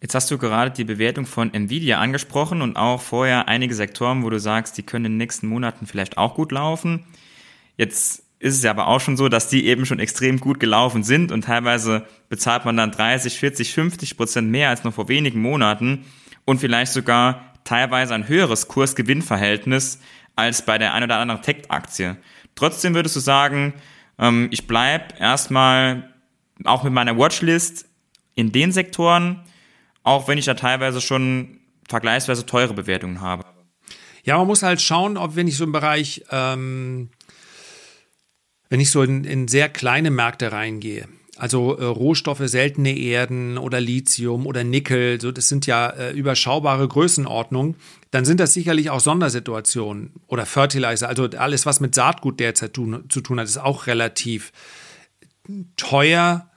Jetzt 0.00 0.14
hast 0.14 0.30
du 0.30 0.38
gerade 0.38 0.70
die 0.70 0.84
Bewertung 0.84 1.26
von 1.26 1.52
Nvidia 1.52 1.98
angesprochen 1.98 2.62
und 2.62 2.76
auch 2.76 3.00
vorher 3.00 3.48
einige 3.48 3.74
Sektoren, 3.74 4.22
wo 4.22 4.30
du 4.30 4.38
sagst, 4.38 4.78
die 4.78 4.84
können 4.84 5.06
in 5.06 5.12
den 5.12 5.18
nächsten 5.18 5.48
Monaten 5.48 5.86
vielleicht 5.86 6.18
auch 6.18 6.34
gut 6.34 6.52
laufen. 6.52 7.04
Jetzt 7.76 8.22
ist 8.38 8.56
es 8.56 8.62
ja 8.62 8.70
aber 8.70 8.86
auch 8.86 9.00
schon 9.00 9.16
so, 9.16 9.28
dass 9.28 9.48
die 9.48 9.66
eben 9.66 9.86
schon 9.86 9.98
extrem 9.98 10.38
gut 10.38 10.60
gelaufen 10.60 11.02
sind 11.02 11.32
und 11.32 11.42
teilweise 11.42 12.06
bezahlt 12.28 12.64
man 12.64 12.76
dann 12.76 12.92
30, 12.92 13.36
40, 13.38 13.74
50 13.74 14.16
Prozent 14.16 14.50
mehr 14.50 14.68
als 14.68 14.84
noch 14.84 14.94
vor 14.94 15.08
wenigen 15.08 15.42
Monaten 15.42 16.04
und 16.44 16.60
vielleicht 16.60 16.92
sogar 16.92 17.54
teilweise 17.64 18.14
ein 18.14 18.28
höheres 18.28 18.68
Kurs-Gewinn-Verhältnis 18.68 20.00
als 20.36 20.64
bei 20.64 20.78
der 20.78 20.94
ein 20.94 21.02
oder 21.02 21.18
anderen 21.18 21.42
Tech-Aktie. 21.42 22.16
Trotzdem 22.54 22.94
würdest 22.94 23.16
du 23.16 23.20
sagen, 23.20 23.74
ähm, 24.18 24.46
ich 24.52 24.68
bleib 24.68 25.20
erstmal 25.20 26.14
auch 26.62 26.84
mit 26.84 26.92
meiner 26.92 27.18
Watchlist 27.18 27.86
in 28.36 28.52
den 28.52 28.70
Sektoren, 28.70 29.42
auch 30.02 30.28
wenn 30.28 30.38
ich 30.38 30.46
da 30.46 30.54
teilweise 30.54 31.00
schon 31.00 31.60
vergleichsweise 31.88 32.46
teure 32.46 32.74
Bewertungen 32.74 33.20
habe. 33.20 33.44
Ja, 34.24 34.36
man 34.38 34.46
muss 34.46 34.62
halt 34.62 34.80
schauen, 34.80 35.16
ob 35.16 35.36
wenn 35.36 35.48
ich 35.48 35.56
so 35.56 35.64
im 35.64 35.72
Bereich, 35.72 36.24
ähm, 36.30 37.10
wenn 38.68 38.80
ich 38.80 38.90
so 38.90 39.02
in, 39.02 39.24
in 39.24 39.48
sehr 39.48 39.68
kleine 39.68 40.10
Märkte 40.10 40.52
reingehe, 40.52 41.08
also 41.38 41.76
äh, 41.76 41.84
Rohstoffe, 41.84 42.42
seltene 42.44 42.96
Erden 42.96 43.58
oder 43.58 43.80
Lithium 43.80 44.46
oder 44.46 44.64
Nickel, 44.64 45.20
so 45.20 45.32
das 45.32 45.48
sind 45.48 45.66
ja 45.66 45.88
äh, 45.88 46.10
überschaubare 46.10 46.86
Größenordnungen, 46.86 47.76
dann 48.10 48.24
sind 48.24 48.40
das 48.40 48.52
sicherlich 48.52 48.90
auch 48.90 49.00
Sondersituationen 49.00 50.14
oder 50.26 50.46
Fertilizer, 50.46 51.08
also 51.08 51.28
alles, 51.38 51.64
was 51.64 51.80
mit 51.80 51.94
Saatgut 51.94 52.40
derzeit 52.40 52.74
tun, 52.74 53.04
zu 53.08 53.20
tun 53.20 53.38
hat, 53.38 53.46
ist 53.46 53.58
auch 53.58 53.86
relativ 53.86 54.52
teuer 55.76 56.47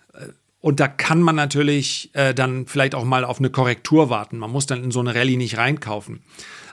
und 0.62 0.80
da 0.80 0.88
kann 0.88 1.22
man 1.22 1.36
natürlich 1.36 2.12
äh, 2.14 2.34
dann 2.34 2.68
vielleicht 2.68 2.96
auch 2.96 3.04
mal 3.04 3.26
auf 3.26 3.40
eine 3.40 3.50
Korrektur 3.50 4.10
warten. 4.10 4.38
Man 4.38 4.52
muss 4.52 4.68
dann 4.68 4.84
in 4.84 4.92
so 4.92 5.00
eine 5.00 5.16
Rallye 5.16 5.38
nicht 5.38 5.58
reinkaufen. 5.58 6.22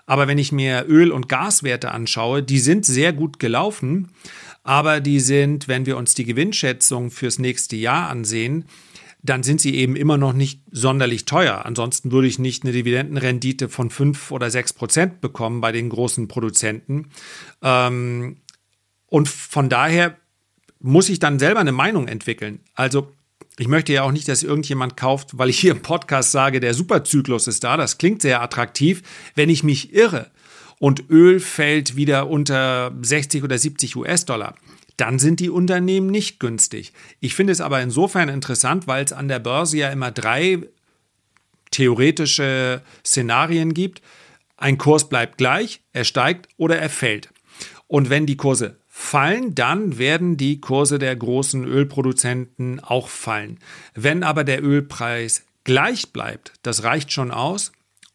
Aber 0.06 0.28
wenn 0.28 0.38
ich 0.38 0.52
mir 0.52 0.86
Öl- 0.88 1.10
und 1.10 1.28
Gaswerte 1.28 1.90
anschaue, 1.90 2.42
die 2.42 2.58
sind 2.58 2.86
sehr 2.86 3.12
gut 3.12 3.38
gelaufen, 3.38 4.08
aber 4.62 5.00
die 5.00 5.20
sind, 5.20 5.68
wenn 5.68 5.86
wir 5.86 5.96
uns 5.96 6.14
die 6.14 6.24
Gewinnschätzung 6.24 7.10
fürs 7.10 7.38
nächste 7.38 7.76
Jahr 7.76 8.10
ansehen, 8.10 8.66
dann 9.22 9.42
sind 9.42 9.60
sie 9.60 9.74
eben 9.74 9.96
immer 9.96 10.16
noch 10.16 10.32
nicht 10.32 10.60
sonderlich 10.70 11.24
teuer. 11.24 11.64
Ansonsten 11.64 12.12
würde 12.12 12.28
ich 12.28 12.38
nicht 12.38 12.62
eine 12.62 12.72
Dividendenrendite 12.72 13.68
von 13.68 13.90
5 13.90 14.30
oder 14.30 14.50
6 14.50 14.74
Prozent 14.74 15.20
bekommen 15.20 15.60
bei 15.60 15.72
den 15.72 15.88
großen 15.88 16.28
Produzenten. 16.28 17.08
Ähm, 17.62 18.36
und 19.06 19.28
von 19.28 19.68
daher 19.68 20.16
muss 20.80 21.08
ich 21.08 21.18
dann 21.18 21.38
selber 21.38 21.60
eine 21.60 21.72
Meinung 21.72 22.06
entwickeln. 22.06 22.60
Also 22.74 23.12
ich 23.58 23.68
möchte 23.68 23.92
ja 23.92 24.02
auch 24.02 24.12
nicht, 24.12 24.28
dass 24.28 24.42
irgendjemand 24.42 24.96
kauft, 24.96 25.36
weil 25.36 25.48
ich 25.48 25.58
hier 25.58 25.72
im 25.72 25.82
Podcast 25.82 26.32
sage, 26.32 26.60
der 26.60 26.74
Superzyklus 26.74 27.46
ist 27.48 27.64
da. 27.64 27.76
Das 27.76 27.98
klingt 27.98 28.22
sehr 28.22 28.40
attraktiv. 28.40 29.02
Wenn 29.34 29.50
ich 29.50 29.64
mich 29.64 29.92
irre 29.92 30.30
und 30.78 31.10
Öl 31.10 31.40
fällt 31.40 31.96
wieder 31.96 32.28
unter 32.28 32.92
60 33.02 33.42
oder 33.42 33.58
70 33.58 33.96
US-Dollar, 33.96 34.54
dann 34.96 35.18
sind 35.18 35.40
die 35.40 35.50
Unternehmen 35.50 36.08
nicht 36.08 36.40
günstig. 36.40 36.92
Ich 37.20 37.34
finde 37.34 37.52
es 37.52 37.60
aber 37.60 37.80
insofern 37.80 38.28
interessant, 38.28 38.86
weil 38.86 39.04
es 39.04 39.12
an 39.12 39.28
der 39.28 39.38
Börse 39.38 39.78
ja 39.78 39.90
immer 39.90 40.10
drei 40.10 40.60
theoretische 41.70 42.82
Szenarien 43.04 43.74
gibt. 43.74 44.02
Ein 44.56 44.78
Kurs 44.78 45.08
bleibt 45.08 45.38
gleich, 45.38 45.82
er 45.92 46.04
steigt 46.04 46.48
oder 46.56 46.78
er 46.78 46.90
fällt. 46.90 47.30
Und 47.86 48.10
wenn 48.10 48.26
die 48.26 48.36
Kurse 48.36 48.78
fallen, 48.98 49.54
dann 49.54 49.96
werden 49.96 50.36
die 50.36 50.60
Kurse 50.60 50.98
der 50.98 51.14
großen 51.14 51.64
Ölproduzenten 51.64 52.80
auch 52.80 53.08
fallen. 53.08 53.60
Wenn 53.94 54.24
aber 54.24 54.42
der 54.42 54.62
Ölpreis 54.62 55.46
gleich 55.62 56.12
bleibt, 56.12 56.54
das 56.62 56.82
reicht 56.82 57.12
schon 57.12 57.30
aus, 57.30 57.70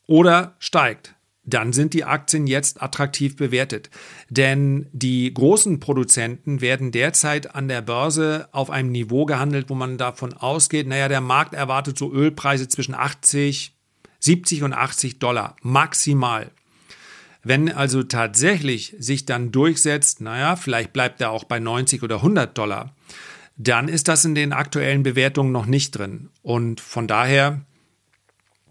oder 0.08 0.56
steigt, 0.60 1.16
dann 1.46 1.72
sind 1.72 1.94
die 1.94 2.04
Aktien 2.04 2.48
jetzt 2.48 2.84
attraktiv 2.84 3.38
bewertet. 3.38 3.90
Denn 4.30 4.88
die 4.92 5.34
großen 5.34 5.80
Produzenten 5.80 6.60
werden 6.60 6.92
derzeit 6.92 7.56
an 7.56 7.70
der 7.70 7.82
Börse 7.82 8.50
auf 8.52 8.70
einem 8.70 8.92
Niveau 8.92 9.26
gehandelt, 9.26 9.70
wo 9.70 9.76
man 9.76 9.98
davon 9.98 10.34
ausgeht, 10.34 10.86
naja, 10.86 11.08
der 11.08 11.22
Markt 11.22 11.54
erwartet 11.54 11.98
so 11.98 12.12
Ölpreise 12.12 12.68
zwischen 12.68 12.94
80, 12.94 13.74
70 14.20 14.64
und 14.64 14.74
80 14.74 15.20
Dollar 15.20 15.56
maximal. 15.62 16.52
Wenn 17.44 17.72
also 17.72 18.04
tatsächlich 18.04 18.96
sich 19.00 19.26
dann 19.26 19.52
durchsetzt, 19.52 20.22
naja, 20.22 20.56
vielleicht 20.56 20.94
bleibt 20.94 21.20
er 21.22 21.32
auch 21.32 21.44
bei 21.44 21.60
90 21.60 22.02
oder 22.04 22.18
100 22.18 22.58
Dollar, 22.58 22.96
dann 23.58 23.88
ist 23.88 24.08
das 24.08 24.26
in 24.26 24.34
den 24.34 24.54
aktuellen 24.54 25.04
Bewertungen 25.04 25.52
noch 25.52 25.66
nicht 25.66 25.92
drin. 25.92 26.30
Und 26.42 26.80
von 26.82 27.08
daher 27.08 27.62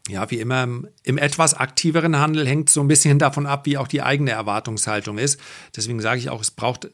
ja, 0.09 0.31
wie 0.31 0.41
immer 0.41 0.65
im, 1.05 1.19
etwas 1.19 1.55
aktiveren 1.55 2.19
Handel 2.19 2.47
hängt 2.47 2.71
so 2.71 2.81
ein 2.81 2.89
bisschen 2.89 3.19
davon 3.19 3.47
ab, 3.47 3.67
wie 3.67 3.79
auch 3.79 3.87
die 3.87 4.03
eigene 4.03 4.33
Erwartungshaltung 4.33 5.19
ist. 5.19 5.39
Deswegen 5.77 6.01
sage 6.01 6.19
ich 6.19 6.29
auch, 6.29 6.41
es 6.41 6.51
braucht 6.51 6.91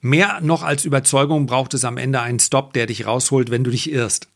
mehr 0.00 0.40
noch 0.40 0.62
als 0.62 0.84
Überzeugung, 0.84 1.46
braucht 1.46 1.74
es 1.74 1.84
am 1.84 1.98
Ende 1.98 2.20
einen 2.20 2.38
Stop, 2.38 2.72
der 2.72 2.86
dich 2.86 3.06
rausholt, 3.06 3.50
wenn 3.50 3.64
du 3.64 3.70
dich 3.70 3.90
irrst. 3.90 4.28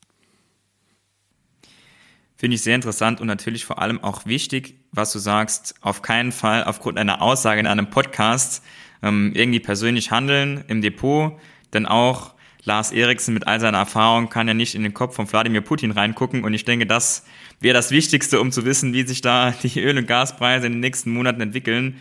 Finde 2.41 2.55
ich 2.55 2.63
sehr 2.63 2.75
interessant 2.75 3.21
und 3.21 3.27
natürlich 3.27 3.67
vor 3.67 3.83
allem 3.83 4.03
auch 4.03 4.25
wichtig, 4.25 4.77
was 4.93 5.13
du 5.13 5.19
sagst, 5.19 5.75
auf 5.83 6.01
keinen 6.01 6.33
Fall 6.33 6.65
aufgrund 6.65 6.97
einer 6.97 7.21
Aussage 7.21 7.61
in 7.61 7.67
einem 7.67 7.91
Podcast 7.91 8.63
ähm, 9.03 9.33
irgendwie 9.35 9.61
persönlich 9.61 10.11
handeln 10.11 10.65
im 10.67 10.81
Depot, 10.81 11.39
denn 11.75 11.85
auch 11.85 12.33
Lars 12.65 12.93
Eriksen 12.93 13.35
mit 13.35 13.47
all 13.47 13.61
seiner 13.61 13.77
Erfahrung 13.77 14.31
kann 14.31 14.49
ja 14.49 14.55
nicht 14.55 14.75
in 14.75 14.83
den 14.83 14.95
Kopf 14.95 15.17
von 15.17 15.31
Wladimir 15.31 15.61
Putin 15.61 15.91
reingucken. 15.91 16.43
Und 16.43 16.55
ich 16.55 16.65
denke, 16.65 16.87
das 16.87 17.25
wäre 17.61 17.75
das 17.75 17.91
Wichtigste, 17.91 18.41
um 18.41 18.53
zu 18.53 18.65
wissen, 18.65 18.95
wie 18.95 19.07
sich 19.07 19.21
da 19.21 19.51
die 19.63 19.79
Öl- 19.79 19.99
und 19.99 20.07
Gaspreise 20.07 20.67
in 20.67 20.73
den 20.73 20.81
nächsten 20.81 21.13
Monaten 21.13 21.43
entwickeln. 21.43 22.01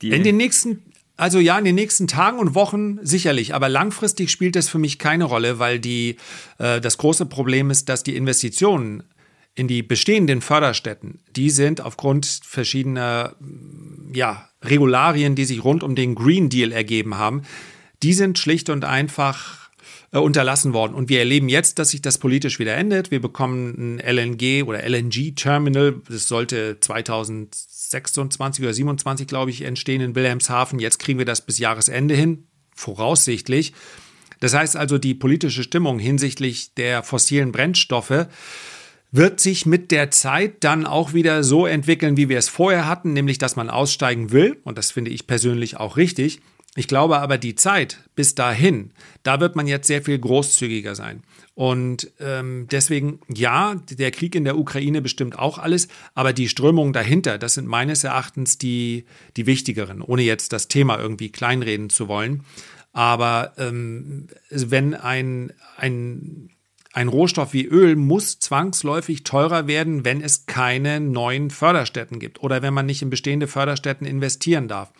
Die 0.00 0.08
in 0.08 0.24
den 0.24 0.38
nächsten 0.38 0.82
also 1.16 1.38
ja, 1.38 1.58
in 1.58 1.64
den 1.64 1.76
nächsten 1.76 2.08
Tagen 2.08 2.38
und 2.38 2.54
Wochen 2.54 2.98
sicherlich, 3.02 3.54
aber 3.54 3.68
langfristig 3.68 4.30
spielt 4.30 4.56
das 4.56 4.68
für 4.68 4.78
mich 4.78 4.98
keine 4.98 5.24
Rolle, 5.24 5.60
weil 5.60 5.78
die, 5.78 6.16
äh, 6.58 6.80
das 6.80 6.98
große 6.98 7.26
Problem 7.26 7.70
ist, 7.70 7.88
dass 7.88 8.02
die 8.02 8.16
Investitionen 8.16 9.04
in 9.54 9.68
die 9.68 9.82
bestehenden 9.82 10.40
Förderstätten, 10.40 11.20
die 11.36 11.50
sind 11.50 11.80
aufgrund 11.80 12.26
verschiedener 12.26 13.36
ja, 14.12 14.48
Regularien, 14.62 15.34
die 15.34 15.44
sich 15.44 15.62
rund 15.62 15.82
um 15.82 15.94
den 15.94 16.14
Green 16.14 16.48
Deal 16.48 16.72
ergeben 16.72 17.16
haben, 17.16 17.42
die 18.02 18.12
sind 18.12 18.38
schlicht 18.38 18.68
und 18.68 18.84
einfach 18.84 19.70
äh, 20.14 20.18
unterlassen 20.18 20.72
worden. 20.72 20.94
Und 20.94 21.08
wir 21.08 21.18
erleben 21.18 21.48
jetzt, 21.48 21.78
dass 21.78 21.90
sich 21.90 22.02
das 22.02 22.18
politisch 22.18 22.58
wieder 22.58 22.74
endet. 22.76 23.10
Wir 23.10 23.20
bekommen 23.20 23.98
ein 23.98 24.16
LNG 24.16 24.64
oder 24.64 24.82
LNG-Terminal. 24.88 26.02
Das 26.08 26.28
sollte 26.28 26.78
2026 26.80 28.64
oder 28.64 28.74
27, 28.74 29.26
glaube 29.26 29.50
ich, 29.50 29.62
entstehen 29.62 30.00
in 30.00 30.14
Wilhelmshaven. 30.14 30.78
Jetzt 30.78 30.98
kriegen 30.98 31.18
wir 31.18 31.26
das 31.26 31.40
bis 31.40 31.58
Jahresende 31.58 32.14
hin, 32.14 32.46
voraussichtlich. 32.74 33.72
Das 34.40 34.54
heißt 34.54 34.76
also, 34.76 34.98
die 34.98 35.14
politische 35.14 35.62
Stimmung 35.62 35.98
hinsichtlich 35.98 36.74
der 36.74 37.02
fossilen 37.02 37.50
Brennstoffe 37.50 38.26
wird 39.14 39.38
sich 39.38 39.64
mit 39.64 39.92
der 39.92 40.10
Zeit 40.10 40.64
dann 40.64 40.86
auch 40.86 41.12
wieder 41.12 41.44
so 41.44 41.66
entwickeln, 41.66 42.16
wie 42.16 42.28
wir 42.28 42.36
es 42.36 42.48
vorher 42.48 42.88
hatten, 42.88 43.12
nämlich 43.12 43.38
dass 43.38 43.54
man 43.54 43.70
aussteigen 43.70 44.32
will. 44.32 44.58
Und 44.64 44.76
das 44.76 44.90
finde 44.90 45.12
ich 45.12 45.28
persönlich 45.28 45.76
auch 45.76 45.96
richtig. 45.96 46.40
Ich 46.74 46.88
glaube 46.88 47.20
aber, 47.20 47.38
die 47.38 47.54
Zeit 47.54 48.00
bis 48.16 48.34
dahin, 48.34 48.90
da 49.22 49.38
wird 49.38 49.54
man 49.54 49.68
jetzt 49.68 49.86
sehr 49.86 50.02
viel 50.02 50.18
großzügiger 50.18 50.96
sein. 50.96 51.22
Und 51.54 52.10
ähm, 52.18 52.66
deswegen, 52.68 53.20
ja, 53.32 53.76
der 53.88 54.10
Krieg 54.10 54.34
in 54.34 54.42
der 54.42 54.58
Ukraine 54.58 55.00
bestimmt 55.00 55.38
auch 55.38 55.58
alles, 55.58 55.86
aber 56.16 56.32
die 56.32 56.48
Strömungen 56.48 56.92
dahinter, 56.92 57.38
das 57.38 57.54
sind 57.54 57.68
meines 57.68 58.02
Erachtens 58.02 58.58
die, 58.58 59.04
die 59.36 59.46
wichtigeren, 59.46 60.02
ohne 60.02 60.22
jetzt 60.22 60.52
das 60.52 60.66
Thema 60.66 60.98
irgendwie 60.98 61.30
kleinreden 61.30 61.88
zu 61.88 62.08
wollen. 62.08 62.42
Aber 62.92 63.52
ähm, 63.58 64.26
wenn 64.50 64.94
ein, 64.94 65.52
ein, 65.76 66.50
ein 66.94 67.08
Rohstoff 67.08 67.52
wie 67.52 67.66
Öl 67.66 67.96
muss 67.96 68.38
zwangsläufig 68.38 69.24
teurer 69.24 69.66
werden, 69.66 70.04
wenn 70.04 70.20
es 70.22 70.46
keine 70.46 71.00
neuen 71.00 71.50
Förderstätten 71.50 72.20
gibt 72.20 72.40
oder 72.40 72.62
wenn 72.62 72.72
man 72.72 72.86
nicht 72.86 73.02
in 73.02 73.10
bestehende 73.10 73.48
Förderstätten 73.48 74.06
investieren 74.06 74.68
darf. 74.68 74.92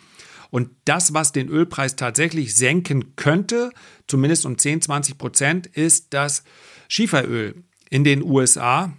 Und 0.51 0.69
das, 0.83 1.13
was 1.13 1.31
den 1.31 1.47
Ölpreis 1.47 1.95
tatsächlich 1.95 2.53
senken 2.53 3.15
könnte, 3.15 3.71
zumindest 4.07 4.45
um 4.45 4.57
10, 4.57 4.81
20 4.81 5.17
Prozent, 5.17 5.67
ist, 5.67 6.13
dass 6.13 6.43
Schieferöl 6.89 7.63
in 7.89 8.03
den 8.03 8.23
USA, 8.23 8.91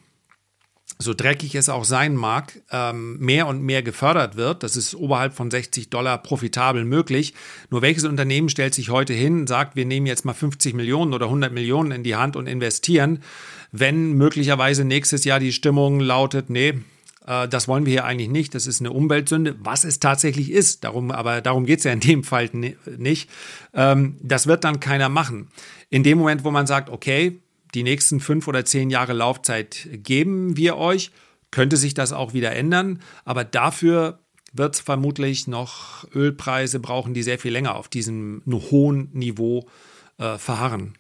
so 0.99 1.13
dreckig 1.15 1.55
es 1.55 1.69
auch 1.69 1.85
sein 1.85 2.15
mag, 2.15 2.61
ähm, 2.71 3.19
mehr 3.19 3.47
und 3.47 3.63
mehr 3.63 3.83
gefördert 3.83 4.37
wird. 4.37 4.63
Das 4.63 4.77
ist 4.77 4.95
oberhalb 4.95 5.35
von 5.35 5.51
60 5.51 5.91
Dollar 5.91 6.19
profitabel 6.19 6.85
möglich. 6.85 7.35
Nur 7.71 7.83
welches 7.83 8.05
Unternehmen 8.05 8.49
stellt 8.49 8.75
sich 8.75 8.91
heute 8.91 9.13
hin 9.13 9.41
und 9.41 9.49
sagt, 9.49 9.77
wir 9.77 9.85
nehmen 9.85 10.07
jetzt 10.07 10.25
mal 10.25 10.35
50 10.35 10.75
Millionen 10.75 11.13
oder 11.13 11.27
100 11.27 11.53
Millionen 11.53 11.91
in 11.91 12.03
die 12.03 12.17
Hand 12.17 12.37
und 12.37 12.47
investieren, 12.47 13.23
wenn 13.73 14.13
möglicherweise 14.13 14.85
nächstes 14.85 15.25
Jahr 15.25 15.39
die 15.39 15.53
Stimmung 15.53 16.01
lautet, 16.01 16.49
nee, 16.49 16.75
äh, 17.27 17.49
das 17.49 17.69
wollen 17.69 17.85
wir 17.85 17.93
hier 17.93 18.05
eigentlich 18.05 18.31
nicht. 18.31 18.55
Das 18.55 18.67
ist 18.67 18.81
eine 18.81 18.93
Umweltsünde, 18.93 19.57
was 19.59 19.85
es 19.85 20.01
tatsächlich 20.01 20.51
ist. 20.51 20.85
Darum, 20.85 21.11
aber 21.11 21.41
darum 21.41 21.67
geht 21.67 21.81
es 21.81 21.85
ja 21.85 21.93
in 21.93 22.01
dem 22.01 22.25
Fall 22.25 22.49
nicht. 22.53 23.29
Ähm, 23.75 24.17
das 24.23 24.47
wird 24.47 24.65
dann 24.65 24.81
keiner 24.81 25.09
machen. 25.09 25.49
In 25.91 26.03
dem 26.03 26.19
Moment, 26.19 26.45
wo 26.45 26.51
man 26.51 26.67
sagt, 26.67 26.89
okay, 26.91 27.39
die 27.77 27.83
nächsten 27.83 28.21
fünf 28.21 28.49
oder 28.49 28.65
zehn 28.65 28.91
Jahre 28.91 29.13
Laufzeit 29.13 29.89
geben 29.93 30.57
wir 30.57 30.77
euch, 30.77 31.11
könnte 31.51 31.77
sich 31.77 31.95
das 31.95 32.13
auch 32.13 32.33
wieder 32.33 32.53
ändern. 32.53 33.01
Aber 33.25 33.45
dafür 33.45 34.21
wird 34.53 34.75
es 34.75 34.81
vermutlich 34.81 35.47
noch 35.47 36.11
Ölpreise 36.15 36.81
brauchen, 36.81 37.15
die 37.15 37.23
sehr 37.23 37.39
viel 37.39 37.53
länger 37.53 37.77
auf 37.77 37.89
diesem 37.89 38.43
hohen 38.47 39.11
Niveau 39.13 39.69
äh, 40.19 40.39
verharren 40.39 40.95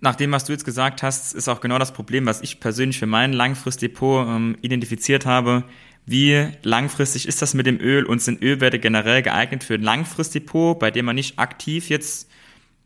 nach 0.00 0.14
dem, 0.14 0.32
was 0.32 0.44
du 0.44 0.52
jetzt 0.52 0.64
gesagt 0.64 1.02
hast, 1.02 1.34
ist 1.34 1.48
auch 1.48 1.60
genau 1.60 1.78
das 1.78 1.92
Problem, 1.92 2.26
was 2.26 2.40
ich 2.40 2.60
persönlich 2.60 2.98
für 2.98 3.06
mein 3.06 3.32
Langfristdepot 3.32 4.26
ähm, 4.26 4.56
identifiziert 4.62 5.26
habe. 5.26 5.64
Wie 6.06 6.48
langfristig 6.62 7.28
ist 7.28 7.42
das 7.42 7.54
mit 7.54 7.66
dem 7.66 7.80
Öl 7.80 8.04
und 8.04 8.20
sind 8.20 8.42
Ölwerte 8.42 8.78
generell 8.78 9.22
geeignet 9.22 9.64
für 9.64 9.74
ein 9.74 9.82
Langfristdepot, 9.82 10.78
bei 10.78 10.90
dem 10.90 11.04
man 11.04 11.16
nicht 11.16 11.38
aktiv 11.38 11.88
jetzt 11.88 12.28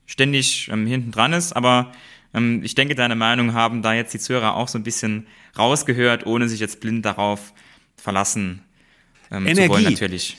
ständig 0.07 0.69
ähm, 0.73 0.87
hinten 0.87 1.11
dran 1.13 1.33
ist, 1.33 1.53
aber 1.53 1.93
ähm, 2.35 2.63
ich 2.63 2.75
denke, 2.75 2.95
deine 2.95 3.17
Meinung 3.17 3.53
haben 3.55 3.83
da 3.83 3.95
jetzt 3.95 4.15
die 4.15 4.19
Zuhörer 4.19 4.57
auch 4.57 4.69
so 4.69 4.79
ein 4.79 4.83
bisschen 4.85 5.27
rausgehört, 5.59 6.27
ohne 6.27 6.49
sich 6.49 6.61
jetzt 6.61 6.81
blind 6.81 7.05
darauf 7.05 7.53
verlassen 7.97 8.63
ähm, 9.31 9.47
Energie. 9.47 9.63
zu 9.63 9.69
wollen 9.69 9.85
natürlich. 9.85 10.37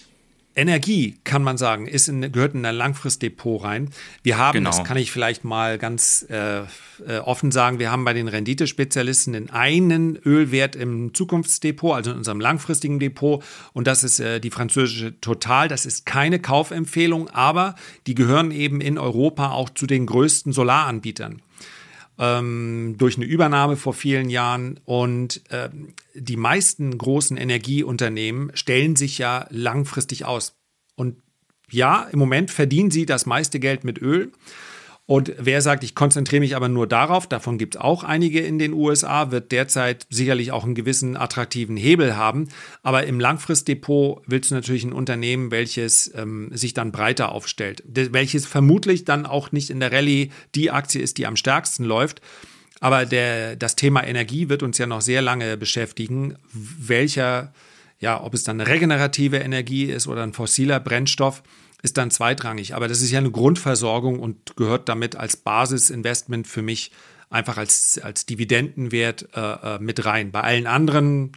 Energie, 0.57 1.19
kann 1.23 1.43
man 1.43 1.57
sagen, 1.57 1.85
ist 1.85 2.07
in, 2.09 2.31
gehört 2.31 2.55
in 2.55 2.65
ein 2.65 2.75
Langfristdepot 2.75 3.63
rein. 3.63 3.91
Wir 4.23 4.39
haben, 4.39 4.57
genau. 4.57 4.71
das 4.71 4.83
kann 4.83 4.97
ich 4.97 5.11
vielleicht 5.11 5.43
mal 5.43 5.77
ganz 5.77 6.25
äh, 6.29 6.61
äh, 6.61 7.19
offen 7.23 7.51
sagen, 7.51 7.77
wir 7.77 7.91
haben 7.91 8.03
bei 8.03 8.13
den 8.13 8.27
Renditespezialisten 8.27 9.33
den 9.33 9.51
einen 9.51 10.17
Ölwert 10.17 10.75
im 10.75 11.13
Zukunftsdepot, 11.13 11.95
also 11.95 12.11
in 12.11 12.17
unserem 12.17 12.39
langfristigen 12.39 12.99
Depot. 12.99 13.43
Und 13.73 13.85
das 13.85 14.03
ist 14.03 14.19
äh, 14.19 14.39
die 14.39 14.49
französische 14.49 15.21
Total. 15.21 15.67
Das 15.67 15.85
ist 15.85 16.07
keine 16.07 16.39
Kaufempfehlung, 16.39 17.29
aber 17.29 17.75
die 18.07 18.15
gehören 18.15 18.49
eben 18.49 18.81
in 18.81 18.97
Europa 18.97 19.51
auch 19.51 19.69
zu 19.69 19.85
den 19.85 20.07
größten 20.07 20.53
Solaranbietern 20.53 21.43
ähm, 22.19 22.95
durch 22.97 23.17
eine 23.17 23.25
Übernahme 23.25 23.77
vor 23.77 23.93
vielen 23.93 24.29
Jahren. 24.29 24.79
Und 24.85 25.41
äh, 25.49 25.69
die 26.13 26.37
meisten 26.37 26.97
großen 26.97 27.37
Energieunternehmen 27.37 28.51
stellen 28.55 28.95
sich 28.95 29.17
ja 29.17 29.47
langfristig 29.49 30.25
aus. 30.25 30.55
Und 30.95 31.17
ja, 31.69 32.07
im 32.11 32.19
Moment 32.19 32.51
verdienen 32.51 32.91
sie 32.91 33.05
das 33.05 33.25
meiste 33.25 33.59
Geld 33.59 33.83
mit 33.83 34.01
Öl. 34.01 34.31
Und 35.07 35.31
wer 35.39 35.61
sagt, 35.61 35.85
ich 35.85 35.95
konzentriere 35.95 36.41
mich 36.41 36.57
aber 36.57 36.67
nur 36.67 36.85
darauf, 36.85 37.27
davon 37.27 37.57
gibt 37.57 37.75
es 37.75 37.81
auch 37.81 38.03
einige 38.03 38.41
in 38.41 38.59
den 38.59 38.73
USA, 38.73 39.31
wird 39.31 39.53
derzeit 39.53 40.05
sicherlich 40.09 40.51
auch 40.51 40.65
einen 40.65 40.75
gewissen 40.75 41.15
attraktiven 41.15 41.77
Hebel 41.77 42.17
haben. 42.17 42.49
Aber 42.83 43.05
im 43.07 43.17
Langfristdepot 43.17 44.21
willst 44.27 44.51
du 44.51 44.55
natürlich 44.55 44.83
ein 44.83 44.91
Unternehmen, 44.91 45.49
welches 45.49 46.13
ähm, 46.13 46.49
sich 46.53 46.73
dann 46.73 46.91
breiter 46.91 47.31
aufstellt, 47.31 47.83
welches 47.85 48.45
vermutlich 48.45 49.05
dann 49.05 49.25
auch 49.25 49.53
nicht 49.53 49.69
in 49.69 49.79
der 49.79 49.93
Rallye 49.93 50.29
die 50.55 50.71
Aktie 50.71 51.01
ist, 51.01 51.17
die 51.17 51.25
am 51.25 51.37
stärksten 51.37 51.85
läuft. 51.85 52.21
Aber 52.81 53.05
der, 53.05 53.55
das 53.55 53.77
Thema 53.77 54.05
Energie 54.05 54.49
wird 54.49 54.61
uns 54.61 54.77
ja 54.77 54.87
noch 54.87 55.01
sehr 55.01 55.21
lange 55.21 55.55
beschäftigen. 55.55 56.35
Welcher, 56.51 57.53
ja, 58.01 58.21
ob 58.21 58.33
es 58.33 58.43
dann 58.43 58.59
regenerative 58.59 59.37
Energie 59.37 59.85
ist 59.85 60.07
oder 60.07 60.23
ein 60.23 60.33
fossiler 60.33 60.81
Brennstoff, 60.81 61.43
ist 61.81 61.97
dann 61.97 62.11
zweitrangig. 62.11 62.75
Aber 62.75 62.87
das 62.87 63.01
ist 63.01 63.11
ja 63.11 63.19
eine 63.19 63.31
Grundversorgung 63.31 64.19
und 64.19 64.55
gehört 64.55 64.89
damit 64.89 65.15
als 65.15 65.37
Basisinvestment 65.37 66.47
für 66.47 66.61
mich 66.61 66.91
einfach 67.29 67.57
als, 67.57 67.99
als 68.01 68.25
Dividendenwert 68.25 69.29
äh, 69.35 69.75
äh, 69.75 69.79
mit 69.79 70.05
rein. 70.05 70.31
Bei 70.31 70.41
allen 70.41 70.67
anderen 70.67 71.33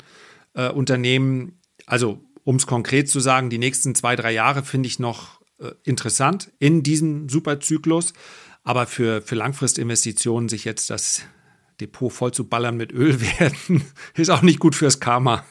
äh, 0.55 0.71
Unternehmen, 0.71 1.61
also 1.87 2.25
um 2.45 2.57
es 2.57 2.67
konkret 2.67 3.09
zu 3.09 3.21
sagen, 3.21 3.51
die 3.51 3.59
nächsten 3.59 3.95
zwei, 3.95 4.17
drei 4.17 4.33
Jahre 4.33 4.63
finde 4.63 4.87
ich 4.87 4.99
noch 4.99 5.41
äh, 5.59 5.73
interessant 5.85 6.51
in 6.59 6.83
diesem 6.83 7.29
Superzyklus. 7.29 8.13
Aber 8.63 8.87
für, 8.87 9.23
für 9.23 9.35
Langfristinvestitionen 9.35 10.49
sich 10.49 10.65
jetzt 10.65 10.91
das 10.91 11.23
Depot 11.81 12.13
voll 12.13 12.33
zu 12.33 12.47
ballern 12.49 12.77
mit 12.77 12.93
Öl 12.93 13.21
werden, 13.21 13.85
ist 14.15 14.31
auch 14.31 14.43
nicht 14.43 14.59
gut 14.59 14.75
fürs 14.75 15.01
Karma. 15.01 15.45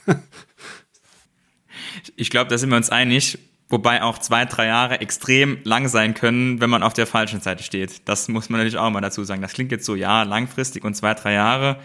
ich 2.16 2.30
glaube, 2.30 2.50
da 2.50 2.58
sind 2.58 2.70
wir 2.70 2.78
uns 2.78 2.90
einig. 2.90 3.40
Wobei 3.70 4.02
auch 4.02 4.18
zwei, 4.18 4.46
drei 4.46 4.66
Jahre 4.66 5.00
extrem 5.00 5.60
lang 5.64 5.88
sein 5.88 6.16
können, 6.16 6.60
wenn 6.60 6.72
man 6.72 6.82
auf 6.82 6.94
der 6.94 7.06
falschen 7.06 7.40
Seite 7.40 7.64
steht. 7.64 8.08
Das 8.10 8.28
muss 8.28 8.50
man 8.50 8.60
natürlich 8.60 8.80
auch 8.80 8.90
mal 8.90 9.02
dazu 9.02 9.24
sagen. 9.24 9.44
Das 9.44 9.54
klingt 9.54 9.72
jetzt 9.72 9.86
so, 9.86 9.94
ja, 9.96 10.24
langfristig 10.24 10.84
und 10.84 10.96
zwei, 10.96 11.14
drei 11.14 11.34
Jahre, 11.34 11.78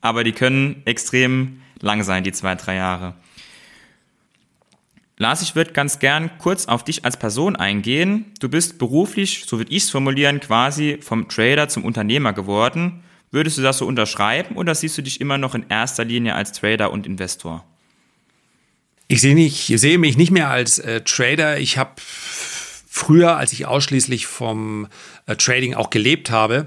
aber 0.00 0.24
die 0.24 0.32
können 0.32 0.82
extrem 0.86 1.60
lang 1.80 2.02
sein, 2.04 2.24
die 2.24 2.32
zwei, 2.32 2.54
drei 2.54 2.76
Jahre. 2.76 3.14
Lars, 5.18 5.42
ich 5.42 5.54
würde 5.54 5.72
ganz 5.72 5.98
gern 5.98 6.30
kurz 6.38 6.66
auf 6.66 6.84
dich 6.84 7.04
als 7.04 7.18
Person 7.18 7.56
eingehen. 7.56 8.32
Du 8.40 8.48
bist 8.48 8.78
beruflich, 8.78 9.44
so 9.46 9.58
würde 9.58 9.72
ich 9.72 9.84
es 9.84 9.90
formulieren, 9.90 10.40
quasi 10.40 10.98
vom 11.00 11.28
Trader 11.28 11.68
zum 11.68 11.84
Unternehmer 11.84 12.32
geworden. 12.32 13.02
Würdest 13.30 13.58
du 13.58 13.62
das 13.62 13.78
so 13.78 13.86
unterschreiben 13.86 14.56
oder 14.56 14.74
siehst 14.74 14.96
du 14.96 15.02
dich 15.02 15.20
immer 15.20 15.36
noch 15.36 15.54
in 15.54 15.66
erster 15.68 16.04
Linie 16.04 16.34
als 16.34 16.52
Trader 16.52 16.90
und 16.92 17.06
Investor? 17.06 17.64
Ich 19.08 19.20
sehe, 19.20 19.34
nicht, 19.34 19.70
ich 19.70 19.80
sehe 19.80 19.98
mich 19.98 20.16
nicht 20.16 20.32
mehr 20.32 20.50
als 20.50 20.78
äh, 20.78 21.00
Trader. 21.02 21.58
Ich 21.58 21.78
habe 21.78 21.92
früher, 21.96 23.36
als 23.36 23.52
ich 23.52 23.66
ausschließlich 23.66 24.26
vom 24.26 24.88
äh, 25.26 25.36
Trading 25.36 25.74
auch 25.74 25.90
gelebt 25.90 26.30
habe, 26.30 26.66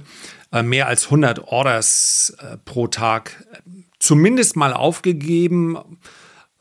äh, 0.53 0.63
mehr 0.63 0.87
als 0.87 1.05
100 1.05 1.39
Orders 1.39 2.35
äh, 2.39 2.57
pro 2.63 2.87
Tag 2.87 3.45
äh, 3.51 3.57
zumindest 3.99 4.55
mal 4.55 4.71
aufgegeben. 4.71 5.77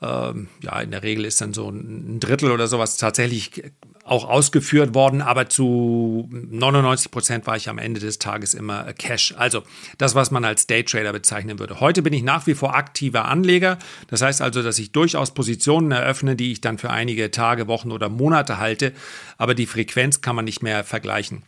Ähm, 0.01 0.47
ja, 0.61 0.79
in 0.79 0.91
der 0.91 1.03
Regel 1.03 1.25
ist 1.25 1.41
dann 1.41 1.53
so 1.53 1.69
ein 1.69 2.19
Drittel 2.19 2.51
oder 2.51 2.67
sowas 2.67 2.95
tatsächlich 2.95 3.63
auch 4.05 4.27
ausgeführt 4.27 4.95
worden, 4.95 5.21
aber 5.21 5.49
zu 5.49 6.27
99 6.31 7.11
Prozent 7.11 7.45
war 7.45 7.57
ich 7.57 7.69
am 7.69 7.77
Ende 7.77 7.99
des 7.99 8.17
Tages 8.17 8.53
immer 8.53 8.91
Cash. 8.93 9.35
Also 9.37 9.63
das, 9.97 10.15
was 10.15 10.31
man 10.31 10.45
als 10.45 10.67
Daytrader 10.67 11.11
bezeichnen 11.11 11.59
würde. 11.59 11.79
Heute 11.79 12.01
bin 12.01 12.13
ich 12.13 12.23
nach 12.23 12.47
wie 12.47 12.55
vor 12.55 12.75
aktiver 12.75 13.25
Anleger. 13.25 13.77
Das 14.07 14.21
heißt 14.21 14.41
also, 14.41 14.63
dass 14.63 14.79
ich 14.79 14.93
durchaus 14.93 15.33
Positionen 15.33 15.91
eröffne, 15.91 16.35
die 16.35 16.53
ich 16.53 16.61
dann 16.61 16.77
für 16.77 16.89
einige 16.89 17.29
Tage, 17.29 17.67
Wochen 17.67 17.91
oder 17.91 18.09
Monate 18.09 18.57
halte, 18.57 18.93
aber 19.37 19.53
die 19.53 19.67
Frequenz 19.67 20.21
kann 20.21 20.35
man 20.35 20.45
nicht 20.45 20.63
mehr 20.63 20.83
vergleichen. 20.83 21.43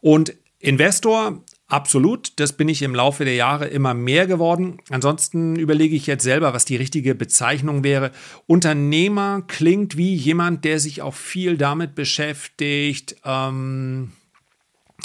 Und 0.00 0.34
Investor 0.58 1.42
Absolut, 1.70 2.32
das 2.40 2.52
bin 2.52 2.68
ich 2.68 2.82
im 2.82 2.96
Laufe 2.96 3.24
der 3.24 3.36
Jahre 3.36 3.68
immer 3.68 3.94
mehr 3.94 4.26
geworden. 4.26 4.78
Ansonsten 4.90 5.54
überlege 5.54 5.94
ich 5.94 6.06
jetzt 6.08 6.24
selber, 6.24 6.52
was 6.52 6.64
die 6.64 6.74
richtige 6.74 7.14
Bezeichnung 7.14 7.84
wäre. 7.84 8.10
Unternehmer 8.48 9.42
klingt 9.46 9.96
wie 9.96 10.12
jemand, 10.12 10.64
der 10.64 10.80
sich 10.80 11.00
auch 11.00 11.14
viel 11.14 11.56
damit 11.56 11.94
beschäftigt, 11.94 13.14
ähm, 13.24 14.10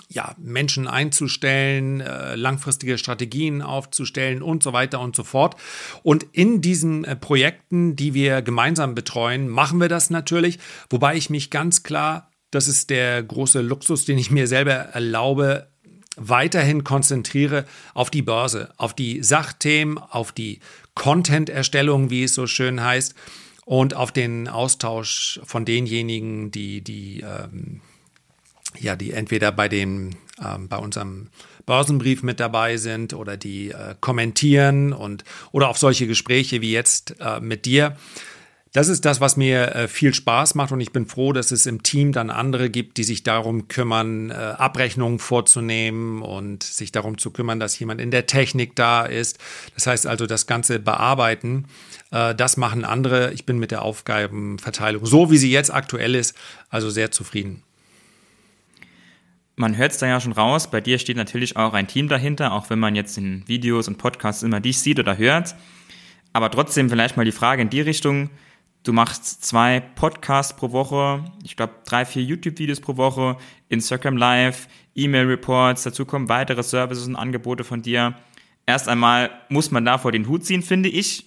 ja, 0.10 0.34
Menschen 0.40 0.88
einzustellen, 0.88 2.02
äh, 2.02 2.36
langfristige 2.36 2.98
Strategien 2.98 3.62
aufzustellen 3.62 4.42
und 4.42 4.64
so 4.64 4.74
weiter 4.74 5.00
und 5.02 5.16
so 5.16 5.24
fort. 5.24 5.56
Und 6.02 6.26
in 6.32 6.62
diesen 6.62 7.06
äh, 7.06 7.16
Projekten, 7.16 7.96
die 7.96 8.16
wir 8.16 8.42
gemeinsam 8.42 8.96
betreuen, 8.96 9.48
machen 9.50 9.80
wir 9.80 9.88
das 9.88 10.10
natürlich, 10.10 10.58
wobei 10.90 11.16
ich 11.16 11.30
mich 11.30 11.52
ganz 11.52 11.84
klar 11.84 12.32
das 12.56 12.70
ist 12.70 12.90
der 12.90 13.22
große 13.22 13.60
Luxus, 13.60 14.06
den 14.06 14.18
ich 14.18 14.32
mir 14.32 14.48
selber 14.48 14.72
erlaube, 14.72 15.68
weiterhin 16.16 16.84
konzentriere 16.84 17.66
auf 17.94 18.10
die 18.10 18.22
Börse, 18.22 18.72
auf 18.78 18.94
die 18.94 19.24
Sachthemen, 19.24 19.98
auf 19.98 20.32
die 20.32 20.60
Content-Erstellung, 20.94 22.10
wie 22.10 22.24
es 22.24 22.34
so 22.34 22.48
schön 22.48 22.82
heißt, 22.82 23.16
und 23.66 23.96
auf 23.96 24.12
den 24.12 24.48
Austausch 24.48 25.40
von 25.44 25.66
denjenigen, 25.66 26.52
die, 26.52 26.82
die, 26.82 27.22
ähm, 27.22 27.82
ja, 28.80 28.96
die 28.96 29.12
entweder 29.12 29.52
bei 29.52 29.68
den, 29.68 30.16
ähm, 30.44 30.68
bei 30.68 30.78
unserem 30.78 31.28
Börsenbrief 31.66 32.22
mit 32.22 32.40
dabei 32.40 32.78
sind 32.78 33.14
oder 33.14 33.38
die 33.38 33.72
äh, 33.72 33.96
kommentieren 34.00 34.94
und 34.94 35.24
oder 35.52 35.70
auf 35.70 35.78
solche 35.80 36.06
Gespräche 36.06 36.62
wie 36.62 36.72
jetzt 36.72 37.16
äh, 37.20 37.40
mit 37.40 37.66
dir. 37.66 37.98
Das 38.76 38.90
ist 38.90 39.06
das, 39.06 39.22
was 39.22 39.38
mir 39.38 39.74
äh, 39.74 39.88
viel 39.88 40.14
Spaß 40.14 40.54
macht 40.56 40.74
und 40.74 40.82
ich 40.82 40.92
bin 40.92 41.06
froh, 41.06 41.32
dass 41.32 41.52
es 41.52 41.66
im 41.66 41.82
Team 41.82 42.12
dann 42.12 42.30
andere 42.30 42.70
gibt, 42.70 42.98
die 42.98 43.06
sich 43.06 43.24
darum 43.24 43.70
kümmern, 43.70 44.32
äh, 44.32 44.34
Abrechnungen 44.34 45.20
vorzunehmen 45.20 46.22
und 46.22 46.62
sich 46.64 46.92
darum 46.92 47.18
zu 47.18 47.32
kümmern, 47.32 47.58
dass 47.62 47.80
jemand 47.80 48.02
in 48.02 48.12
der 48.12 48.26
Technik 48.26 48.76
da 48.76 49.06
ist. 49.06 49.40
Das 49.76 49.88
heißt 49.88 50.06
also, 50.06 50.28
das 50.28 50.46
ganze 50.46 50.80
Bearbeiten, 50.80 51.68
äh, 52.12 52.36
das 52.36 52.58
machen 52.58 52.84
andere. 52.84 53.32
Ich 53.32 53.46
bin 53.46 53.60
mit 53.60 53.72
der 53.72 53.82
Aufgabenverteilung, 53.82 55.06
so 55.06 55.32
wie 55.32 55.38
sie 55.38 55.52
jetzt 55.52 55.74
aktuell 55.74 56.14
ist, 56.14 56.36
also 56.70 56.90
sehr 56.90 57.12
zufrieden. 57.12 57.64
Man 59.56 59.78
hört 59.78 59.94
es 59.94 60.00
da 60.00 60.08
ja 60.08 60.20
schon 60.20 60.34
raus, 60.34 60.70
bei 60.70 60.82
dir 60.82 61.00
steht 61.00 61.16
natürlich 61.16 61.56
auch 61.56 61.74
ein 61.74 61.88
Team 61.88 62.10
dahinter, 62.10 62.52
auch 62.52 62.70
wenn 62.70 62.80
man 62.80 62.94
jetzt 62.94 63.18
in 63.18 63.48
Videos 63.48 63.88
und 63.88 64.00
Podcasts 64.00 64.44
immer 64.44 64.60
dich 64.60 64.80
sieht 64.80 65.00
oder 65.00 65.18
hört. 65.18 65.56
Aber 66.34 66.52
trotzdem 66.52 66.90
vielleicht 66.90 67.16
mal 67.16 67.24
die 67.24 67.32
Frage 67.32 67.62
in 67.62 67.70
die 67.70 67.80
Richtung, 67.80 68.32
Du 68.86 68.94
machst 68.94 69.44
zwei 69.44 69.80
Podcasts 69.80 70.56
pro 70.56 70.72
Woche, 70.72 71.26
ich 71.44 71.56
glaube 71.56 71.74
drei, 71.86 72.06
vier 72.06 72.22
YouTube-Videos 72.22 72.82
pro 72.82 72.98
Woche, 72.98 73.36
Instagram 73.68 74.16
Live, 74.16 74.68
E-Mail-Reports, 74.94 75.82
dazu 75.82 76.06
kommen 76.06 76.30
weitere 76.30 76.62
Services 76.62 77.08
und 77.08 77.16
Angebote 77.16 77.64
von 77.64 77.82
dir. 77.82 78.14
Erst 78.68 78.88
einmal 78.88 79.32
muss 79.50 79.72
man 79.72 79.86
davor 79.86 80.12
den 80.12 80.28
Hut 80.28 80.46
ziehen, 80.46 80.62
finde 80.62 80.90
ich. 80.90 81.26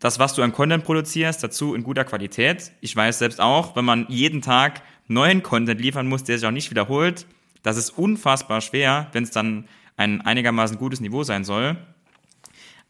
Das, 0.00 0.18
was 0.18 0.34
du 0.34 0.42
an 0.42 0.52
Content 0.52 0.82
produzierst, 0.82 1.40
dazu 1.40 1.72
in 1.76 1.84
guter 1.84 2.04
Qualität. 2.04 2.72
Ich 2.80 2.96
weiß 2.96 3.20
selbst 3.20 3.40
auch, 3.40 3.76
wenn 3.76 3.84
man 3.84 4.06
jeden 4.08 4.42
Tag 4.42 4.82
neuen 5.06 5.44
Content 5.44 5.80
liefern 5.80 6.08
muss, 6.08 6.24
der 6.24 6.36
sich 6.36 6.48
auch 6.48 6.52
nicht 6.52 6.72
wiederholt, 6.72 7.26
das 7.62 7.76
ist 7.76 7.90
unfassbar 7.90 8.60
schwer, 8.60 9.06
wenn 9.12 9.22
es 9.22 9.30
dann 9.30 9.68
ein 9.96 10.20
einigermaßen 10.22 10.76
gutes 10.78 11.00
Niveau 11.00 11.22
sein 11.22 11.44
soll. 11.44 11.76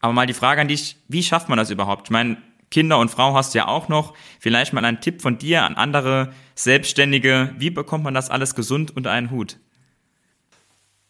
Aber 0.01 0.15
mal 0.15 0.27
die 0.27 0.33
Frage 0.33 0.63
an 0.63 0.69
dich, 0.69 0.97
wie 1.09 1.23
schafft 1.23 1.51
man 1.51 1.59
das 1.59 1.69
überhaupt? 1.69 2.07
Ich 2.07 2.11
meine, 2.11 2.39
Kinder 2.71 2.99
und 2.99 3.11
Frau 3.11 3.35
hast 3.35 3.55
du 3.55 3.59
ja 3.59 3.69
auch 3.69 3.89
noch. 3.89 4.15
Vielleicht 4.41 4.73
mal 4.73 4.85
ein 4.85 5.01
Tipp 5.01 5.23
von 5.23 5.39
dir 5.39 5.65
an 5.65 5.75
andere 5.75 6.33
Selbstständige. 6.55 7.55
Wie 7.59 7.71
bekommt 7.71 8.05
man 8.05 8.15
das 8.15 8.31
alles 8.31 8.55
gesund 8.55 8.95
unter 8.97 9.11
einen 9.11 9.31
Hut? 9.31 9.59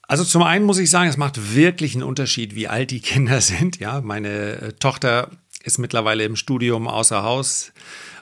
Also 0.02 0.24
zum 0.24 0.42
einen 0.42 0.64
muss 0.64 0.78
ich 0.78 0.90
sagen, 0.90 1.10
es 1.10 1.18
macht 1.18 1.54
wirklich 1.54 1.94
einen 1.94 2.02
Unterschied, 2.02 2.54
wie 2.54 2.68
alt 2.68 2.90
die 2.90 3.00
Kinder 3.00 3.40
sind. 3.42 3.78
Ja, 3.78 4.00
meine 4.00 4.28
äh, 4.28 4.72
Tochter 4.72 5.30
ist 5.62 5.78
mittlerweile 5.78 6.24
im 6.24 6.36
Studium 6.36 6.88
außer 6.88 7.22
Haus. 7.22 7.72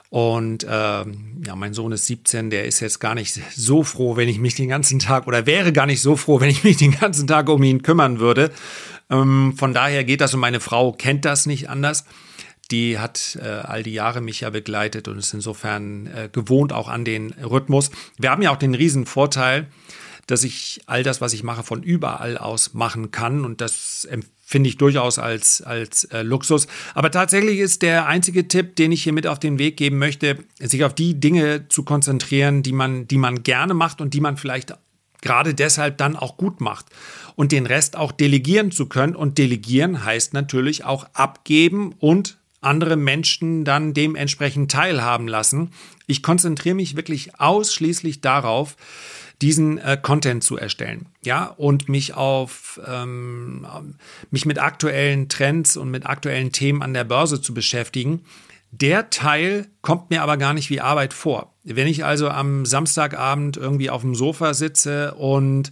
Und 0.09 0.65
ähm, 0.69 1.41
ja, 1.45 1.55
mein 1.55 1.73
Sohn 1.73 1.91
ist 1.91 2.05
17, 2.07 2.49
der 2.49 2.65
ist 2.65 2.79
jetzt 2.79 2.99
gar 2.99 3.13
nicht 3.13 3.39
so 3.55 3.83
froh, 3.83 4.15
wenn 4.15 4.29
ich 4.29 4.39
mich 4.39 4.55
den 4.55 4.69
ganzen 4.69 4.99
Tag 4.99 5.27
oder 5.27 5.45
wäre 5.45 5.73
gar 5.73 5.85
nicht 5.85 6.01
so 6.01 6.15
froh, 6.15 6.39
wenn 6.41 6.49
ich 6.49 6.63
mich 6.63 6.77
den 6.77 6.91
ganzen 6.91 7.27
Tag 7.27 7.49
um 7.49 7.61
ihn 7.63 7.83
kümmern 7.83 8.19
würde. 8.19 8.51
Ähm, 9.09 9.53
von 9.57 9.73
daher 9.73 10.03
geht 10.03 10.21
das 10.21 10.33
und 10.33 10.39
meine 10.39 10.59
Frau 10.59 10.91
kennt 10.91 11.25
das 11.25 11.45
nicht 11.45 11.69
anders 11.69 12.05
die 12.71 12.99
hat 12.99 13.37
äh, 13.41 13.47
all 13.47 13.83
die 13.83 13.93
Jahre 13.93 14.21
mich 14.21 14.41
ja 14.41 14.49
begleitet 14.49 15.07
und 15.07 15.17
ist 15.17 15.33
insofern 15.33 16.07
äh, 16.07 16.29
gewohnt 16.31 16.73
auch 16.73 16.87
an 16.87 17.05
den 17.05 17.31
Rhythmus. 17.31 17.91
Wir 18.17 18.31
haben 18.31 18.41
ja 18.41 18.51
auch 18.51 18.57
den 18.57 18.75
riesen 18.75 19.05
Vorteil, 19.05 19.67
dass 20.27 20.43
ich 20.43 20.81
all 20.85 21.03
das, 21.03 21.21
was 21.21 21.33
ich 21.33 21.43
mache, 21.43 21.63
von 21.63 21.83
überall 21.83 22.37
aus 22.37 22.73
machen 22.73 23.11
kann 23.11 23.45
und 23.45 23.61
das 23.61 24.05
empfinde 24.05 24.69
ich 24.69 24.77
durchaus 24.77 25.19
als, 25.19 25.61
als 25.61 26.03
äh, 26.05 26.21
Luxus. 26.21 26.67
Aber 26.93 27.11
tatsächlich 27.11 27.59
ist 27.59 27.81
der 27.81 28.07
einzige 28.07 28.47
Tipp, 28.47 28.75
den 28.75 28.91
ich 28.91 29.03
hier 29.03 29.13
mit 29.13 29.25
auf 29.25 29.39
den 29.39 29.57
Weg 29.57 29.77
geben 29.77 29.97
möchte, 29.97 30.37
sich 30.59 30.83
auf 30.83 30.93
die 30.93 31.19
Dinge 31.19 31.69
zu 31.69 31.83
konzentrieren, 31.83 32.61
die 32.61 32.73
man, 32.73 33.07
die 33.07 33.17
man 33.17 33.43
gerne 33.43 33.73
macht 33.73 34.01
und 34.01 34.13
die 34.13 34.21
man 34.21 34.35
vielleicht 34.35 34.73
gerade 35.21 35.53
deshalb 35.53 35.97
dann 35.97 36.15
auch 36.15 36.37
gut 36.37 36.61
macht 36.61 36.87
und 37.35 37.51
den 37.51 37.65
Rest 37.65 37.95
auch 37.95 38.11
delegieren 38.11 38.71
zu 38.71 38.87
können. 38.87 39.15
Und 39.15 39.37
delegieren 39.37 40.03
heißt 40.03 40.33
natürlich 40.33 40.83
auch 40.83 41.07
abgeben 41.13 41.95
und 41.99 42.36
andere 42.61 42.95
Menschen 42.95 43.63
dann 43.65 43.93
dementsprechend 43.93 44.71
teilhaben 44.71 45.27
lassen. 45.27 45.71
Ich 46.07 46.23
konzentriere 46.23 46.75
mich 46.75 46.95
wirklich 46.95 47.39
ausschließlich 47.39 48.21
darauf, 48.21 48.75
diesen 49.41 49.77
äh, 49.77 49.97
Content 50.01 50.43
zu 50.43 50.57
erstellen, 50.57 51.07
ja, 51.23 51.45
und 51.45 51.89
mich 51.89 52.15
auf 52.15 52.81
ähm, 52.87 53.67
mich 54.31 54.45
mit 54.45 54.57
aktuellen 54.57 55.29
Trends 55.29 55.77
und 55.77 55.91
mit 55.91 56.07
aktuellen 56.07 56.51
Themen 56.51 56.81
an 56.81 56.93
der 56.93 57.03
Börse 57.03 57.39
zu 57.39 57.53
beschäftigen. 57.53 58.23
Der 58.71 59.09
Teil 59.09 59.67
kommt 59.81 60.09
mir 60.09 60.23
aber 60.23 60.37
gar 60.37 60.53
nicht 60.53 60.69
wie 60.69 60.81
Arbeit 60.81 61.13
vor. 61.13 61.53
Wenn 61.63 61.87
ich 61.87 62.03
also 62.03 62.29
am 62.29 62.65
Samstagabend 62.65 63.57
irgendwie 63.57 63.89
auf 63.89 64.01
dem 64.01 64.15
Sofa 64.15 64.53
sitze 64.53 65.13
und 65.13 65.71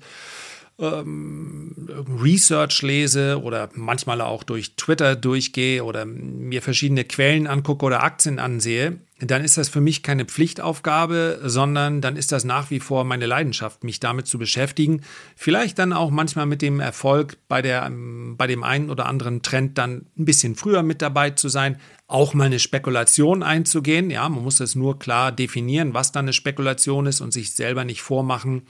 ähm, 0.80 1.74
Research 2.22 2.82
lese 2.82 3.42
oder 3.42 3.70
manchmal 3.74 4.22
auch 4.22 4.44
durch 4.44 4.76
Twitter 4.76 5.16
durchgehe 5.16 5.84
oder 5.84 6.06
mir 6.06 6.62
verschiedene 6.62 7.04
Quellen 7.04 7.48
angucke 7.48 7.86
oder 7.86 8.04
Aktien 8.04 8.40
ansehe, 8.40 9.00
dann 9.20 9.46
ist 9.46 9.58
das 9.58 9.70
für 9.70 9.80
mich 9.80 10.04
keine 10.04 10.26
Pflichtaufgabe, 10.26 11.40
sondern 11.46 12.02
dann 12.02 12.18
ist 12.18 12.34
das 12.34 12.44
nach 12.44 12.70
wie 12.70 12.82
vor 12.82 13.06
meine 13.06 13.26
Leidenschaft, 13.26 13.86
mich 13.86 14.02
damit 14.02 14.28
zu 14.28 14.38
beschäftigen. 14.38 15.04
Vielleicht 15.38 15.80
dann 15.80 15.94
auch 15.94 16.12
manchmal 16.12 16.46
mit 16.46 16.62
dem 16.62 16.82
Erfolg 16.82 17.38
bei, 17.48 17.62
der, 17.62 17.90
bei 17.90 18.46
dem 18.46 18.64
einen 18.64 18.90
oder 18.90 19.06
anderen 19.06 19.42
Trend 19.42 19.78
dann 19.78 20.08
ein 20.18 20.26
bisschen 20.26 20.56
früher 20.56 20.84
mit 20.84 21.02
dabei 21.02 21.30
zu 21.30 21.48
sein, 21.48 21.80
auch 22.08 22.34
mal 22.34 22.46
eine 22.46 22.60
Spekulation 22.60 23.42
einzugehen. 23.42 24.10
Ja, 24.10 24.28
man 24.28 24.44
muss 24.44 24.58
das 24.58 24.76
nur 24.76 25.00
klar 25.00 25.32
definieren, 25.32 25.94
was 25.94 26.12
dann 26.12 26.26
eine 26.26 26.34
Spekulation 26.34 27.06
ist 27.06 27.22
und 27.22 27.32
sich 27.32 27.54
selber 27.54 27.86
nicht 27.86 28.02
vormachen. 28.02 28.64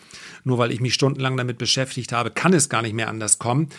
Nur 0.44 0.60
weil 0.60 0.72
ich 0.72 0.80
mich 0.80 0.94
stundenlang 0.94 1.38
damit 1.38 1.58
beschäftigt 1.58 2.12
habe, 2.12 2.30
kann 2.30 2.54
es 2.54 2.70
gar 2.70 2.84
nicht 2.84 2.94
mehr 2.94 3.10
anders 3.10 3.40
kommen. 3.40 3.70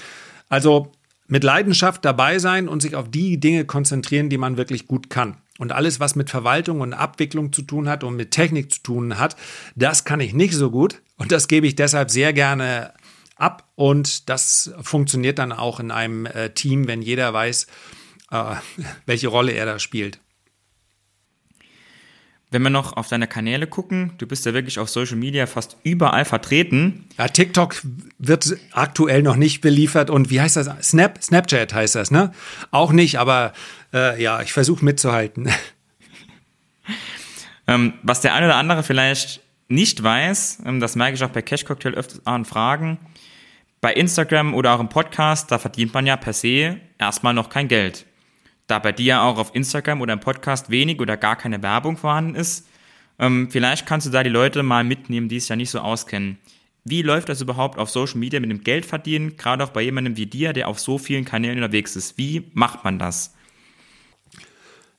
Also 0.48 0.90
mit 1.28 1.44
Leidenschaft 1.44 2.04
dabei 2.04 2.40
sein 2.40 2.68
und 2.68 2.82
sich 2.82 2.96
auf 2.96 3.08
die 3.08 3.38
Dinge 3.38 3.66
konzentrieren, 3.66 4.30
die 4.30 4.38
man 4.38 4.56
wirklich 4.56 4.88
gut 4.88 5.10
kann. 5.10 5.36
Und 5.58 5.72
alles, 5.72 6.00
was 6.00 6.16
mit 6.16 6.30
Verwaltung 6.30 6.80
und 6.80 6.92
Abwicklung 6.92 7.52
zu 7.52 7.62
tun 7.62 7.88
hat 7.88 8.04
und 8.04 8.16
mit 8.16 8.30
Technik 8.30 8.72
zu 8.72 8.82
tun 8.82 9.18
hat, 9.18 9.36
das 9.74 10.04
kann 10.04 10.20
ich 10.20 10.34
nicht 10.34 10.54
so 10.54 10.70
gut. 10.70 11.00
Und 11.16 11.32
das 11.32 11.48
gebe 11.48 11.66
ich 11.66 11.76
deshalb 11.76 12.10
sehr 12.10 12.32
gerne 12.32 12.92
ab. 13.36 13.68
Und 13.74 14.28
das 14.28 14.72
funktioniert 14.82 15.38
dann 15.38 15.52
auch 15.52 15.80
in 15.80 15.90
einem 15.90 16.26
äh, 16.26 16.50
Team, 16.50 16.86
wenn 16.88 17.02
jeder 17.02 17.32
weiß, 17.32 17.66
äh, 18.30 18.54
welche 19.06 19.28
Rolle 19.28 19.52
er 19.52 19.66
da 19.66 19.78
spielt. 19.78 20.18
Wenn 22.50 22.62
wir 22.62 22.70
noch 22.70 22.96
auf 22.96 23.08
deine 23.08 23.26
Kanäle 23.26 23.66
gucken, 23.66 24.12
du 24.18 24.26
bist 24.26 24.46
ja 24.46 24.54
wirklich 24.54 24.78
auf 24.78 24.88
Social 24.88 25.16
Media 25.16 25.46
fast 25.46 25.76
überall 25.82 26.24
vertreten. 26.24 27.06
Ja, 27.18 27.26
TikTok 27.26 27.82
wird 28.18 28.56
aktuell 28.70 29.22
noch 29.22 29.36
nicht 29.36 29.60
beliefert 29.60 30.10
und 30.10 30.30
wie 30.30 30.40
heißt 30.40 30.56
das? 30.56 30.68
Snap, 30.88 31.22
Snapchat 31.22 31.74
heißt 31.74 31.96
das, 31.96 32.10
ne? 32.12 32.32
Auch 32.70 32.92
nicht, 32.92 33.18
aber 33.18 33.52
äh, 33.92 34.22
ja, 34.22 34.40
ich 34.42 34.52
versuche 34.52 34.84
mitzuhalten. 34.84 35.50
Ähm, 37.68 37.94
was 38.02 38.20
der 38.20 38.34
eine 38.34 38.46
oder 38.46 38.56
andere 38.56 38.84
vielleicht 38.84 39.40
nicht 39.68 40.02
weiß, 40.02 40.62
ähm, 40.64 40.80
das 40.80 40.94
merke 40.96 41.16
ich 41.16 41.24
auch 41.24 41.30
bei 41.30 41.42
Cash 41.42 41.64
Cocktail 41.64 41.94
öfters 41.94 42.24
an 42.24 42.44
Fragen. 42.44 42.98
Bei 43.80 43.92
Instagram 43.92 44.54
oder 44.54 44.74
auch 44.74 44.80
im 44.80 44.88
Podcast, 44.88 45.50
da 45.50 45.58
verdient 45.58 45.92
man 45.92 46.06
ja 46.06 46.16
per 46.16 46.32
se 46.32 46.80
erstmal 46.98 47.34
noch 47.34 47.50
kein 47.50 47.68
Geld. 47.68 48.06
Da 48.66 48.78
bei 48.78 48.92
dir 48.92 49.22
auch 49.22 49.38
auf 49.38 49.54
Instagram 49.54 50.00
oder 50.00 50.12
im 50.12 50.20
Podcast 50.20 50.70
wenig 50.70 51.00
oder 51.00 51.16
gar 51.16 51.36
keine 51.36 51.62
Werbung 51.62 51.96
vorhanden 51.96 52.34
ist, 52.34 52.66
ähm, 53.18 53.48
vielleicht 53.50 53.86
kannst 53.86 54.06
du 54.06 54.10
da 54.10 54.22
die 54.22 54.30
Leute 54.30 54.62
mal 54.62 54.84
mitnehmen, 54.84 55.28
die 55.28 55.36
es 55.36 55.48
ja 55.48 55.56
nicht 55.56 55.70
so 55.70 55.78
auskennen. 55.78 56.38
Wie 56.84 57.02
läuft 57.02 57.28
das 57.28 57.40
überhaupt 57.40 57.78
auf 57.78 57.90
Social 57.90 58.18
Media 58.18 58.38
mit 58.38 58.50
dem 58.50 58.62
Geld 58.62 58.86
verdienen, 58.86 59.36
gerade 59.36 59.64
auch 59.64 59.70
bei 59.70 59.82
jemandem 59.82 60.16
wie 60.16 60.26
dir, 60.26 60.52
der 60.52 60.68
auf 60.68 60.78
so 60.78 60.98
vielen 60.98 61.24
Kanälen 61.24 61.56
unterwegs 61.56 61.96
ist? 61.96 62.16
Wie 62.16 62.50
macht 62.54 62.84
man 62.84 62.98
das? 62.98 63.34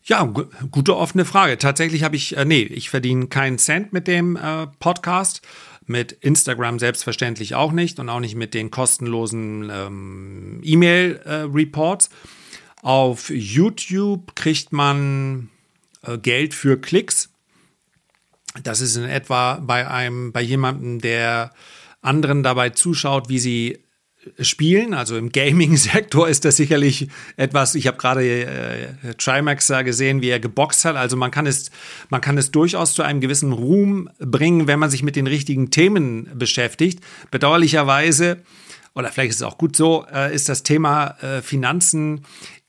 Ja, 0.04 0.24
gute 0.24 0.96
offene 0.96 1.26
Frage. 1.26 1.58
Tatsächlich 1.58 2.04
habe 2.04 2.16
ich, 2.16 2.36
äh, 2.38 2.46
nee, 2.46 2.62
ich 2.62 2.90
verdiene 2.90 3.28
keinen 3.28 3.58
Cent 3.58 3.92
mit 3.92 4.08
dem 4.08 4.38
äh, 4.38 4.68
Podcast, 4.80 5.42
mit 5.86 6.14
Instagram 6.14 6.80
selbstverständlich 6.80 7.56
auch 7.56 7.72
nicht 7.72 8.00
und 8.00 8.10
auch 8.10 8.20
nicht 8.20 8.36
mit 8.36 8.54
den 8.54 8.72
kostenlosen 8.72 9.70
ähm, 9.70 10.62
E-Mail-Reports. 10.64 12.08
Äh, 12.08 12.10
Auf 12.82 13.30
YouTube 13.30 14.36
kriegt 14.36 14.72
man 14.72 15.50
äh, 16.04 16.18
Geld 16.18 16.54
für 16.54 16.80
Klicks. 16.80 17.30
Das 18.64 18.82
ist 18.82 18.96
in 18.96 19.06
etwa 19.06 19.56
bei 19.56 19.88
einem, 19.88 20.32
bei 20.32 20.42
jemandem, 20.42 21.00
der 21.00 21.52
anderen 22.02 22.44
dabei 22.44 22.70
zuschaut, 22.70 23.30
wie 23.30 23.40
sie 23.40 23.80
spielen. 24.40 24.94
Also 24.94 25.18
im 25.18 25.32
Gaming-Sektor 25.32 26.28
ist 26.28 26.46
das 26.46 26.58
sicherlich 26.58 27.08
etwas. 27.36 27.76
Ich 27.76 27.88
habe 27.88 27.98
gerade 27.98 28.24
äh, 28.24 29.14
Trimax 29.18 29.72
gesehen, 29.84 30.22
wie 30.22 30.30
er 30.30 30.40
geboxt 30.40 30.86
hat. 30.86 30.96
Also 30.96 31.18
man 31.18 31.32
kann 31.32 31.48
es, 31.48 31.72
man 32.10 32.22
kann 32.22 32.38
es 32.38 32.52
durchaus 32.52 32.94
zu 32.94 33.04
einem 33.04 33.22
gewissen 33.22 33.52
Ruhm 33.52 34.10
bringen, 34.20 34.68
wenn 34.68 34.80
man 34.80 34.90
sich 34.90 35.04
mit 35.04 35.16
den 35.16 35.28
richtigen 35.28 35.72
Themen 35.72 36.30
beschäftigt. 36.36 37.00
Bedauerlicherweise 37.32 38.38
oder 38.98 39.12
vielleicht 39.12 39.30
ist 39.30 39.36
es 39.38 39.44
auch 39.44 39.60
gut 39.60 39.76
so, 39.76 40.08
äh, 40.12 40.34
ist 40.34 40.50
das 40.50 40.64
Thema 40.64 41.18
äh, 41.22 41.44
Finanzen 41.44 42.26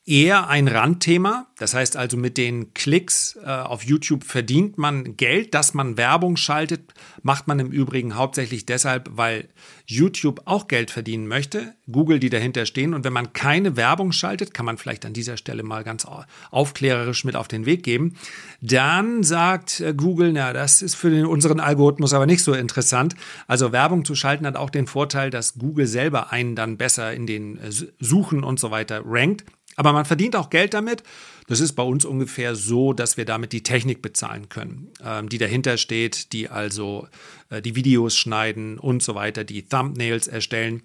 eher 0.08 0.48
ein 0.48 0.68
Randthema. 0.68 1.46
Das 1.58 1.74
heißt 1.74 1.96
also, 1.96 2.16
mit 2.16 2.38
den 2.38 2.72
Klicks 2.72 3.38
äh, 3.44 3.46
auf 3.46 3.84
YouTube 3.84 4.24
verdient 4.24 4.78
man 4.78 5.16
Geld, 5.16 5.52
dass 5.52 5.74
man 5.74 5.98
Werbung 5.98 6.36
schaltet, 6.36 6.94
macht 7.22 7.46
man 7.46 7.58
im 7.58 7.70
Übrigen 7.70 8.14
hauptsächlich 8.14 8.64
deshalb, 8.64 9.10
weil 9.12 9.48
YouTube 9.84 10.42
auch 10.46 10.66
Geld 10.66 10.90
verdienen 10.90 11.28
möchte, 11.28 11.74
Google, 11.90 12.20
die 12.20 12.30
dahinter 12.30 12.64
stehen. 12.64 12.94
Und 12.94 13.04
wenn 13.04 13.12
man 13.12 13.34
keine 13.34 13.76
Werbung 13.76 14.12
schaltet, 14.12 14.54
kann 14.54 14.64
man 14.64 14.78
vielleicht 14.78 15.04
an 15.04 15.12
dieser 15.12 15.36
Stelle 15.36 15.62
mal 15.62 15.84
ganz 15.84 16.06
aufklärerisch 16.50 17.24
mit 17.24 17.36
auf 17.36 17.48
den 17.48 17.66
Weg 17.66 17.82
geben, 17.82 18.16
dann 18.62 19.22
sagt 19.22 19.80
äh, 19.80 19.92
Google, 19.94 20.32
na, 20.32 20.54
das 20.54 20.80
ist 20.80 20.94
für 20.94 21.10
den, 21.10 21.26
unseren 21.26 21.60
Algorithmus 21.60 22.14
aber 22.14 22.24
nicht 22.24 22.42
so 22.42 22.54
interessant. 22.54 23.14
Also 23.46 23.72
Werbung 23.72 24.06
zu 24.06 24.14
schalten 24.14 24.46
hat 24.46 24.56
auch 24.56 24.70
den 24.70 24.86
Vorteil, 24.86 25.28
dass 25.28 25.58
Google 25.58 25.86
selber 25.86 26.32
einen 26.32 26.56
dann 26.56 26.78
besser 26.78 27.12
in 27.12 27.26
den 27.26 27.58
äh, 27.58 27.70
Suchen 28.00 28.42
und 28.42 28.58
so 28.58 28.70
weiter 28.70 29.02
rankt. 29.04 29.44
Aber 29.78 29.92
man 29.92 30.04
verdient 30.04 30.34
auch 30.34 30.50
Geld 30.50 30.74
damit. 30.74 31.04
Das 31.46 31.60
ist 31.60 31.74
bei 31.74 31.84
uns 31.84 32.04
ungefähr 32.04 32.56
so, 32.56 32.92
dass 32.92 33.16
wir 33.16 33.24
damit 33.24 33.52
die 33.52 33.62
Technik 33.62 34.02
bezahlen 34.02 34.48
können, 34.48 34.88
ähm, 35.04 35.28
die 35.28 35.38
dahinter 35.38 35.76
steht, 35.76 36.32
die 36.32 36.48
also 36.48 37.06
äh, 37.48 37.62
die 37.62 37.76
Videos 37.76 38.16
schneiden 38.16 38.78
und 38.78 39.04
so 39.04 39.14
weiter, 39.14 39.44
die 39.44 39.62
Thumbnails 39.62 40.26
erstellen. 40.26 40.82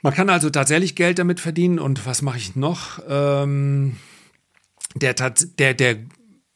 Man 0.00 0.14
kann 0.14 0.30
also 0.30 0.48
tatsächlich 0.48 0.94
Geld 0.94 1.18
damit 1.18 1.40
verdienen. 1.40 1.78
Und 1.78 2.06
was 2.06 2.22
mache 2.22 2.38
ich 2.38 2.56
noch? 2.56 3.00
Ähm, 3.06 3.96
der, 4.94 5.12
der, 5.12 5.74
der, 5.74 5.98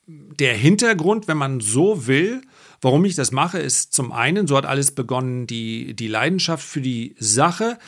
der 0.07 0.55
Hintergrund, 0.55 1.29
wenn 1.29 1.37
man 1.37 1.61
so 1.61 2.07
will, 2.07 2.41
warum 2.81 3.05
ich 3.05 3.17
das 3.17 3.33
mache, 3.33 3.59
ist 3.59 3.93
zum 3.93 4.13
einen, 4.13 4.47
so 4.47 4.57
hat 4.57 4.65
alles 4.65 4.93
begonnen, 4.93 5.47
die, 5.47 5.93
die 5.93 6.09
Leidenschaft 6.09 6.67
für 6.67 6.81
die 6.81 7.15
Sache, 7.19 7.79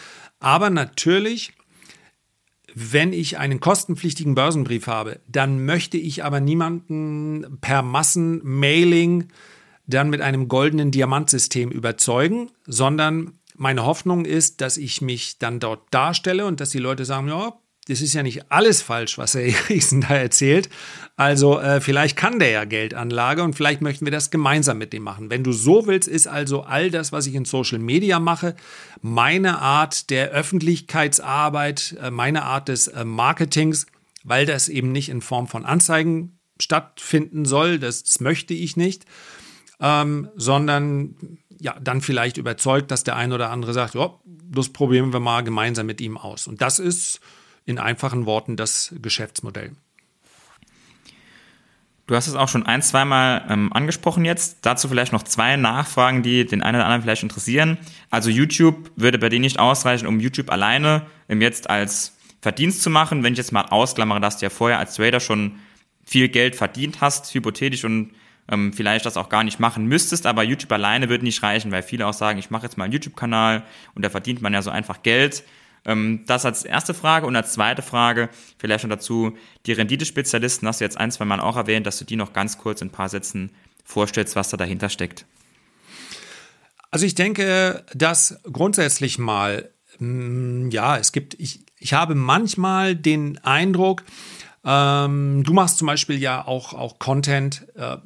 aber 0.40 0.68
natürlich 0.68 1.55
wenn 2.74 3.12
ich 3.12 3.38
einen 3.38 3.61
kostenpflichtigen 3.61 4.35
Börsenbrief 4.35 4.87
habe, 4.87 5.20
dann 5.28 5.64
möchte 5.64 5.96
ich 5.96 6.24
aber 6.24 6.40
niemanden 6.40 7.59
per 7.61 7.83
Massenmailing 7.83 9.28
dann 9.87 10.11
mit 10.11 10.20
einem 10.20 10.48
goldenen 10.48 10.90
Diamantsystem 10.90 11.70
überzeugen, 11.70 12.50
sondern 12.66 13.38
meine 13.56 13.85
Hoffnung 13.85 14.24
ist, 14.24 14.61
dass 14.61 14.76
ich 14.76 15.02
mich 15.02 15.38
dann 15.38 15.61
dort 15.61 15.83
darstelle 15.90 16.46
und 16.46 16.61
dass 16.61 16.70
die 16.70 16.78
Leute 16.78 17.04
sagen, 17.04 17.28
ja, 17.28 17.54
das 17.90 18.00
ist 18.00 18.14
ja 18.14 18.22
nicht 18.22 18.50
alles 18.53 18.83
falsch, 18.83 19.18
was 19.18 19.35
Herr 19.35 19.42
Eriksen 19.42 20.03
da 20.03 20.14
erzählt. 20.14 20.68
Also 21.16 21.59
äh, 21.59 21.81
vielleicht 21.81 22.16
kann 22.16 22.38
der 22.38 22.50
ja 22.50 22.64
Geldanlage 22.64 23.42
und 23.42 23.55
vielleicht 23.55 23.83
möchten 23.83 24.07
wir 24.07 24.12
das 24.12 24.31
gemeinsam 24.31 24.79
mit 24.79 24.92
dem 24.92 25.03
machen. 25.03 25.29
Wenn 25.29 25.42
du 25.42 25.53
so 25.53 25.87
willst, 25.87 26.09
ist 26.09 26.29
also 26.29 26.62
all 26.62 26.90
das, 26.90 27.11
was 27.12 27.26
ich 27.26 27.35
in 27.35 27.44
Social 27.44 27.81
Media 27.81 28.20
mache, 28.20 28.55
meine 29.03 29.59
Art 29.59 30.11
der 30.11 30.31
Öffentlichkeitsarbeit, 30.31 31.96
äh, 32.00 32.11
meine 32.11 32.44
Art 32.44 32.68
des 32.68 32.88
äh, 32.88 33.05
Marketings, 33.05 33.87
weil 34.22 34.46
das 34.46 34.68
eben 34.68 34.92
nicht 34.92 35.09
in 35.09 35.20
Form 35.20 35.48
von 35.48 35.64
Anzeigen 35.64 36.38
stattfinden 36.61 37.44
soll, 37.44 37.79
das, 37.79 38.05
das 38.05 38.20
möchte 38.20 38.55
ich 38.55 38.76
nicht, 38.76 39.05
ähm, 39.81 40.29
sondern 40.37 41.38
ja, 41.61 41.76
dann 41.81 42.00
vielleicht 42.00 42.37
überzeugt, 42.37 42.90
dass 42.90 43.05
der 43.05 43.16
ein 43.16 43.33
oder 43.33 43.50
andere 43.50 43.72
sagt, 43.72 43.94
ja, 43.94 44.14
das 44.24 44.68
probieren 44.68 45.12
wir 45.12 45.20
mal 45.20 45.42
gemeinsam 45.42 45.87
mit 45.87 46.00
ihm 46.00 46.16
aus. 46.16 46.46
Und 46.46 46.62
das 46.62 46.79
ist 46.79 47.20
in 47.70 47.78
einfachen 47.78 48.26
Worten 48.26 48.56
das 48.56 48.94
Geschäftsmodell. 49.00 49.72
Du 52.07 52.16
hast 52.16 52.26
es 52.26 52.34
auch 52.34 52.49
schon 52.49 52.66
ein, 52.66 52.82
zweimal 52.82 53.45
ähm, 53.49 53.72
angesprochen 53.72 54.24
jetzt. 54.24 54.59
Dazu 54.62 54.88
vielleicht 54.88 55.12
noch 55.12 55.22
zwei 55.22 55.57
Nachfragen, 55.57 56.24
die 56.24 56.45
den 56.45 56.61
einen 56.61 56.74
oder 56.74 56.86
anderen 56.86 57.03
vielleicht 57.03 57.22
interessieren. 57.22 57.78
Also 58.11 58.30
YouTube 58.30 58.90
würde 58.97 59.18
bei 59.18 59.28
dir 59.28 59.38
nicht 59.38 59.61
ausreichen, 59.61 60.09
um 60.09 60.18
YouTube 60.18 60.51
alleine 60.51 61.07
ähm, 61.28 61.40
jetzt 61.40 61.70
als 61.70 62.16
Verdienst 62.40 62.82
zu 62.82 62.90
machen. 62.90 63.22
Wenn 63.22 63.34
ich 63.34 63.38
jetzt 63.38 63.53
mal 63.53 63.66
ausklammere, 63.66 64.20
dass 64.20 64.38
du 64.38 64.47
ja 64.47 64.51
vorher 64.51 64.80
als 64.80 64.97
Trader 64.97 65.20
schon 65.20 65.61
viel 66.05 66.28
Geld 66.28 66.57
verdient 66.57 67.01
hast, 67.01 67.32
hypothetisch 67.32 67.84
und 67.84 68.11
ähm, 68.51 68.72
vielleicht 68.72 69.07
das 69.07 69.16
auch 69.16 69.28
gar 69.28 69.45
nicht 69.45 69.61
machen 69.61 69.86
müsstest, 69.86 70.26
aber 70.26 70.42
YouTube 70.42 70.72
alleine 70.72 71.09
würde 71.09 71.24
nicht 71.24 71.45
reichen, 71.45 71.70
weil 71.70 71.84
viele 71.84 72.09
auch 72.09 72.12
sagen, 72.12 72.40
ich 72.40 72.51
mache 72.51 72.64
jetzt 72.64 72.76
mal 72.76 72.84
einen 72.84 72.92
YouTube-Kanal 72.92 73.62
und 73.95 74.05
da 74.05 74.11
verdient 74.11 74.42
man 74.42 74.53
ja 74.53 74.62
so 74.62 74.70
einfach 74.70 75.05
Geld. 75.05 75.45
Ähm, 75.85 76.24
das 76.26 76.45
als 76.45 76.64
erste 76.64 76.95
Frage 76.95 77.26
und 77.26 77.37
als 77.37 77.53
zweite 77.53 77.83
Frage 77.83 78.28
vielleicht 78.59 78.85
noch 78.85 78.91
dazu, 78.91 79.37
die 79.66 79.72
Renditespezialisten 79.72 80.68
hast 80.68 80.81
du 80.81 80.85
jetzt 80.85 80.99
ein, 80.99 81.11
zwei 81.11 81.24
Mal 81.24 81.41
auch 81.41 81.57
erwähnt, 81.57 81.87
dass 81.87 81.99
du 81.99 82.05
die 82.05 82.16
noch 82.16 82.33
ganz 82.33 82.59
kurz 82.59 82.83
in 82.83 82.89
ein 82.89 82.93
paar 82.93 83.09
Sätzen 83.09 83.53
vorstellst, 83.85 84.37
was 84.37 84.51
da 84.51 84.57
dahinter 84.57 84.89
steckt. 84.89 85.26
Also 86.91 87.07
ich 87.07 87.14
denke, 87.14 87.85
dass 87.95 88.41
grundsätzlich 88.45 89.18
mal, 89.18 89.70
mm, 89.99 90.70
ja, 90.70 90.97
es 90.97 91.12
gibt, 91.12 91.35
ich, 91.35 91.64
ich 91.78 91.93
habe 91.93 92.14
manchmal 92.14 92.97
den 92.97 93.39
Eindruck, 93.39 94.03
ähm, 94.64 95.43
du 95.45 95.53
machst 95.53 95.78
zum 95.78 95.87
Beispiel 95.87 96.18
ja 96.18 96.47
auch, 96.47 96.74
auch 96.74 96.99
Content 96.99 97.66
äh, 97.76 97.97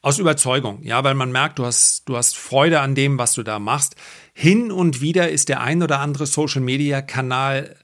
aus 0.00 0.18
Überzeugung, 0.18 0.82
ja, 0.82 1.02
weil 1.04 1.14
man 1.14 1.32
merkt, 1.32 1.58
du 1.58 1.66
hast, 1.66 2.08
du 2.08 2.16
hast 2.16 2.36
Freude 2.36 2.80
an 2.80 2.94
dem, 2.94 3.18
was 3.18 3.34
du 3.34 3.42
da 3.42 3.58
machst. 3.58 3.96
Hin 4.38 4.70
und 4.70 5.00
wieder 5.00 5.30
ist 5.30 5.48
der 5.48 5.62
ein 5.62 5.82
oder 5.82 6.00
andere 6.00 6.26
Social 6.26 6.60
Media 6.60 7.00
Kanal 7.00 7.74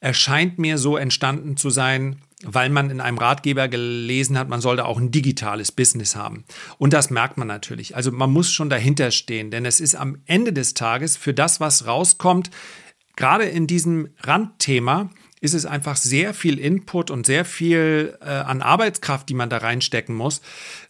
erscheint 0.00 0.58
mir 0.58 0.78
so 0.78 0.96
entstanden 0.96 1.58
zu 1.58 1.68
sein, 1.68 2.22
weil 2.42 2.70
man 2.70 2.88
in 2.88 3.02
einem 3.02 3.18
Ratgeber 3.18 3.68
gelesen 3.68 4.38
hat, 4.38 4.48
man 4.48 4.62
sollte 4.62 4.86
auch 4.86 4.96
ein 4.96 5.10
digitales 5.10 5.70
Business 5.70 6.16
haben. 6.16 6.44
Und 6.78 6.94
das 6.94 7.10
merkt 7.10 7.36
man 7.36 7.46
natürlich. 7.46 7.94
Also 7.94 8.10
man 8.10 8.32
muss 8.32 8.50
schon 8.50 8.70
dahinter 8.70 9.10
stehen, 9.10 9.50
denn 9.50 9.66
es 9.66 9.80
ist 9.80 9.96
am 9.96 10.22
Ende 10.24 10.54
des 10.54 10.72
Tages 10.72 11.18
für 11.18 11.34
das, 11.34 11.60
was 11.60 11.86
rauskommt, 11.86 12.50
gerade 13.14 13.44
in 13.44 13.66
diesem 13.66 14.08
Randthema, 14.22 15.10
ist 15.42 15.54
es 15.54 15.66
einfach 15.66 15.96
sehr 15.96 16.32
viel 16.32 16.58
Input 16.58 17.10
und 17.10 17.26
sehr 17.26 17.44
viel 17.44 18.16
äh, 18.22 18.30
an 18.30 18.62
Arbeitskraft, 18.62 19.28
die 19.28 19.34
man 19.34 19.50
da 19.50 19.58
reinstecken 19.58 20.14
muss. 20.14 20.40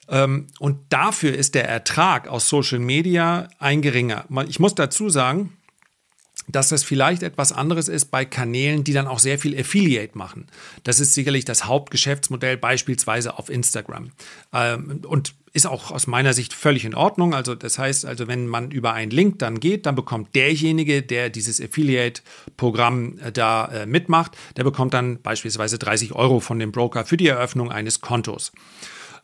Ähm, 0.09 0.47
und 0.59 0.79
dafür 0.89 1.35
ist 1.35 1.55
der 1.55 1.69
Ertrag 1.69 2.29
aus 2.29 2.49
Social 2.49 2.79
Media 2.79 3.49
ein 3.59 3.83
geringer. 3.83 4.25
Ich 4.49 4.59
muss 4.59 4.75
dazu 4.75 5.09
sagen, 5.09 5.53
dass 6.49 6.71
das 6.71 6.83
vielleicht 6.83 7.23
etwas 7.23 7.53
anderes 7.53 7.89
ist 7.89 8.07
bei 8.07 8.25
Kanälen, 8.25 8.83
die 8.83 8.95
dann 8.95 9.07
auch 9.07 9.19
sehr 9.19 9.39
viel 9.39 9.59
Affiliate 9.59 10.17
machen. 10.17 10.47
Das 10.83 10.99
ist 10.99 11.15
sicherlich 11.15 11.45
das 11.45 11.67
Hauptgeschäftsmodell 11.67 12.57
beispielsweise 12.57 13.39
auf 13.39 13.51
Instagram. 13.51 14.13
Ähm, 14.53 15.03
und 15.07 15.35
ist 15.53 15.67
auch 15.67 15.91
aus 15.91 16.07
meiner 16.07 16.35
Sicht 16.35 16.53
völlig 16.53 16.85
in 16.85 16.95
Ordnung. 16.95 17.35
Also 17.35 17.55
das 17.55 17.79
heißt, 17.79 18.07
also 18.07 18.29
wenn 18.29 18.47
man 18.47 18.71
über 18.71 18.93
einen 18.93 19.11
Link 19.11 19.39
dann 19.39 19.61
geht, 19.61 19.87
dann 19.87 19.95
bekommt 19.95 20.35
derjenige, 20.35 21.03
der 21.03 21.31
dieses 21.31 21.61
Affiliate-Programm 21.61 23.19
äh, 23.19 23.33
da 23.33 23.67
äh, 23.67 23.87
mitmacht, 23.87 24.37
der 24.57 24.65
bekommt 24.65 24.95
dann 24.95 25.21
beispielsweise 25.21 25.79
30 25.79 26.13
Euro 26.13 26.41
von 26.41 26.59
dem 26.59 26.73
Broker 26.73 27.05
für 27.05 27.17
die 27.17 27.29
Eröffnung 27.29 27.71
eines 27.71 28.01
Kontos. 28.01 28.53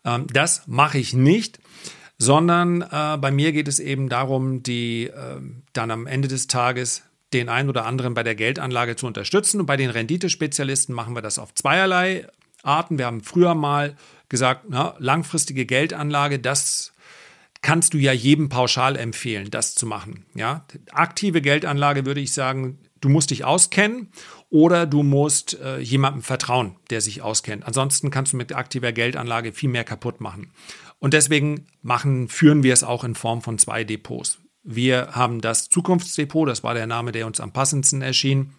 Ähm, 0.04 0.26
das 0.32 0.66
mache 0.66 0.98
ich 0.98 1.14
nicht 1.14 1.58
sondern 2.18 2.82
äh, 2.82 3.18
bei 3.18 3.30
mir 3.30 3.52
geht 3.52 3.68
es 3.68 3.78
eben 3.78 4.08
darum, 4.08 4.62
die 4.62 5.06
äh, 5.06 5.40
dann 5.72 5.90
am 5.90 6.06
Ende 6.06 6.28
des 6.28 6.46
Tages 6.46 7.02
den 7.32 7.48
einen 7.48 7.68
oder 7.68 7.84
anderen 7.84 8.14
bei 8.14 8.22
der 8.22 8.34
Geldanlage 8.34 8.96
zu 8.96 9.06
unterstützen. 9.06 9.60
Und 9.60 9.66
bei 9.66 9.76
den 9.76 9.90
Renditespezialisten 9.90 10.94
machen 10.94 11.14
wir 11.14 11.22
das 11.22 11.38
auf 11.38 11.52
zweierlei 11.54 12.26
Arten. 12.62 12.98
Wir 12.98 13.06
haben 13.06 13.22
früher 13.22 13.54
mal 13.54 13.96
gesagt, 14.28 14.66
na, 14.68 14.94
langfristige 14.98 15.66
Geldanlage, 15.66 16.38
das 16.38 16.92
kannst 17.60 17.94
du 17.94 17.98
ja 17.98 18.12
jedem 18.12 18.48
pauschal 18.48 18.96
empfehlen, 18.96 19.50
das 19.50 19.74
zu 19.74 19.86
machen. 19.86 20.26
Ja? 20.34 20.64
Aktive 20.92 21.40
Geldanlage 21.40 22.06
würde 22.06 22.20
ich 22.20 22.32
sagen, 22.32 22.78
du 23.00 23.08
musst 23.08 23.30
dich 23.30 23.44
auskennen 23.44 24.12
oder 24.54 24.86
du 24.86 25.02
musst 25.02 25.58
äh, 25.60 25.80
jemandem 25.80 26.22
vertrauen, 26.22 26.76
der 26.88 27.00
sich 27.00 27.22
auskennt. 27.22 27.66
Ansonsten 27.66 28.12
kannst 28.12 28.32
du 28.32 28.36
mit 28.36 28.54
aktiver 28.54 28.92
Geldanlage 28.92 29.52
viel 29.52 29.68
mehr 29.68 29.82
kaputt 29.82 30.20
machen. 30.20 30.52
Und 31.00 31.12
deswegen 31.12 31.66
machen, 31.82 32.28
führen 32.28 32.62
wir 32.62 32.72
es 32.72 32.84
auch 32.84 33.02
in 33.02 33.16
Form 33.16 33.42
von 33.42 33.58
zwei 33.58 33.82
Depots. 33.82 34.38
Wir 34.62 35.08
haben 35.10 35.40
das 35.40 35.70
Zukunftsdepot, 35.70 36.48
das 36.48 36.62
war 36.62 36.72
der 36.72 36.86
Name, 36.86 37.10
der 37.10 37.26
uns 37.26 37.40
am 37.40 37.52
passendsten 37.52 38.00
erschien. 38.00 38.52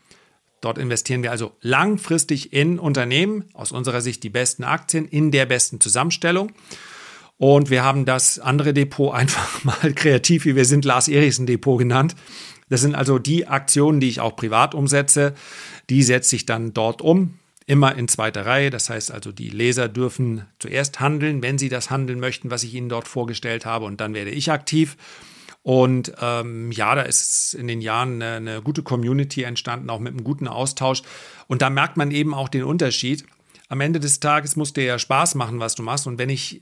Dort 0.60 0.80
investieren 0.80 1.24
wir 1.24 1.32
also 1.32 1.54
langfristig 1.62 2.52
in 2.52 2.78
Unternehmen, 2.78 3.46
aus 3.54 3.72
unserer 3.72 4.02
Sicht 4.02 4.22
die 4.24 4.30
besten 4.30 4.66
Aktien 4.66 5.08
in 5.08 5.32
der 5.32 5.46
besten 5.46 5.80
Zusammenstellung. 5.80 6.52
Und 7.38 7.70
wir 7.70 7.86
haben 7.86 8.04
das 8.04 8.38
andere 8.38 8.74
Depot 8.74 9.14
einfach 9.14 9.64
mal 9.64 9.94
kreativ, 9.94 10.44
wie 10.44 10.58
wir 10.58 10.66
sind, 10.66 10.84
Lars 10.84 11.08
Erichsen 11.08 11.46
Depot 11.46 11.80
genannt. 11.80 12.18
Das 12.70 12.82
sind 12.82 12.96
also 12.96 13.20
die 13.20 13.48
Aktionen, 13.48 14.00
die 14.00 14.10
ich 14.10 14.20
auch 14.20 14.36
privat 14.36 14.74
umsetze. 14.74 15.36
Die 15.90 16.04
setze 16.04 16.36
ich 16.36 16.46
dann 16.46 16.74
dort 16.74 17.02
um, 17.02 17.40
immer 17.66 17.96
in 17.96 18.08
zweiter 18.08 18.46
Reihe. 18.46 18.70
Das 18.70 18.90
heißt 18.90 19.12
also, 19.12 19.32
die 19.32 19.50
Leser 19.50 19.88
dürfen 19.88 20.46
zuerst 20.60 21.00
handeln, 21.00 21.42
wenn 21.42 21.58
sie 21.58 21.70
das 21.70 21.90
handeln 21.90 22.20
möchten, 22.20 22.52
was 22.52 22.64
ich 22.64 22.74
ihnen 22.74 22.90
dort 22.90 23.08
vorgestellt 23.08 23.66
habe. 23.66 23.86
Und 23.86 24.02
dann 24.02 24.14
werde 24.14 24.32
ich 24.32 24.52
aktiv. 24.52 24.98
Und 25.64 26.14
ähm, 26.22 26.72
ja, 26.72 26.94
da 26.94 27.02
ist 27.02 27.56
in 27.56 27.68
den 27.68 27.82
Jahren 27.82 28.22
eine, 28.22 28.36
eine, 28.36 28.62
gute 28.62 28.84
Community 28.84 29.42
entstanden, 29.42 29.90
auch 29.90 30.00
mit 30.00 30.14
einem 30.14 30.24
guten 30.24 30.48
Austausch. 30.48 31.02
Und 31.48 31.64
da 31.64 31.72
merkt 31.72 31.98
man 31.98 32.12
eben 32.12 32.36
auch 32.36 32.50
den 32.50 32.64
Unterschied. 32.64 33.26
Am 33.68 33.82
Ende 33.82 34.00
des 34.00 34.20
Tages 34.20 34.56
muss 34.56 34.74
dir 34.74 34.84
ja 34.84 35.00
Spaß 35.00 35.34
machen, 35.34 35.60
was 35.60 35.74
du 35.74 35.82
machst. 35.82 36.06
Und 36.06 36.20
wenn 36.20 36.30
ich 36.30 36.62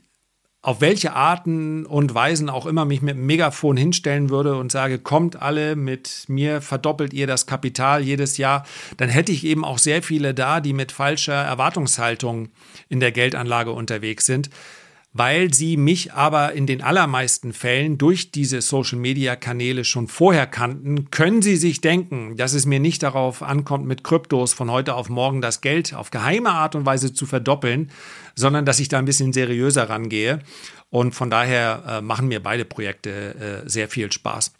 auf 0.64 0.80
welche 0.80 1.12
Arten 1.12 1.84
und 1.84 2.14
Weisen 2.14 2.48
auch 2.48 2.64
immer 2.64 2.86
mich 2.86 3.02
mit 3.02 3.16
dem 3.16 3.26
Megafon 3.26 3.76
hinstellen 3.76 4.30
würde 4.30 4.56
und 4.56 4.72
sage, 4.72 4.98
kommt 4.98 5.42
alle 5.42 5.76
mit 5.76 6.24
mir, 6.28 6.62
verdoppelt 6.62 7.12
ihr 7.12 7.26
das 7.26 7.44
Kapital 7.44 8.02
jedes 8.02 8.38
Jahr, 8.38 8.64
dann 8.96 9.10
hätte 9.10 9.30
ich 9.30 9.44
eben 9.44 9.62
auch 9.62 9.76
sehr 9.76 10.02
viele 10.02 10.32
da, 10.32 10.60
die 10.60 10.72
mit 10.72 10.90
falscher 10.90 11.34
Erwartungshaltung 11.34 12.48
in 12.88 12.98
der 12.98 13.12
Geldanlage 13.12 13.72
unterwegs 13.72 14.24
sind 14.24 14.48
weil 15.14 15.54
sie 15.54 15.76
mich 15.76 16.12
aber 16.12 16.52
in 16.54 16.66
den 16.66 16.82
allermeisten 16.82 17.52
Fällen 17.52 17.98
durch 17.98 18.32
diese 18.32 18.60
Social-Media-Kanäle 18.60 19.84
schon 19.84 20.08
vorher 20.08 20.48
kannten, 20.48 21.08
können 21.10 21.40
sie 21.40 21.56
sich 21.56 21.80
denken, 21.80 22.36
dass 22.36 22.52
es 22.52 22.66
mir 22.66 22.80
nicht 22.80 23.04
darauf 23.04 23.40
ankommt, 23.40 23.86
mit 23.86 24.02
Kryptos 24.02 24.52
von 24.52 24.72
heute 24.72 24.94
auf 24.94 25.08
morgen 25.08 25.40
das 25.40 25.60
Geld 25.60 25.94
auf 25.94 26.10
geheime 26.10 26.50
Art 26.50 26.74
und 26.74 26.84
Weise 26.84 27.14
zu 27.14 27.26
verdoppeln, 27.26 27.92
sondern 28.34 28.66
dass 28.66 28.80
ich 28.80 28.88
da 28.88 28.98
ein 28.98 29.04
bisschen 29.04 29.32
seriöser 29.32 29.88
rangehe. 29.88 30.40
Und 30.90 31.14
von 31.14 31.30
daher 31.30 31.84
äh, 31.86 32.00
machen 32.00 32.26
mir 32.26 32.42
beide 32.42 32.64
Projekte 32.64 33.62
äh, 33.64 33.68
sehr 33.68 33.88
viel 33.88 34.10
Spaß. 34.10 34.52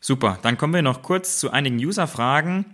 Super, 0.00 0.38
dann 0.40 0.56
kommen 0.56 0.72
wir 0.72 0.82
noch 0.82 1.02
kurz 1.02 1.38
zu 1.38 1.50
einigen 1.50 1.76
User-Fragen. 1.76 2.64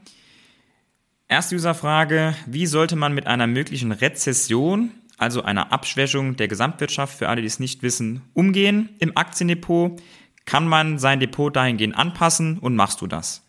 Erste 1.26 1.56
User-Frage, 1.56 2.36
wie 2.46 2.66
sollte 2.66 2.94
man 2.94 3.12
mit 3.12 3.26
einer 3.26 3.48
möglichen 3.48 3.90
Rezession 3.90 4.92
also 5.22 5.42
einer 5.42 5.72
Abschwächung 5.72 6.36
der 6.36 6.48
Gesamtwirtschaft, 6.48 7.16
für 7.16 7.28
alle, 7.28 7.40
die 7.40 7.46
es 7.46 7.60
nicht 7.60 7.82
wissen, 7.82 8.22
umgehen 8.34 8.90
im 8.98 9.16
Aktiendepot? 9.16 10.02
Kann 10.44 10.66
man 10.66 10.98
sein 10.98 11.20
Depot 11.20 11.54
dahingehend 11.54 11.96
anpassen 11.96 12.58
und 12.58 12.76
machst 12.76 13.00
du 13.00 13.06
das? 13.06 13.42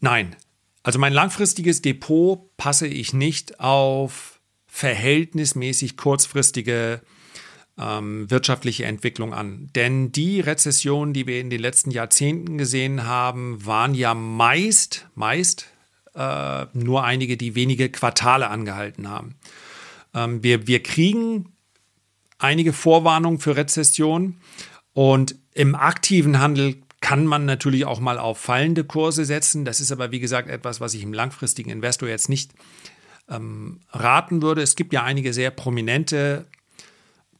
Nein. 0.00 0.36
Also 0.82 1.00
mein 1.00 1.12
langfristiges 1.12 1.82
Depot 1.82 2.56
passe 2.56 2.86
ich 2.86 3.12
nicht 3.12 3.58
auf 3.58 4.40
verhältnismäßig 4.68 5.96
kurzfristige 5.96 7.02
ähm, 7.78 8.30
wirtschaftliche 8.30 8.84
Entwicklung 8.84 9.34
an. 9.34 9.70
Denn 9.74 10.12
die 10.12 10.40
Rezessionen, 10.40 11.12
die 11.12 11.26
wir 11.26 11.40
in 11.40 11.50
den 11.50 11.60
letzten 11.60 11.90
Jahrzehnten 11.90 12.56
gesehen 12.58 13.04
haben, 13.04 13.64
waren 13.66 13.94
ja 13.94 14.14
meist, 14.14 15.08
meist 15.14 15.66
äh, 16.16 16.66
nur 16.72 17.04
einige, 17.04 17.36
die 17.36 17.54
wenige 17.54 17.88
Quartale 17.90 18.48
angehalten 18.48 19.08
haben. 19.08 19.34
Ähm, 20.14 20.42
wir, 20.42 20.66
wir 20.66 20.82
kriegen 20.82 21.52
einige 22.38 22.72
Vorwarnungen 22.72 23.38
für 23.38 23.56
Rezession 23.56 24.36
und 24.92 25.36
im 25.52 25.74
aktiven 25.74 26.38
Handel 26.38 26.76
kann 27.00 27.26
man 27.26 27.44
natürlich 27.44 27.84
auch 27.84 28.00
mal 28.00 28.18
auf 28.18 28.38
fallende 28.38 28.84
Kurse 28.84 29.24
setzen. 29.24 29.64
Das 29.64 29.80
ist 29.80 29.92
aber, 29.92 30.10
wie 30.10 30.20
gesagt, 30.20 30.48
etwas, 30.48 30.80
was 30.80 30.94
ich 30.94 31.02
im 31.02 31.12
langfristigen 31.12 31.70
Investor 31.70 32.08
jetzt 32.08 32.28
nicht 32.28 32.52
ähm, 33.28 33.80
raten 33.90 34.42
würde. 34.42 34.62
Es 34.62 34.76
gibt 34.76 34.92
ja 34.92 35.02
einige 35.02 35.32
sehr 35.32 35.50
prominente 35.50 36.46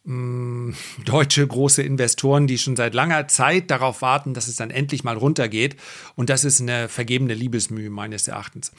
deutsche 1.05 1.47
große 1.47 1.83
Investoren, 1.83 2.47
die 2.47 2.59
schon 2.59 2.77
seit 2.77 2.95
langer 2.95 3.29
Zeit 3.29 3.71
darauf 3.71 4.03
warten, 4.03 4.35
dass 4.35 4.49
es 4.49 4.57
dann 4.57 4.71
endlich 4.71 5.05
mal 5.05 5.17
runtergeht. 5.17 5.77
Und 6.15 6.31
das 6.31 6.45
ist 6.45 6.61
eine 6.61 6.89
vergebene 6.89 7.35
Liebesmühe 7.35 7.91
meines 7.91 8.29
Erachtens. 8.29 8.73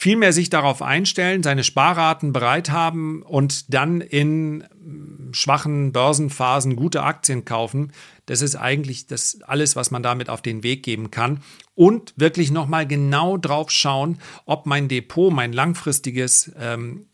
Vielmehr 0.00 0.32
sich 0.32 0.48
darauf 0.48 0.80
einstellen, 0.80 1.42
seine 1.42 1.64
Sparraten 1.64 2.32
bereit 2.32 2.70
haben 2.70 3.22
und 3.22 3.74
dann 3.74 4.00
in 4.00 4.58
mm, 4.58 5.32
schwachen 5.32 5.90
Börsenphasen 5.90 6.76
gute 6.76 7.02
Aktien 7.02 7.44
kaufen. 7.44 7.92
Das 8.26 8.40
ist 8.40 8.54
eigentlich 8.54 9.08
das 9.08 9.40
alles, 9.42 9.74
was 9.74 9.90
man 9.90 10.04
damit 10.04 10.30
auf 10.30 10.40
den 10.40 10.62
Weg 10.62 10.84
geben 10.84 11.10
kann. 11.10 11.42
Und 11.74 12.14
wirklich 12.14 12.52
nochmal 12.52 12.86
genau 12.86 13.38
drauf 13.38 13.72
schauen, 13.72 14.18
ob 14.46 14.66
mein 14.66 14.86
Depot, 14.86 15.32
mein 15.32 15.52
langfristiges 15.52 16.52
ähm, 16.56 17.06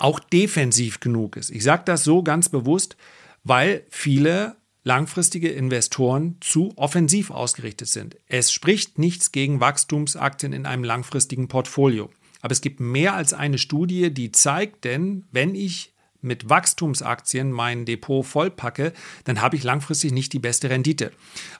auch 0.00 0.20
defensiv 0.20 1.00
genug 1.00 1.36
ist. 1.36 1.50
Ich 1.50 1.62
sage 1.62 1.82
das 1.84 2.04
so 2.04 2.22
ganz 2.22 2.48
bewusst, 2.48 2.96
weil 3.44 3.84
viele 3.90 4.56
langfristige 4.82 5.48
Investoren 5.48 6.36
zu 6.40 6.72
offensiv 6.76 7.30
ausgerichtet 7.30 7.88
sind. 7.88 8.16
Es 8.26 8.50
spricht 8.50 8.98
nichts 8.98 9.30
gegen 9.30 9.60
Wachstumsaktien 9.60 10.52
in 10.52 10.66
einem 10.66 10.84
langfristigen 10.84 11.48
Portfolio. 11.48 12.10
Aber 12.40 12.52
es 12.52 12.62
gibt 12.62 12.80
mehr 12.80 13.14
als 13.14 13.34
eine 13.34 13.58
Studie, 13.58 14.12
die 14.12 14.32
zeigt, 14.32 14.84
denn 14.84 15.24
wenn 15.30 15.54
ich 15.54 15.92
mit 16.22 16.48
Wachstumsaktien 16.48 17.50
mein 17.50 17.84
Depot 17.84 18.24
vollpacke, 18.24 18.92
dann 19.24 19.40
habe 19.40 19.56
ich 19.56 19.64
langfristig 19.64 20.12
nicht 20.12 20.32
die 20.32 20.38
beste 20.38 20.70
Rendite. 20.70 21.12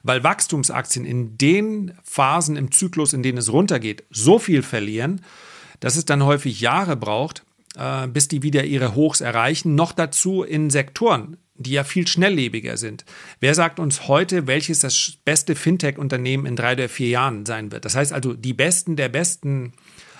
Weil 0.03 0.23
Wachstumsaktien 0.23 1.05
in 1.05 1.37
den 1.37 1.93
Phasen 2.03 2.55
im 2.55 2.71
Zyklus, 2.71 3.13
in 3.13 3.23
denen 3.23 3.39
es 3.39 3.51
runtergeht, 3.51 4.03
so 4.09 4.39
viel 4.39 4.61
verlieren, 4.61 5.21
dass 5.79 5.95
es 5.95 6.05
dann 6.05 6.23
häufig 6.23 6.61
Jahre 6.61 6.95
braucht, 6.95 7.43
äh, 7.77 8.07
bis 8.07 8.27
die 8.27 8.43
wieder 8.43 8.63
ihre 8.63 8.95
Hochs 8.95 9.21
erreichen. 9.21 9.75
Noch 9.75 9.91
dazu 9.91 10.43
in 10.43 10.69
Sektoren, 10.69 11.37
die 11.55 11.71
ja 11.71 11.83
viel 11.83 12.07
schnelllebiger 12.07 12.77
sind. 12.77 13.05
Wer 13.39 13.55
sagt 13.55 13.79
uns 13.79 14.07
heute, 14.07 14.47
welches 14.47 14.79
das 14.79 15.13
beste 15.23 15.55
Fintech-Unternehmen 15.55 16.45
in 16.45 16.55
drei 16.55 16.73
oder 16.73 16.89
vier 16.89 17.09
Jahren 17.09 17.45
sein 17.45 17.71
wird? 17.71 17.85
Das 17.85 17.95
heißt 17.95 18.13
also, 18.13 18.33
die 18.33 18.53
Besten 18.53 18.95
der 18.95 19.09
Besten 19.09 19.73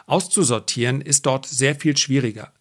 auszusortieren, 0.07 1.01
ist 1.01 1.25
dort 1.25 1.45
sehr 1.45 1.75
viel 1.75 1.95
schwieriger. 1.97 2.51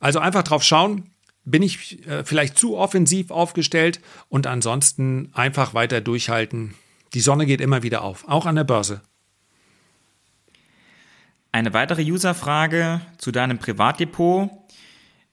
Also 0.00 0.18
einfach 0.18 0.42
drauf 0.42 0.62
schauen, 0.62 1.10
bin 1.44 1.62
ich 1.62 2.06
äh, 2.06 2.24
vielleicht 2.24 2.58
zu 2.58 2.76
offensiv 2.76 3.30
aufgestellt 3.30 4.00
und 4.28 4.46
ansonsten 4.46 5.30
einfach 5.32 5.74
weiter 5.74 6.00
durchhalten. 6.00 6.74
Die 7.14 7.20
Sonne 7.20 7.46
geht 7.46 7.60
immer 7.60 7.82
wieder 7.82 8.02
auf, 8.02 8.28
auch 8.28 8.46
an 8.46 8.56
der 8.56 8.64
Börse. 8.64 9.00
Eine 11.50 11.72
weitere 11.72 12.02
Userfrage 12.02 13.00
zu 13.16 13.32
deinem 13.32 13.58
Privatdepot. 13.58 14.50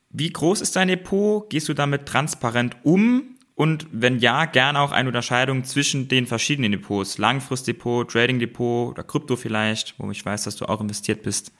Wie 0.09 0.29
groß 0.31 0.61
ist 0.61 0.75
dein 0.75 0.87
Depot? 0.87 1.49
Gehst 1.49 1.67
du 1.67 1.73
damit 1.73 2.05
transparent 2.05 2.77
um? 2.83 3.35
Und 3.53 3.87
wenn 3.91 4.19
ja, 4.19 4.45
gerne 4.45 4.79
auch 4.79 4.91
eine 4.91 5.09
Unterscheidung 5.09 5.63
zwischen 5.63 6.07
den 6.07 6.27
verschiedenen 6.27 6.73
Depots. 6.73 7.17
Langfristdepot, 7.17 8.11
Trading-Depot 8.11 8.91
oder 8.91 9.03
Krypto 9.03 9.35
vielleicht, 9.35 9.95
wo 9.97 10.11
ich 10.11 10.25
weiß, 10.25 10.43
dass 10.43 10.57
du 10.57 10.65
auch 10.65 10.81
investiert 10.81 11.23
bist. 11.23 11.51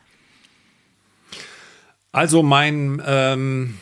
Also 2.12 2.44
mein 2.44 3.02
ähm, 3.06 3.78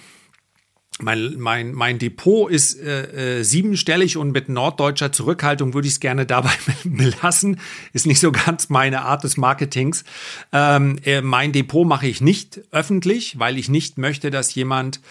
mein, 1.02 1.40
mein, 1.40 1.74
mein 1.74 1.98
Depot 1.98 2.52
ist 2.52 2.80
äh, 2.80 3.40
äh, 3.40 3.44
siebenstellig 3.44 4.16
und 4.18 4.32
mit 4.32 4.48
norddeutscher 4.48 5.12
Zurückhaltung 5.12 5.74
würde 5.74 5.88
ich 5.88 5.96
es 5.96 6.00
gerne 6.00 6.26
dabei 6.26 6.54
belassen. 6.84 7.60
Ist 7.94 8.06
nicht 8.06 8.20
so 8.20 8.32
ganz 8.32 8.70
meine 8.70 9.02
Art 9.02 9.24
des 9.24 9.38
Marketings. 9.38 10.04
Ähm, 10.52 11.00
äh, 11.04 11.22
mein 11.22 11.52
Depot 11.52 11.88
mache 11.88 12.08
ich 12.08 12.22
nicht 12.22 12.62
öffentlich, 12.72 13.40
weil 13.40 13.58
ich 13.58 13.70
nicht 13.70 13.98
möchte, 13.98 14.30
dass 14.30 14.54
jemand 14.54 15.02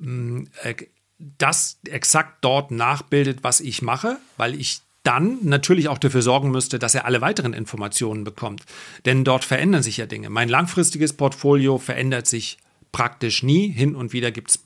mm, 0.00 0.44
äh, 0.62 0.74
das 1.18 1.78
exakt 1.86 2.38
dort 2.42 2.70
nachbildet, 2.70 3.38
was 3.42 3.60
ich 3.60 3.82
mache, 3.82 4.18
weil 4.36 4.54
ich 4.54 4.80
dann 5.02 5.38
natürlich 5.42 5.88
auch 5.88 5.98
dafür 5.98 6.22
sorgen 6.22 6.50
müsste, 6.50 6.78
dass 6.78 6.94
er 6.94 7.04
alle 7.04 7.20
weiteren 7.20 7.52
Informationen 7.52 8.24
bekommt. 8.24 8.64
Denn 9.04 9.22
dort 9.22 9.44
verändern 9.44 9.82
sich 9.82 9.98
ja 9.98 10.06
Dinge. 10.06 10.30
Mein 10.30 10.48
langfristiges 10.48 11.12
Portfolio 11.12 11.78
verändert 11.78 12.26
sich 12.26 12.58
praktisch 12.90 13.42
nie. 13.42 13.68
Hin 13.68 13.94
und 13.94 14.12
wieder 14.12 14.30
gibt 14.32 14.50
es 14.50 14.60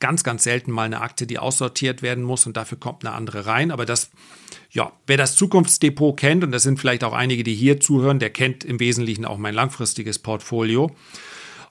ganz, 0.00 0.24
ganz 0.24 0.44
selten 0.44 0.70
mal 0.70 0.84
eine 0.84 1.00
Akte, 1.00 1.26
die 1.26 1.38
aussortiert 1.38 2.02
werden 2.02 2.24
muss 2.24 2.46
und 2.46 2.56
dafür 2.56 2.78
kommt 2.78 3.04
eine 3.04 3.14
andere 3.14 3.46
rein. 3.46 3.70
Aber 3.70 3.84
das, 3.84 4.10
ja, 4.70 4.92
wer 5.06 5.16
das 5.16 5.36
Zukunftsdepot 5.36 6.16
kennt, 6.16 6.44
und 6.44 6.52
das 6.52 6.62
sind 6.62 6.78
vielleicht 6.78 7.04
auch 7.04 7.12
einige, 7.12 7.44
die 7.44 7.54
hier 7.54 7.80
zuhören, 7.80 8.18
der 8.18 8.30
kennt 8.30 8.64
im 8.64 8.80
Wesentlichen 8.80 9.24
auch 9.24 9.38
mein 9.38 9.54
langfristiges 9.54 10.18
Portfolio. 10.18 10.94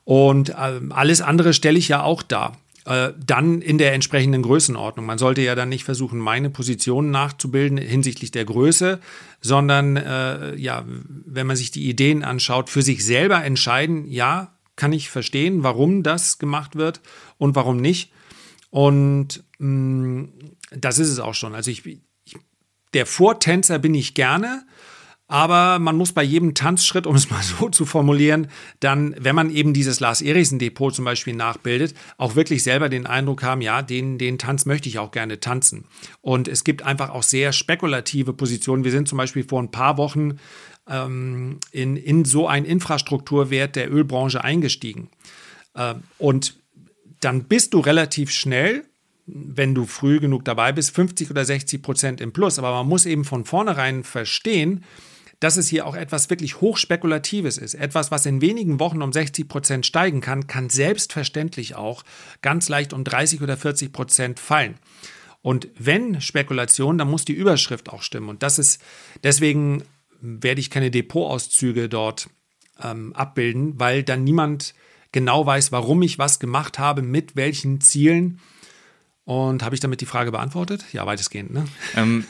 Und 0.03 0.49
äh, 0.49 0.79
alles 0.89 1.21
andere 1.21 1.53
stelle 1.53 1.77
ich 1.77 1.87
ja 1.87 2.03
auch 2.03 2.23
dar 2.23 2.57
äh, 2.87 3.13
dann 3.25 3.61
in 3.61 3.77
der 3.77 3.93
entsprechenden 3.93 4.41
Größenordnung. 4.41 5.05
Man 5.05 5.17
sollte 5.17 5.41
ja 5.41 5.55
dann 5.55 5.69
nicht 5.69 5.83
versuchen, 5.83 6.19
meine 6.19 6.49
Position 6.49 7.11
nachzubilden 7.11 7.77
hinsichtlich 7.77 8.31
der 8.31 8.45
Größe, 8.45 8.99
sondern 9.41 9.97
äh, 9.97 10.55
ja, 10.55 10.85
wenn 10.87 11.47
man 11.47 11.57
sich 11.57 11.71
die 11.71 11.89
Ideen 11.89 12.23
anschaut, 12.23 12.69
für 12.69 12.81
sich 12.81 13.05
selber 13.05 13.43
entscheiden, 13.43 14.09
ja, 14.09 14.53
kann 14.77 14.93
ich 14.93 15.09
verstehen, 15.09 15.63
warum 15.63 16.03
das 16.03 16.39
gemacht 16.39 16.77
wird 16.77 17.01
und 17.37 17.55
warum 17.55 17.77
nicht. 17.77 18.13
Und 18.69 19.43
mh, 19.59 19.67
mm, 19.67 20.33
das 20.71 20.99
ist 20.99 21.09
es 21.09 21.19
auch 21.19 21.33
schon. 21.33 21.53
Also 21.55 21.71
ich, 21.71 21.85
ich, 21.85 21.99
der 22.93 23.05
Vortänzer 23.05 23.79
bin 23.79 23.93
ich 23.93 24.13
gerne, 24.13 24.65
aber 25.29 25.77
man 25.79 25.97
muss 25.97 26.13
bei 26.13 26.23
jedem 26.23 26.53
Tanzschritt, 26.53 27.05
um 27.05 27.15
es 27.15 27.29
mal 27.29 27.43
so 27.43 27.69
zu 27.69 27.85
formulieren, 27.85 28.47
dann, 28.79 29.13
wenn 29.19 29.35
man 29.35 29.49
eben 29.49 29.73
dieses 29.73 29.99
Lars 29.99 30.21
Eriksen 30.21 30.59
Depot 30.59 30.93
zum 30.95 31.03
Beispiel 31.03 31.35
nachbildet, 31.35 31.93
auch 32.17 32.35
wirklich 32.35 32.63
selber 32.63 32.87
den 32.87 33.05
Eindruck 33.05 33.43
haben, 33.43 33.61
ja, 33.61 33.81
den, 33.81 34.17
den 34.17 34.37
Tanz 34.37 34.65
möchte 34.65 34.87
ich 34.87 34.99
auch 34.99 35.11
gerne 35.11 35.39
tanzen. 35.39 35.85
Und 36.21 36.47
es 36.47 36.63
gibt 36.63 36.83
einfach 36.83 37.09
auch 37.09 37.23
sehr 37.23 37.51
spekulative 37.51 38.33
Positionen. 38.33 38.85
Wir 38.85 38.91
sind 38.91 39.09
zum 39.09 39.17
Beispiel 39.17 39.43
vor 39.43 39.61
ein 39.61 39.71
paar 39.71 39.97
Wochen 39.97 40.37
ähm, 40.89 41.59
in, 41.71 41.97
in 41.97 42.25
so 42.25 42.47
einen 42.47 42.65
Infrastrukturwert 42.65 43.75
der 43.75 43.91
Ölbranche 43.91 44.43
eingestiegen. 44.43 45.09
Äh, 45.73 45.95
und 46.17 46.55
dann 47.19 47.45
bist 47.45 47.73
du 47.73 47.79
relativ 47.79 48.31
schnell, 48.31 48.85
wenn 49.25 49.75
du 49.75 49.85
früh 49.85 50.19
genug 50.19 50.45
dabei 50.45 50.71
bist, 50.71 50.95
50 50.95 51.31
oder 51.31 51.43
60 51.43 51.81
Prozent 51.81 52.21
im 52.21 52.31
Plus. 52.31 52.59
Aber 52.59 52.71
man 52.71 52.87
muss 52.87 53.05
eben 53.05 53.25
von 53.25 53.45
vornherein 53.45 54.03
verstehen, 54.03 54.83
dass 55.39 55.57
es 55.57 55.67
hier 55.67 55.85
auch 55.85 55.95
etwas 55.95 56.29
wirklich 56.29 56.61
hochspekulatives 56.61 57.57
ist. 57.57 57.75
Etwas, 57.75 58.09
was 58.09 58.25
in 58.25 58.41
wenigen 58.41 58.79
Wochen 58.79 59.01
um 59.01 59.13
60 59.13 59.47
Prozent 59.47 59.85
steigen 59.85 60.21
kann, 60.21 60.47
kann 60.47 60.69
selbstverständlich 60.69 61.75
auch 61.75 62.03
ganz 62.41 62.69
leicht 62.69 62.93
um 62.93 63.03
30 63.03 63.41
oder 63.41 63.57
40 63.57 63.91
Prozent 63.91 64.39
fallen. 64.39 64.75
Und 65.43 65.67
wenn 65.77 66.19
Spekulation, 66.21 66.97
dann 66.97 67.09
muss 67.09 67.25
die 67.25 67.33
Überschrift 67.33 67.89
auch 67.89 68.01
stimmen. 68.01 68.29
Und 68.29 68.41
das 68.41 68.57
ist 68.57 68.81
deswegen 69.23 69.83
werde 70.21 70.61
ich 70.61 70.69
keine 70.69 70.91
Depotauszüge 70.91 71.89
dort 71.89 72.29
ähm, 72.81 73.13
abbilden, 73.13 73.79
weil 73.79 74.03
dann 74.03 74.23
niemand 74.23 74.73
genau 75.11 75.45
weiß, 75.45 75.71
warum 75.71 76.01
ich 76.01 76.19
was 76.19 76.39
gemacht 76.39 76.79
habe, 76.79 77.01
mit 77.01 77.35
welchen 77.35 77.81
Zielen. 77.81 78.39
Und 79.25 79.63
habe 79.63 79.75
ich 79.75 79.81
damit 79.81 80.01
die 80.01 80.05
Frage 80.05 80.31
beantwortet? 80.31 80.85
Ja, 80.93 81.05
weitestgehend, 81.05 81.53
ne? 81.53 81.65
Ähm, 81.95 82.25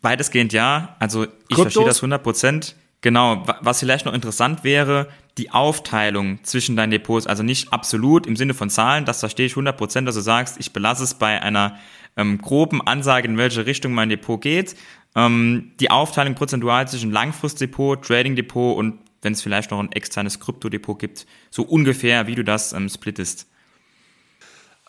weitestgehend 0.00 0.52
ja. 0.52 0.96
Also 0.98 1.24
ich 1.24 1.30
Kryptos? 1.30 1.62
verstehe 1.62 1.84
das 1.84 1.98
100 1.98 2.22
Prozent. 2.22 2.76
Genau, 3.00 3.44
was 3.60 3.80
vielleicht 3.80 4.06
noch 4.06 4.14
interessant 4.14 4.62
wäre, 4.62 5.08
die 5.38 5.50
Aufteilung 5.50 6.38
zwischen 6.44 6.76
deinen 6.76 6.92
Depots, 6.92 7.26
also 7.26 7.42
nicht 7.42 7.72
absolut 7.72 8.28
im 8.28 8.36
Sinne 8.36 8.54
von 8.54 8.70
Zahlen, 8.70 9.04
das 9.04 9.18
verstehe 9.18 9.46
ich 9.46 9.52
100 9.52 9.76
Prozent, 9.76 10.06
dass 10.06 10.14
du 10.14 10.20
sagst, 10.20 10.60
ich 10.60 10.72
belasse 10.72 11.02
es 11.02 11.14
bei 11.14 11.42
einer 11.42 11.78
ähm, 12.16 12.38
groben 12.38 12.80
Ansage, 12.80 13.26
in 13.26 13.38
welche 13.38 13.66
Richtung 13.66 13.92
mein 13.92 14.08
Depot 14.08 14.40
geht. 14.40 14.76
Ähm, 15.14 15.72
die 15.80 15.90
Aufteilung 15.90 16.34
prozentual 16.34 16.88
zwischen 16.88 17.10
Langfristdepot, 17.10 18.04
Trading-Depot 18.04 18.76
und 18.76 18.98
wenn 19.20 19.34
es 19.34 19.42
vielleicht 19.42 19.70
noch 19.70 19.78
ein 19.78 19.92
externes 19.92 20.40
Kryptodepot 20.40 20.98
gibt, 20.98 21.26
so 21.50 21.62
ungefähr, 21.62 22.26
wie 22.26 22.34
du 22.34 22.44
das 22.44 22.72
ähm, 22.72 22.88
splittest? 22.88 23.46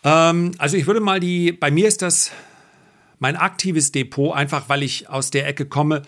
Ähm, 0.03 0.51
also 0.57 0.77
ich 0.77 0.87
würde 0.87 0.99
mal 0.99 1.19
die, 1.19 1.51
bei 1.51 1.71
mir 1.71 1.87
ist 1.87 2.01
das 2.01 2.31
mein 3.19 3.35
aktives 3.35 3.91
Depot, 3.91 4.35
einfach 4.35 4.69
weil 4.69 4.83
ich 4.83 5.09
aus 5.09 5.31
der 5.31 5.47
Ecke 5.47 5.65
komme, 5.65 6.01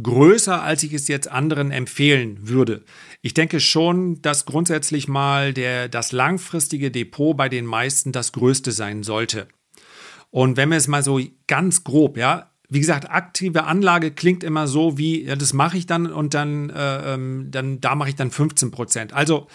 größer, 0.00 0.62
als 0.62 0.82
ich 0.82 0.92
es 0.92 1.08
jetzt 1.08 1.28
anderen 1.28 1.72
empfehlen 1.72 2.48
würde. 2.48 2.84
Ich 3.22 3.34
denke 3.34 3.60
schon, 3.60 4.22
dass 4.22 4.46
grundsätzlich 4.46 5.08
mal 5.08 5.52
der, 5.52 5.88
das 5.88 6.12
langfristige 6.12 6.90
Depot 6.90 7.36
bei 7.36 7.48
den 7.48 7.66
meisten 7.66 8.12
das 8.12 8.32
größte 8.32 8.72
sein 8.72 9.02
sollte. 9.02 9.48
Und 10.30 10.56
wenn 10.56 10.68
wir 10.68 10.76
es 10.76 10.86
mal 10.86 11.02
so 11.02 11.20
ganz 11.48 11.82
grob, 11.82 12.16
ja, 12.16 12.49
wie 12.70 12.78
gesagt, 12.78 13.10
aktive 13.10 13.64
Anlage 13.64 14.12
klingt 14.12 14.44
immer 14.44 14.68
so 14.68 14.96
wie, 14.96 15.24
ja, 15.24 15.34
das 15.34 15.52
mache 15.52 15.76
ich 15.76 15.86
dann 15.86 16.06
und 16.06 16.34
dann, 16.34 16.70
äh, 16.70 17.14
ähm, 17.14 17.48
dann 17.50 17.80
da 17.80 17.96
mache 17.96 18.10
ich 18.10 18.14
dann 18.14 18.30
15 18.30 18.70
Prozent. 18.70 19.12
Also 19.12 19.48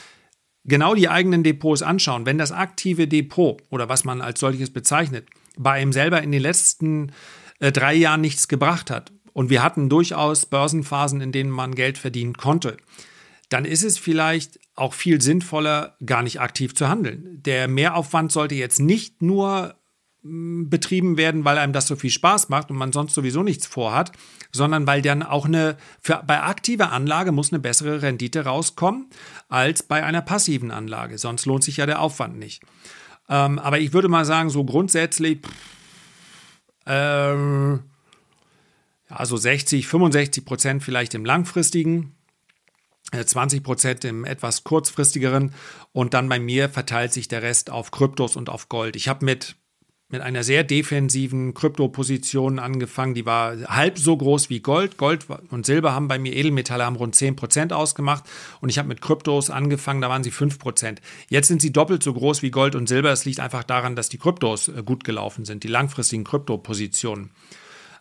genau 0.65 0.95
die 0.95 1.07
eigenen 1.07 1.41
Depots 1.41 1.81
anschauen. 1.81 2.25
Wenn 2.25 2.37
das 2.37 2.51
aktive 2.51 3.07
Depot 3.07 3.61
oder 3.69 3.87
was 3.87 4.03
man 4.03 4.21
als 4.21 4.41
solches 4.41 4.71
bezeichnet, 4.71 5.27
bei 5.57 5.71
einem 5.71 5.93
selber 5.93 6.21
in 6.21 6.33
den 6.33 6.41
letzten 6.41 7.13
äh, 7.59 7.71
drei 7.71 7.93
Jahren 7.93 8.19
nichts 8.19 8.49
gebracht 8.49 8.91
hat 8.91 9.13
und 9.31 9.49
wir 9.49 9.63
hatten 9.63 9.87
durchaus 9.87 10.45
Börsenphasen, 10.45 11.21
in 11.21 11.31
denen 11.31 11.51
man 11.51 11.73
Geld 11.73 11.97
verdienen 11.97 12.33
konnte, 12.33 12.75
dann 13.47 13.63
ist 13.63 13.83
es 13.83 13.97
vielleicht 13.97 14.59
auch 14.75 14.93
viel 14.93 15.21
sinnvoller, 15.21 15.95
gar 16.05 16.21
nicht 16.21 16.41
aktiv 16.41 16.75
zu 16.75 16.89
handeln. 16.89 17.41
Der 17.45 17.69
Mehraufwand 17.69 18.33
sollte 18.33 18.55
jetzt 18.55 18.81
nicht 18.81 19.21
nur 19.21 19.75
betrieben 20.27 21.17
werden, 21.17 21.45
weil 21.45 21.59
einem 21.59 21.71
das 21.71 21.85
so 21.85 21.95
viel 21.95 22.09
Spaß 22.09 22.49
macht 22.49 22.71
und 22.71 22.77
man 22.77 22.91
sonst 22.91 23.13
sowieso 23.13 23.43
nichts 23.43 23.67
vorhat, 23.67 24.11
sondern 24.51 24.87
weil 24.87 25.03
dann 25.03 25.21
auch 25.21 25.45
eine, 25.45 25.77
für, 26.01 26.23
bei 26.25 26.41
aktiver 26.41 26.91
Anlage 26.91 27.31
muss 27.31 27.53
eine 27.53 27.59
bessere 27.59 28.01
Rendite 28.01 28.43
rauskommen 28.43 29.07
als 29.49 29.83
bei 29.83 30.03
einer 30.03 30.23
passiven 30.23 30.71
Anlage. 30.71 31.19
Sonst 31.19 31.45
lohnt 31.45 31.63
sich 31.63 31.77
ja 31.77 31.85
der 31.85 32.01
Aufwand 32.01 32.39
nicht. 32.39 32.63
Ähm, 33.29 33.59
aber 33.59 33.79
ich 33.79 33.93
würde 33.93 34.07
mal 34.07 34.25
sagen, 34.25 34.49
so 34.49 34.63
grundsätzlich, 34.63 35.41
äh, 36.87 37.73
ja, 37.73 37.79
so 39.21 39.37
60, 39.37 39.87
65 39.87 40.43
Prozent 40.43 40.83
vielleicht 40.83 41.13
im 41.13 41.23
langfristigen, 41.23 42.15
20 43.11 43.59
äh, 43.59 43.61
Prozent 43.61 44.05
im 44.05 44.25
etwas 44.25 44.63
kurzfristigeren 44.63 45.53
und 45.91 46.15
dann 46.15 46.27
bei 46.29 46.39
mir 46.39 46.67
verteilt 46.67 47.13
sich 47.13 47.27
der 47.27 47.43
Rest 47.43 47.69
auf 47.69 47.91
Kryptos 47.91 48.35
und 48.35 48.49
auf 48.49 48.69
Gold. 48.69 48.95
Ich 48.95 49.07
habe 49.07 49.23
mit 49.23 49.55
mit 50.09 50.21
einer 50.21 50.43
sehr 50.43 50.63
defensiven 50.63 51.55
Kryptoposition 51.55 52.59
angefangen. 52.59 53.15
Die 53.15 53.25
war 53.25 53.57
halb 53.67 53.97
so 53.97 54.15
groß 54.15 54.49
wie 54.51 54.59
Gold. 54.59 54.97
Gold 54.97 55.25
und 55.49 55.65
Silber 55.65 55.93
haben 55.93 56.07
bei 56.07 56.19
mir 56.19 56.35
Edelmetalle 56.35 56.85
haben 56.85 56.95
rund 56.95 57.15
10% 57.15 57.73
ausgemacht 57.73 58.23
und 58.61 58.69
ich 58.69 58.77
habe 58.77 58.87
mit 58.87 59.01
Kryptos 59.01 59.49
angefangen, 59.49 60.01
da 60.01 60.09
waren 60.09 60.23
sie 60.23 60.31
5%. 60.31 60.97
Jetzt 61.29 61.47
sind 61.47 61.61
sie 61.61 61.73
doppelt 61.73 62.03
so 62.03 62.13
groß 62.13 62.43
wie 62.43 62.51
Gold 62.51 62.75
und 62.75 62.87
Silber. 62.87 63.09
Das 63.09 63.25
liegt 63.25 63.39
einfach 63.39 63.63
daran, 63.63 63.95
dass 63.95 64.09
die 64.09 64.19
Kryptos 64.19 64.67
äh, 64.67 64.83
gut 64.83 65.03
gelaufen 65.03 65.43
sind, 65.43 65.63
die 65.63 65.69
langfristigen 65.69 66.23
Kryptopositionen. 66.23 67.31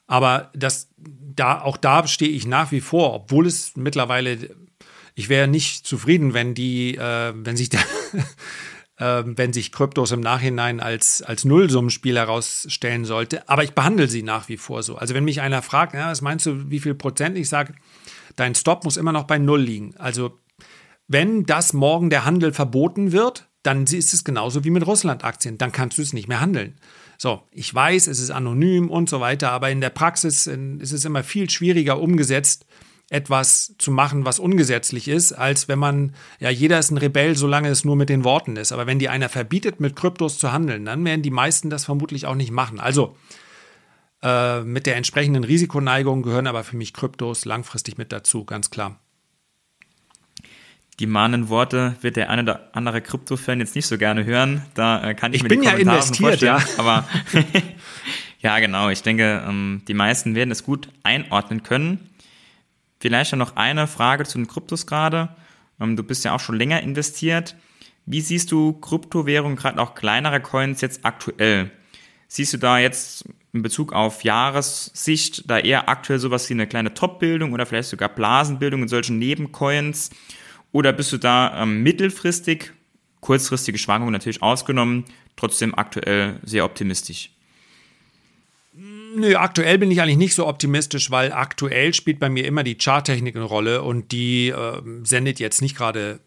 Aber 0.06 0.50
das, 0.54 0.90
da, 0.98 1.62
auch 1.62 1.78
da 1.78 2.06
stehe 2.06 2.30
ich 2.30 2.46
nach 2.46 2.70
wie 2.70 2.82
vor, 2.82 3.14
obwohl 3.14 3.46
es 3.46 3.76
mittlerweile, 3.76 4.50
ich 5.14 5.30
wäre 5.30 5.48
nicht 5.48 5.86
zufrieden, 5.86 6.34
wenn 6.34 6.54
die, 6.54 6.96
äh, 6.96 7.32
wenn 7.34 7.56
sich 7.56 7.72
äh, 7.72 7.78
wenn 8.96 9.52
sich 9.52 9.72
Kryptos 9.72 10.12
im 10.12 10.20
Nachhinein 10.20 10.80
als, 10.80 11.20
als 11.22 11.44
Nullsummenspiel 11.44 12.16
herausstellen 12.16 13.04
sollte. 13.04 13.48
Aber 13.48 13.64
ich 13.64 13.72
behandle 13.72 14.08
sie 14.08 14.22
nach 14.22 14.48
wie 14.48 14.56
vor 14.56 14.82
so. 14.82 14.96
Also 14.96 15.14
wenn 15.14 15.24
mich 15.24 15.40
einer 15.40 15.62
fragt, 15.62 15.94
ja, 15.94 16.10
was 16.10 16.22
meinst 16.22 16.46
du, 16.46 16.70
wie 16.70 16.78
viel 16.78 16.94
Prozent? 16.94 17.36
Ich 17.36 17.48
sage, 17.48 17.74
dein 18.36 18.54
Stop 18.54 18.84
muss 18.84 18.96
immer 18.96 19.12
noch 19.12 19.24
bei 19.24 19.38
Null 19.38 19.60
liegen. 19.60 19.96
Also 19.96 20.38
wenn 21.08 21.44
das 21.44 21.72
morgen 21.72 22.08
der 22.08 22.24
Handel 22.24 22.52
verboten 22.52 23.12
wird, 23.12 23.48
dann 23.64 23.84
ist 23.84 24.12
es 24.14 24.24
genauso 24.24 24.62
wie 24.62 24.70
mit 24.70 24.86
Russland-Aktien. 24.86 25.58
Dann 25.58 25.72
kannst 25.72 25.98
du 25.98 26.02
es 26.02 26.12
nicht 26.12 26.28
mehr 26.28 26.40
handeln. 26.40 26.76
So, 27.18 27.42
ich 27.50 27.74
weiß, 27.74 28.06
es 28.06 28.20
ist 28.20 28.30
anonym 28.30 28.90
und 28.90 29.08
so 29.08 29.20
weiter, 29.20 29.50
aber 29.50 29.70
in 29.70 29.80
der 29.80 29.90
Praxis 29.90 30.46
ist 30.46 30.92
es 30.92 31.04
immer 31.04 31.24
viel 31.24 31.48
schwieriger 31.48 32.00
umgesetzt, 32.00 32.66
etwas 33.10 33.74
zu 33.78 33.90
machen, 33.90 34.24
was 34.24 34.38
ungesetzlich 34.38 35.08
ist, 35.08 35.32
als 35.32 35.68
wenn 35.68 35.78
man, 35.78 36.14
ja, 36.40 36.50
jeder 36.50 36.78
ist 36.78 36.90
ein 36.90 36.98
Rebell, 36.98 37.36
solange 37.36 37.68
es 37.68 37.84
nur 37.84 37.96
mit 37.96 38.08
den 38.08 38.24
Worten 38.24 38.56
ist. 38.56 38.72
Aber 38.72 38.86
wenn 38.86 38.98
die 38.98 39.08
einer 39.08 39.28
verbietet, 39.28 39.78
mit 39.80 39.94
Kryptos 39.94 40.38
zu 40.38 40.52
handeln, 40.52 40.84
dann 40.84 41.04
werden 41.04 41.22
die 41.22 41.30
meisten 41.30 41.70
das 41.70 41.84
vermutlich 41.84 42.26
auch 42.26 42.34
nicht 42.34 42.50
machen. 42.50 42.80
Also, 42.80 43.16
äh, 44.22 44.62
mit 44.62 44.86
der 44.86 44.96
entsprechenden 44.96 45.44
Risikoneigung 45.44 46.22
gehören 46.22 46.46
aber 46.46 46.64
für 46.64 46.76
mich 46.76 46.94
Kryptos 46.94 47.44
langfristig 47.44 47.98
mit 47.98 48.10
dazu, 48.10 48.44
ganz 48.44 48.70
klar. 48.70 48.98
Die 51.00 51.06
mahnenden 51.06 51.48
Worte 51.48 51.96
wird 52.00 52.16
der 52.16 52.30
eine 52.30 52.42
oder 52.42 52.70
andere 52.72 53.02
Krypto-Fan 53.02 53.58
jetzt 53.58 53.74
nicht 53.74 53.86
so 53.86 53.98
gerne 53.98 54.24
hören. 54.24 54.62
Da 54.74 55.10
äh, 55.10 55.14
kann 55.14 55.32
ich, 55.32 55.38
ich 55.38 55.42
mir 55.42 55.48
bin 55.48 55.60
die 55.60 55.66
ja 55.66 55.72
investiert, 55.72 56.40
ja. 56.40 56.62
Aber 56.78 57.06
ja, 58.40 58.58
genau. 58.60 58.88
Ich 58.90 59.02
denke, 59.02 59.44
ähm, 59.46 59.82
die 59.88 59.94
meisten 59.94 60.36
werden 60.36 60.52
es 60.52 60.62
gut 60.62 60.88
einordnen 61.02 61.64
können. 61.64 62.10
Vielleicht 63.04 63.36
noch 63.36 63.56
eine 63.56 63.86
Frage 63.86 64.24
zu 64.24 64.38
den 64.38 64.46
Kryptos 64.46 64.86
gerade. 64.86 65.28
Ähm, 65.78 65.94
du 65.94 66.02
bist 66.02 66.24
ja 66.24 66.34
auch 66.34 66.40
schon 66.40 66.56
länger 66.56 66.80
investiert. 66.82 67.54
Wie 68.06 68.22
siehst 68.22 68.50
du 68.50 68.72
Kryptowährungen, 68.72 69.58
gerade 69.58 69.78
auch 69.78 69.94
kleinere 69.94 70.40
Coins 70.40 70.80
jetzt 70.80 71.04
aktuell? 71.04 71.70
Siehst 72.28 72.54
du 72.54 72.56
da 72.56 72.78
jetzt 72.78 73.26
in 73.52 73.60
Bezug 73.60 73.92
auf 73.92 74.24
Jahressicht 74.24 75.50
da 75.50 75.58
eher 75.58 75.90
aktuell 75.90 76.18
sowas 76.18 76.48
wie 76.48 76.54
eine 76.54 76.66
kleine 76.66 76.94
Top-Bildung 76.94 77.52
oder 77.52 77.66
vielleicht 77.66 77.90
sogar 77.90 78.08
Blasenbildung 78.08 78.80
in 78.80 78.88
solchen 78.88 79.18
Nebencoins? 79.18 80.08
Oder 80.72 80.94
bist 80.94 81.12
du 81.12 81.18
da 81.18 81.62
ähm, 81.62 81.82
mittelfristig, 81.82 82.72
kurzfristige 83.20 83.76
Schwankungen 83.76 84.14
natürlich 84.14 84.42
ausgenommen, 84.42 85.04
trotzdem 85.36 85.74
aktuell 85.74 86.40
sehr 86.42 86.64
optimistisch? 86.64 87.33
Nö, 89.16 89.36
aktuell 89.36 89.78
bin 89.78 89.90
ich 89.92 90.00
eigentlich 90.00 90.16
nicht 90.16 90.34
so 90.34 90.46
optimistisch, 90.46 91.10
weil 91.10 91.32
aktuell 91.32 91.94
spielt 91.94 92.18
bei 92.18 92.28
mir 92.28 92.46
immer 92.46 92.64
die 92.64 92.76
Charttechnik 92.76 93.36
eine 93.36 93.44
Rolle 93.44 93.82
und 93.82 94.10
die 94.10 94.48
äh, 94.48 94.82
sendet 95.04 95.38
jetzt 95.38 95.62
nicht 95.62 95.76
gerade 95.76 96.18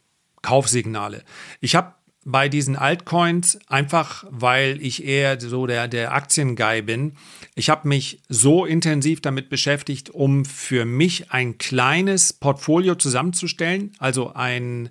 Kaufsignale. 0.41 1.23
Ich 1.59 1.75
habe 1.75 1.95
bei 2.23 2.47
diesen 2.47 2.77
Altcoins 2.77 3.59
einfach, 3.67 4.23
weil 4.29 4.81
ich 4.81 5.03
eher 5.03 5.39
so 5.39 5.67
der, 5.67 5.89
der 5.89 6.13
Aktienguy 6.13 6.81
bin. 6.81 7.13
Ich 7.55 7.69
habe 7.69 7.87
mich 7.87 8.21
so 8.29 8.65
intensiv 8.65 9.21
damit 9.21 9.49
beschäftigt, 9.49 10.09
um 10.09 10.45
für 10.45 10.85
mich 10.85 11.31
ein 11.31 11.57
kleines 11.57 12.31
Portfolio 12.31 12.95
zusammenzustellen, 12.95 13.91
also 13.99 14.33
ein 14.33 14.89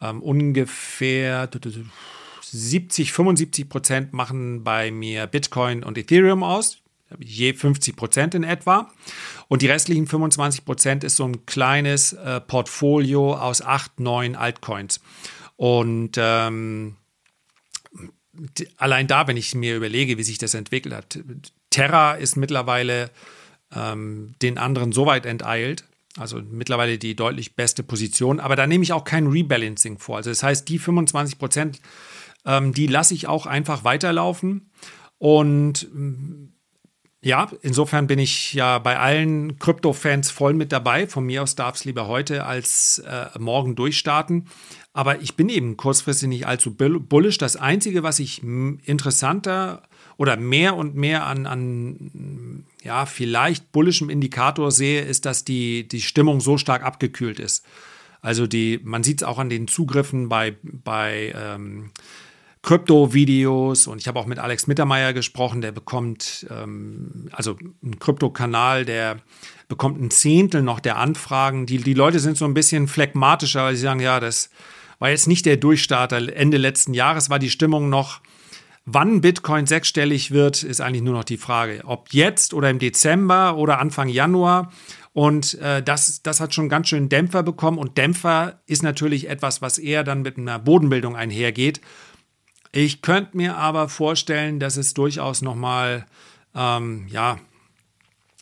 ähm, 0.00 0.22
ungefähr 0.22 1.50
70, 2.42 3.12
75 3.12 3.68
Prozent 3.68 4.12
machen 4.14 4.64
bei 4.64 4.90
mir 4.90 5.26
Bitcoin 5.26 5.82
und 5.82 5.98
Ethereum 5.98 6.42
aus 6.42 6.83
je 7.18 7.54
50 7.54 7.96
Prozent 7.96 8.34
in 8.34 8.44
etwa. 8.44 8.90
Und 9.48 9.62
die 9.62 9.66
restlichen 9.66 10.06
25 10.06 10.64
Prozent 10.64 11.04
ist 11.04 11.16
so 11.16 11.24
ein 11.24 11.46
kleines 11.46 12.12
äh, 12.12 12.40
Portfolio 12.40 13.34
aus 13.34 13.62
acht, 13.62 14.00
neun 14.00 14.36
Altcoins. 14.36 15.00
Und 15.56 16.12
ähm, 16.16 16.96
allein 18.76 19.06
da, 19.06 19.26
wenn 19.26 19.36
ich 19.36 19.54
mir 19.54 19.76
überlege, 19.76 20.18
wie 20.18 20.22
sich 20.22 20.38
das 20.38 20.54
entwickelt 20.54 20.94
hat, 20.94 21.18
Terra 21.70 22.14
ist 22.14 22.36
mittlerweile 22.36 23.10
ähm, 23.74 24.34
den 24.42 24.58
anderen 24.58 24.92
so 24.92 25.06
weit 25.06 25.26
enteilt, 25.26 25.84
also 26.16 26.40
mittlerweile 26.40 26.98
die 26.98 27.16
deutlich 27.16 27.56
beste 27.56 27.82
Position, 27.82 28.40
aber 28.40 28.56
da 28.56 28.66
nehme 28.66 28.84
ich 28.84 28.92
auch 28.92 29.04
kein 29.04 29.26
Rebalancing 29.26 29.98
vor. 29.98 30.16
Also 30.16 30.30
das 30.30 30.42
heißt, 30.42 30.68
die 30.68 30.78
25 30.78 31.38
Prozent, 31.38 31.80
ähm, 32.44 32.72
die 32.72 32.86
lasse 32.86 33.14
ich 33.14 33.26
auch 33.26 33.46
einfach 33.46 33.84
weiterlaufen. 33.84 34.70
Und 35.18 35.88
ja, 37.24 37.50
insofern 37.62 38.06
bin 38.06 38.18
ich 38.18 38.52
ja 38.52 38.78
bei 38.78 38.98
allen 38.98 39.58
Krypto-Fans 39.58 40.30
voll 40.30 40.52
mit 40.52 40.72
dabei. 40.72 41.06
Von 41.06 41.24
mir 41.24 41.42
aus 41.42 41.54
darf 41.54 41.76
es 41.76 41.86
lieber 41.86 42.06
heute 42.06 42.44
als 42.44 42.98
äh, 42.98 43.26
morgen 43.38 43.74
durchstarten. 43.76 44.46
Aber 44.92 45.22
ich 45.22 45.34
bin 45.34 45.48
eben 45.48 45.78
kurzfristig 45.78 46.28
nicht 46.28 46.46
allzu 46.46 46.74
bullisch. 46.74 47.38
Das 47.38 47.56
Einzige, 47.56 48.02
was 48.02 48.18
ich 48.18 48.42
interessanter 48.42 49.82
oder 50.18 50.36
mehr 50.36 50.76
und 50.76 50.96
mehr 50.96 51.24
an, 51.24 51.46
an 51.46 52.64
ja, 52.82 53.06
vielleicht 53.06 53.72
bullischem 53.72 54.10
Indikator 54.10 54.70
sehe, 54.70 55.00
ist, 55.00 55.24
dass 55.24 55.44
die, 55.44 55.88
die 55.88 56.02
Stimmung 56.02 56.42
so 56.42 56.58
stark 56.58 56.84
abgekühlt 56.84 57.40
ist. 57.40 57.64
Also 58.20 58.46
die, 58.46 58.80
man 58.84 59.02
sieht 59.02 59.22
es 59.22 59.26
auch 59.26 59.38
an 59.38 59.48
den 59.48 59.66
Zugriffen 59.66 60.28
bei, 60.28 60.56
bei 60.62 61.34
ähm, 61.36 61.90
Krypto-Videos 62.64 63.86
und 63.86 64.00
ich 64.00 64.08
habe 64.08 64.18
auch 64.18 64.26
mit 64.26 64.38
Alex 64.38 64.66
Mittermeier 64.66 65.12
gesprochen, 65.12 65.60
der 65.60 65.70
bekommt, 65.70 66.46
ähm, 66.50 67.28
also 67.30 67.56
ein 67.82 67.98
Krypto-Kanal, 67.98 68.86
der 68.86 69.18
bekommt 69.68 70.00
ein 70.00 70.10
Zehntel 70.10 70.62
noch 70.62 70.80
der 70.80 70.96
Anfragen. 70.96 71.66
Die, 71.66 71.78
die 71.78 71.94
Leute 71.94 72.20
sind 72.20 72.38
so 72.38 72.46
ein 72.46 72.54
bisschen 72.54 72.88
phlegmatischer, 72.88 73.64
weil 73.64 73.76
sie 73.76 73.82
sagen, 73.82 74.00
ja, 74.00 74.18
das 74.18 74.50
war 74.98 75.10
jetzt 75.10 75.28
nicht 75.28 75.44
der 75.44 75.58
Durchstarter. 75.58 76.16
Ende 76.34 76.56
letzten 76.56 76.94
Jahres 76.94 77.28
war 77.28 77.38
die 77.38 77.50
Stimmung 77.50 77.90
noch, 77.90 78.20
wann 78.86 79.20
Bitcoin 79.20 79.66
sechsstellig 79.66 80.30
wird, 80.30 80.62
ist 80.62 80.80
eigentlich 80.80 81.02
nur 81.02 81.14
noch 81.14 81.24
die 81.24 81.36
Frage. 81.36 81.82
Ob 81.84 82.12
jetzt 82.12 82.54
oder 82.54 82.70
im 82.70 82.78
Dezember 82.78 83.56
oder 83.56 83.78
Anfang 83.78 84.08
Januar. 84.08 84.72
Und 85.12 85.54
äh, 85.60 85.82
das, 85.82 86.22
das 86.22 86.40
hat 86.40 86.54
schon 86.54 86.70
ganz 86.70 86.88
schön 86.88 87.10
Dämpfer 87.10 87.42
bekommen. 87.42 87.78
Und 87.78 87.98
Dämpfer 87.98 88.60
ist 88.66 88.82
natürlich 88.82 89.28
etwas, 89.28 89.60
was 89.60 89.78
eher 89.78 90.02
dann 90.02 90.22
mit 90.22 90.38
einer 90.38 90.58
Bodenbildung 90.58 91.14
einhergeht. 91.14 91.80
Ich 92.76 93.02
könnte 93.02 93.36
mir 93.36 93.56
aber 93.56 93.88
vorstellen, 93.88 94.58
dass 94.58 94.76
es 94.76 94.94
durchaus 94.94 95.42
nochmal, 95.42 96.06
ähm, 96.56 97.06
ja, 97.06 97.38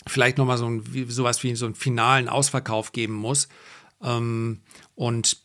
vielleicht 0.07 0.39
nochmal 0.39 0.57
so 0.57 0.64
ein, 0.64 0.95
wie, 0.95 1.05
sowas 1.05 1.43
wie 1.43 1.55
so 1.55 1.66
einen 1.66 1.74
finalen 1.74 2.30
Ausverkauf 2.30 2.93
geben 2.93 3.12
muss. 3.12 3.49
Ähm, 4.03 4.62
und 4.95 5.37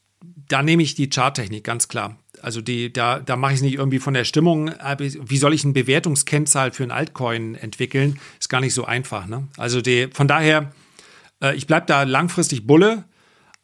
da 0.48 0.64
nehme 0.64 0.84
ich 0.84 0.96
die 0.96 1.10
Charttechnik, 1.10 1.66
ganz 1.66 1.90
klar. 1.90 2.18
Also 2.42 2.62
die, 2.62 2.94
da, 2.94 3.20
da 3.20 3.36
mache 3.36 3.52
ich 3.52 3.58
es 3.58 3.62
nicht 3.62 3.76
irgendwie 3.76 4.00
von 4.00 4.14
der 4.14 4.24
Stimmung. 4.24 4.72
Wie 5.00 5.38
soll 5.38 5.54
ich 5.54 5.66
eine 5.66 5.74
Bewertungskennzahl 5.74 6.72
für 6.72 6.84
ein 6.84 6.92
Altcoin 6.92 7.56
entwickeln? 7.56 8.22
Ist 8.40 8.48
gar 8.48 8.62
nicht 8.62 8.74
so 8.74 8.86
einfach. 8.86 9.28
Ne? 9.28 9.50
Also 9.58 9.82
die, 9.82 10.08
von 10.14 10.30
daher, 10.30 10.72
äh, 11.44 11.54
ich 11.58 11.68
bleibe 11.68 11.88
da 11.88 12.04
langfristig 12.04 12.66
Bulle. 12.66 13.04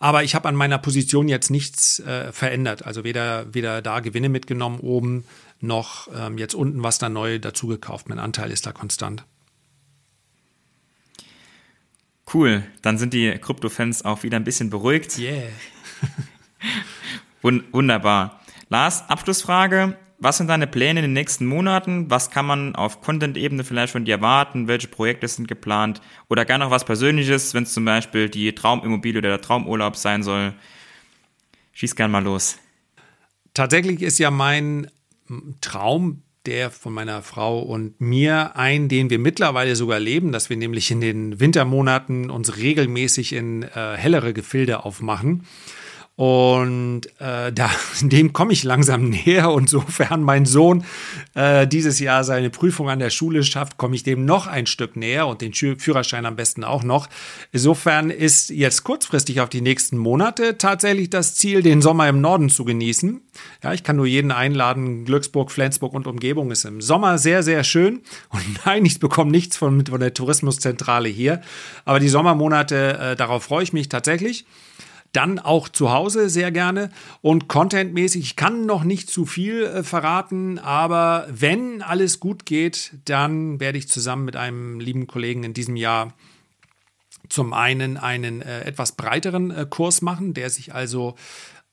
Aber 0.03 0.21
ich 0.25 0.35
habe 0.35 0.49
an 0.49 0.55
meiner 0.55 0.79
Position 0.79 1.29
jetzt 1.29 1.49
nichts 1.49 2.01
äh, 2.01 2.33
verändert. 2.33 2.85
Also 2.85 3.05
weder, 3.05 3.53
weder 3.53 3.81
da 3.81 4.01
Gewinne 4.01 4.27
mitgenommen 4.27 4.81
oben, 4.81 5.23
noch 5.61 6.09
ähm, 6.13 6.37
jetzt 6.37 6.55
unten 6.55 6.83
was 6.83 6.97
da 6.97 7.07
neu 7.07 7.39
dazugekauft. 7.39 8.09
Mein 8.09 8.19
Anteil 8.19 8.51
ist 8.51 8.65
da 8.65 8.73
konstant. 8.73 9.23
Cool, 12.33 12.63
dann 12.81 12.97
sind 12.97 13.13
die 13.13 13.31
Krypto-Fans 13.31 14.03
auch 14.03 14.23
wieder 14.23 14.35
ein 14.35 14.43
bisschen 14.43 14.69
beruhigt. 14.69 15.17
Yeah. 15.17 15.47
Wunderbar. 17.71 18.41
Lars, 18.67 19.09
Abschlussfrage. 19.09 19.95
Was 20.23 20.37
sind 20.37 20.47
deine 20.47 20.67
Pläne 20.67 21.01
in 21.01 21.03
den 21.03 21.11
nächsten 21.11 21.45
Monaten? 21.45 22.09
Was 22.09 22.31
kann 22.31 22.45
man 22.45 22.75
auf 22.77 23.01
Content-Ebene 23.01 23.65
vielleicht 23.65 23.91
von 23.91 24.05
dir 24.05 24.15
erwarten? 24.15 24.69
Welche 24.69 24.87
Projekte 24.87 25.27
sind 25.27 25.49
geplant? 25.49 25.99
Oder 26.29 26.45
gar 26.45 26.57
noch 26.59 26.71
was 26.71 26.85
Persönliches, 26.85 27.53
wenn 27.53 27.63
es 27.63 27.73
zum 27.73 27.83
Beispiel 27.83 28.29
die 28.29 28.55
Traumimmobilie 28.55 29.19
oder 29.19 29.27
der 29.27 29.41
Traumurlaub 29.41 29.97
sein 29.97 30.23
soll? 30.23 30.53
Schieß 31.73 31.97
gern 31.97 32.09
mal 32.09 32.23
los. 32.23 32.57
Tatsächlich 33.53 34.01
ist 34.01 34.17
ja 34.17 34.31
mein 34.31 34.87
Traum, 35.59 36.21
der 36.45 36.71
von 36.71 36.93
meiner 36.93 37.21
Frau 37.21 37.59
und 37.59 37.99
mir 37.99 38.55
ein, 38.55 38.87
den 38.87 39.09
wir 39.09 39.19
mittlerweile 39.19 39.75
sogar 39.75 39.99
leben, 39.99 40.31
dass 40.31 40.49
wir 40.49 40.55
nämlich 40.55 40.89
in 40.89 41.01
den 41.01 41.41
Wintermonaten 41.41 42.29
uns 42.29 42.55
regelmäßig 42.55 43.33
in 43.33 43.63
äh, 43.63 43.97
hellere 43.97 44.31
Gefilde 44.31 44.85
aufmachen. 44.85 45.43
Und 46.15 47.07
äh, 47.19 47.51
da, 47.51 47.71
dem 48.01 48.33
komme 48.33 48.53
ich 48.53 48.63
langsam 48.63 49.09
näher. 49.09 49.51
Und 49.51 49.69
sofern 49.69 50.21
mein 50.21 50.45
Sohn 50.45 50.85
äh, 51.33 51.67
dieses 51.67 51.99
Jahr 51.99 52.23
seine 52.23 52.49
Prüfung 52.49 52.89
an 52.89 52.99
der 52.99 53.09
Schule 53.09 53.43
schafft, 53.43 53.77
komme 53.77 53.95
ich 53.95 54.03
dem 54.03 54.25
noch 54.25 54.47
ein 54.47 54.67
Stück 54.67 54.95
näher 54.95 55.27
und 55.27 55.41
den 55.41 55.53
Führerschein 55.53 56.25
am 56.25 56.35
besten 56.35 56.63
auch 56.63 56.83
noch. 56.83 57.09
Insofern 57.51 58.09
ist 58.09 58.49
jetzt 58.49 58.83
kurzfristig 58.83 59.41
auf 59.41 59.49
die 59.49 59.61
nächsten 59.61 59.97
Monate 59.97 60.57
tatsächlich 60.57 61.09
das 61.09 61.35
Ziel, 61.35 61.63
den 61.63 61.81
Sommer 61.81 62.07
im 62.07 62.21
Norden 62.21 62.49
zu 62.49 62.63
genießen. 62.63 63.21
Ja, 63.63 63.73
ich 63.73 63.83
kann 63.83 63.95
nur 63.95 64.05
jeden 64.05 64.31
einladen. 64.31 65.05
Glücksburg, 65.05 65.51
Flensburg 65.51 65.93
und 65.93 66.05
Umgebung 66.05 66.51
ist 66.51 66.65
im 66.65 66.81
Sommer 66.81 67.17
sehr, 67.17 67.41
sehr 67.41 67.63
schön. 67.63 68.01
Und 68.29 68.43
nein, 68.65 68.85
ich 68.85 68.99
bekomme 68.99 69.31
nichts 69.31 69.57
von, 69.57 69.83
von 69.83 69.99
der 69.99 70.13
Tourismuszentrale 70.13 71.09
hier. 71.09 71.41
Aber 71.85 71.99
die 71.99 72.09
Sommermonate, 72.09 72.99
äh, 72.99 73.15
darauf 73.15 73.45
freue 73.45 73.63
ich 73.63 73.73
mich 73.73 73.89
tatsächlich. 73.89 74.45
Dann 75.13 75.39
auch 75.39 75.69
zu 75.69 75.91
Hause 75.91 76.29
sehr 76.29 76.51
gerne 76.51 76.89
und 77.21 77.47
contentmäßig. 77.47 78.21
Ich 78.23 78.35
kann 78.35 78.65
noch 78.65 78.83
nicht 78.83 79.09
zu 79.09 79.25
viel 79.25 79.63
äh, 79.63 79.83
verraten, 79.83 80.59
aber 80.59 81.27
wenn 81.29 81.81
alles 81.81 82.19
gut 82.19 82.45
geht, 82.45 82.93
dann 83.05 83.59
werde 83.59 83.77
ich 83.77 83.87
zusammen 83.87 84.25
mit 84.25 84.35
einem 84.35 84.79
lieben 84.79 85.07
Kollegen 85.07 85.43
in 85.43 85.53
diesem 85.53 85.75
Jahr 85.75 86.13
zum 87.29 87.53
einen 87.53 87.97
einen 87.97 88.41
äh, 88.41 88.61
etwas 88.61 88.93
breiteren 88.93 89.51
äh, 89.51 89.65
Kurs 89.69 90.01
machen, 90.01 90.33
der 90.33 90.49
sich 90.49 90.73
also 90.73 91.15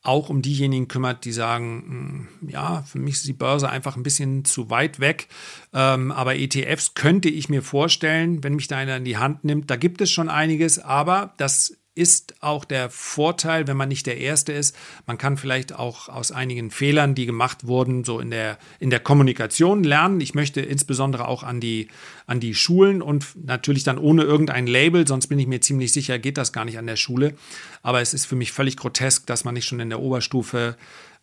auch 0.03 0.30
um 0.30 0.41
diejenigen 0.41 0.88
kümmert, 0.88 1.24
die 1.24 1.32
sagen, 1.32 2.28
hm, 2.41 2.51
ja, 2.51 2.82
für 2.82 2.99
mich 2.99 3.16
ist 3.16 3.26
die 3.26 3.34
Börse 3.34 3.68
einfach 3.68 3.97
ein 3.97 4.03
bisschen 4.03 4.45
zu 4.45 4.70
weit 4.70 4.99
weg. 5.01 5.28
Ähm, 5.74 6.11
aber 6.11 6.36
ETFs 6.36 6.95
könnte 6.95 7.28
ich 7.28 7.49
mir 7.49 7.62
vorstellen, 7.62 8.43
wenn 8.43 8.55
mich 8.55 8.68
da 8.68 8.78
einer 8.78 8.97
in 8.97 9.05
die 9.05 9.18
Hand 9.18 9.45
nimmt. 9.45 9.70
Da 9.70 9.76
gibt 9.76 10.01
es 10.01 10.11
schon 10.11 10.30
einiges, 10.30 10.78
aber 10.78 11.34
das 11.36 11.76
ist 11.95 12.34
auch 12.41 12.64
der 12.64 12.88
Vorteil, 12.88 13.66
wenn 13.66 13.76
man 13.76 13.88
nicht 13.88 14.07
der 14.07 14.18
Erste 14.18 14.53
ist. 14.53 14.76
Man 15.07 15.18
kann 15.18 15.36
vielleicht 15.36 15.74
auch 15.74 16.09
aus 16.09 16.30
einigen 16.30 16.70
Fehlern, 16.70 17.14
die 17.14 17.26
gemacht 17.26 17.66
wurden, 17.66 18.05
so 18.05 18.20
in 18.20 18.30
der, 18.30 18.59
in 18.78 18.91
der 18.91 19.01
Kommunikation 19.01 19.82
lernen. 19.82 20.20
Ich 20.20 20.34
möchte 20.34 20.61
insbesondere 20.61 21.26
auch 21.26 21.43
an 21.43 21.61
die, 21.61 21.88
an 22.26 22.38
die 22.38 22.55
Schulen 22.55 23.03
und 23.03 23.26
natürlich 23.45 23.82
dann 23.82 23.99
ohne 23.99 24.22
irgendein 24.22 24.66
Label, 24.66 25.07
sonst 25.07 25.26
bin 25.26 25.38
ich 25.38 25.49
mir 25.49 25.61
ziemlich 25.61 25.93
sicher, 25.93 26.18
geht 26.18 26.38
das 26.38 26.53
gar 26.53 26.64
nicht 26.64 26.78
an 26.78 26.86
der 26.86 26.97
Schule. 26.97 27.34
Aber 27.82 28.01
es 28.01 28.14
ist 28.14 28.26
für 28.26 28.36
mich 28.36 28.53
völlig 28.53 28.76
grotesk, 28.76 29.26
dass 29.26 29.45
man 29.45 29.55
nicht 29.55 29.66
schon 29.66 29.80
in 29.80 29.91
der 29.91 30.01
Oberstufe 30.01 30.76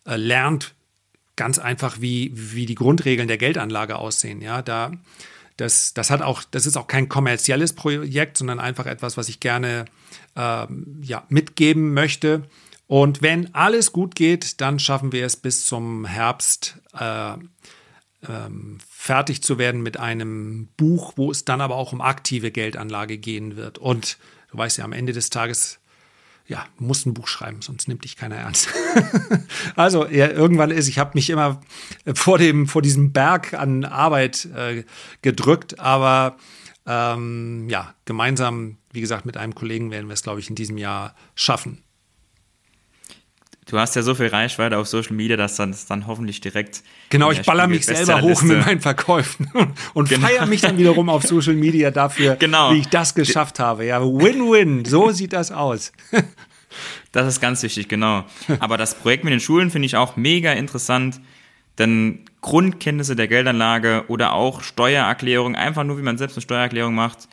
äh, 0.06 0.16
lernt, 0.16 0.74
ganz 1.36 1.58
einfach, 1.58 2.00
wie, 2.00 2.30
wie 2.34 2.66
die 2.66 2.74
Grundregeln 2.74 3.28
der 3.28 3.38
Geldanlage 3.38 3.96
aussehen. 3.96 4.42
Ja, 4.42 4.60
da 4.60 4.92
das, 5.58 5.92
das 5.92 6.10
hat 6.10 6.22
auch, 6.22 6.44
das 6.44 6.66
ist 6.66 6.76
auch 6.76 6.86
kein 6.86 7.08
kommerzielles 7.08 7.74
Projekt, 7.74 8.38
sondern 8.38 8.60
einfach 8.60 8.86
etwas, 8.86 9.16
was 9.16 9.28
ich 9.28 9.40
gerne 9.40 9.84
ähm, 10.36 11.00
ja, 11.02 11.24
mitgeben 11.28 11.92
möchte. 11.92 12.44
Und 12.86 13.20
wenn 13.20 13.54
alles 13.54 13.92
gut 13.92 14.14
geht, 14.14 14.60
dann 14.60 14.78
schaffen 14.78 15.12
wir 15.12 15.26
es 15.26 15.36
bis 15.36 15.66
zum 15.66 16.06
Herbst 16.06 16.78
äh, 16.98 17.32
ähm, 18.26 18.78
fertig 18.88 19.42
zu 19.42 19.58
werden 19.58 19.82
mit 19.82 19.98
einem 19.98 20.68
Buch, 20.76 21.14
wo 21.16 21.30
es 21.30 21.44
dann 21.44 21.60
aber 21.60 21.74
auch 21.74 21.92
um 21.92 22.00
aktive 22.00 22.50
Geldanlage 22.50 23.18
gehen 23.18 23.56
wird. 23.56 23.78
Und 23.78 24.16
du 24.52 24.58
weißt 24.58 24.78
ja, 24.78 24.84
am 24.84 24.92
Ende 24.92 25.12
des 25.12 25.28
Tages 25.28 25.80
ja, 26.48 26.64
musst 26.78 27.06
ein 27.06 27.14
Buch 27.14 27.28
schreiben, 27.28 27.60
sonst 27.60 27.88
nimmt 27.88 28.04
dich 28.04 28.16
keiner 28.16 28.36
ernst. 28.36 28.68
also 29.76 30.06
ja, 30.06 30.28
irgendwann 30.28 30.70
ist, 30.70 30.88
ich 30.88 30.98
habe 30.98 31.12
mich 31.14 31.28
immer 31.28 31.60
vor 32.14 32.38
dem 32.38 32.66
vor 32.66 32.80
diesem 32.80 33.12
Berg 33.12 33.52
an 33.52 33.84
Arbeit 33.84 34.46
äh, 34.46 34.84
gedrückt, 35.20 35.78
aber 35.78 36.38
ähm, 36.86 37.68
ja, 37.68 37.94
gemeinsam, 38.06 38.78
wie 38.92 39.02
gesagt, 39.02 39.26
mit 39.26 39.36
einem 39.36 39.54
Kollegen 39.54 39.90
werden 39.90 40.08
wir 40.08 40.14
es, 40.14 40.22
glaube 40.22 40.40
ich, 40.40 40.48
in 40.48 40.56
diesem 40.56 40.78
Jahr 40.78 41.14
schaffen. 41.34 41.82
Du 43.68 43.78
hast 43.78 43.94
ja 43.96 44.02
so 44.02 44.14
viel 44.14 44.28
Reichweite 44.28 44.78
auf 44.78 44.88
Social 44.88 45.14
Media, 45.14 45.36
dass 45.36 45.56
dann, 45.56 45.76
dann 45.90 46.06
hoffentlich 46.06 46.40
direkt. 46.40 46.82
Genau, 47.10 47.30
ich 47.30 47.42
baller 47.42 47.66
mich 47.66 47.84
selber 47.84 48.22
hoch 48.22 48.40
mit 48.40 48.64
meinen 48.64 48.80
Verkäufen 48.80 49.50
und 49.94 50.08
genau. 50.08 50.26
feiere 50.26 50.46
mich 50.46 50.62
dann 50.62 50.78
wiederum 50.78 51.10
auf 51.10 51.22
Social 51.24 51.52
Media 51.52 51.90
dafür, 51.90 52.36
genau. 52.36 52.72
wie 52.72 52.78
ich 52.78 52.88
das 52.88 53.14
geschafft 53.14 53.60
habe. 53.60 53.84
Ja, 53.84 54.02
Win-Win, 54.02 54.86
so 54.86 55.10
sieht 55.10 55.34
das 55.34 55.52
aus. 55.52 55.92
das 57.12 57.28
ist 57.28 57.40
ganz 57.42 57.62
wichtig, 57.62 57.88
genau. 57.88 58.24
Aber 58.58 58.78
das 58.78 58.94
Projekt 58.94 59.24
mit 59.24 59.34
den 59.34 59.40
Schulen 59.40 59.70
finde 59.70 59.84
ich 59.84 59.96
auch 59.96 60.16
mega 60.16 60.52
interessant, 60.52 61.20
denn 61.78 62.24
Grundkenntnisse 62.40 63.16
der 63.16 63.28
Geldanlage 63.28 64.04
oder 64.08 64.32
auch 64.32 64.62
Steuererklärung, 64.62 65.56
einfach 65.56 65.84
nur 65.84 65.98
wie 65.98 66.02
man 66.02 66.16
selbst 66.16 66.36
eine 66.36 66.42
Steuererklärung 66.42 66.94
macht, 66.94 67.28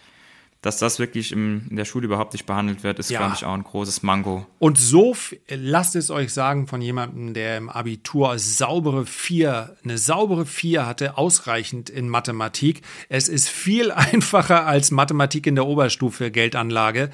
dass 0.66 0.80
das 0.80 0.98
wirklich 0.98 1.32
im, 1.32 1.68
in 1.70 1.76
der 1.76 1.86
Schule 1.86 2.06
überhaupt 2.06 2.34
nicht 2.34 2.48
behandelt 2.48 2.84
wird, 2.84 2.98
ist, 2.98 3.12
ja. 3.12 3.20
glaube 3.20 3.36
ich, 3.36 3.46
auch 3.46 3.54
ein 3.54 3.64
großes 3.64 4.02
Mango. 4.02 4.48
Und 4.58 4.80
so 4.80 5.16
lasst 5.48 5.96
es 5.96 6.10
euch 6.10 6.34
sagen 6.34 6.66
von 6.66 6.82
jemandem, 6.82 7.36
der 7.36 7.58
im 7.58 7.70
Abitur 7.70 8.40
saubere 8.40 9.06
vier, 9.06 9.78
eine 9.84 10.00
saubere 10.00 10.48
vier 10.48 10.88
hatte, 10.88 11.20
ausreichend 11.20 11.92
in 11.92 12.10
Mathematik. 12.10 12.82
Es 13.10 13.28
ist 13.28 13.48
viel 13.48 13.92
einfacher 13.92 14.66
als 14.66 14.90
Mathematik 14.90 15.46
in 15.46 15.54
der 15.54 15.68
Oberstufe 15.68 16.32
Geldanlage. 16.32 17.12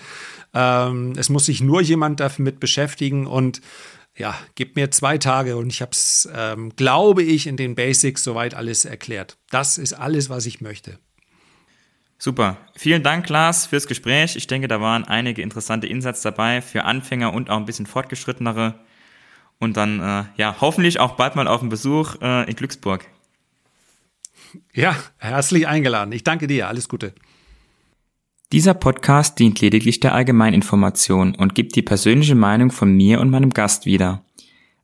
Ähm, 0.53 1.13
es 1.17 1.27
muss 1.27 1.45
sich 1.45 1.59
nur 1.61 1.81
jemand 1.81 2.21
damit 2.21 2.61
beschäftigen 2.61 3.27
und 3.27 3.59
ja, 4.15 4.33
gib 4.55 4.77
mir 4.77 4.91
zwei 4.91 5.17
Tage 5.17 5.57
und 5.57 5.67
ich 5.67 5.81
habe 5.81 5.91
es, 5.91 6.29
ähm, 6.33 6.73
glaube 6.77 7.23
ich, 7.23 7.47
in 7.47 7.57
den 7.57 7.75
Basics 7.75 8.23
soweit 8.23 8.53
alles 8.53 8.85
erklärt. 8.85 9.37
Das 9.49 9.77
ist 9.77 9.91
alles, 9.93 10.29
was 10.29 10.45
ich 10.45 10.61
möchte. 10.61 10.99
Super. 12.23 12.57
Vielen 12.75 13.01
Dank, 13.01 13.27
Lars, 13.29 13.65
fürs 13.65 13.87
Gespräch. 13.87 14.35
Ich 14.35 14.45
denke, 14.45 14.67
da 14.67 14.79
waren 14.79 15.05
einige 15.05 15.41
interessante 15.41 15.87
Insights 15.87 16.21
dabei 16.21 16.61
für 16.61 16.83
Anfänger 16.85 17.33
und 17.33 17.49
auch 17.49 17.57
ein 17.57 17.65
bisschen 17.65 17.87
fortgeschrittenere. 17.87 18.75
Und 19.57 19.75
dann, 19.75 19.99
äh, 19.99 20.25
ja, 20.37 20.55
hoffentlich 20.61 20.99
auch 20.99 21.13
bald 21.13 21.35
mal 21.35 21.47
auf 21.47 21.61
einen 21.61 21.71
Besuch 21.71 22.21
äh, 22.21 22.47
in 22.47 22.55
Glücksburg. 22.55 23.07
Ja, 24.71 24.95
herzlich 25.17 25.67
eingeladen. 25.67 26.11
Ich 26.11 26.23
danke 26.23 26.45
dir. 26.45 26.67
Alles 26.67 26.87
Gute. 26.89 27.15
Dieser 28.51 28.75
Podcast 28.75 29.39
dient 29.39 29.59
lediglich 29.59 29.99
der 29.99 30.13
Allgemeininformation 30.13 31.33
und 31.33 31.55
gibt 31.55 31.75
die 31.75 31.81
persönliche 31.81 32.35
Meinung 32.35 32.69
von 32.69 32.93
mir 32.95 33.19
und 33.19 33.31
meinem 33.31 33.49
Gast 33.49 33.87
wieder. 33.87 34.23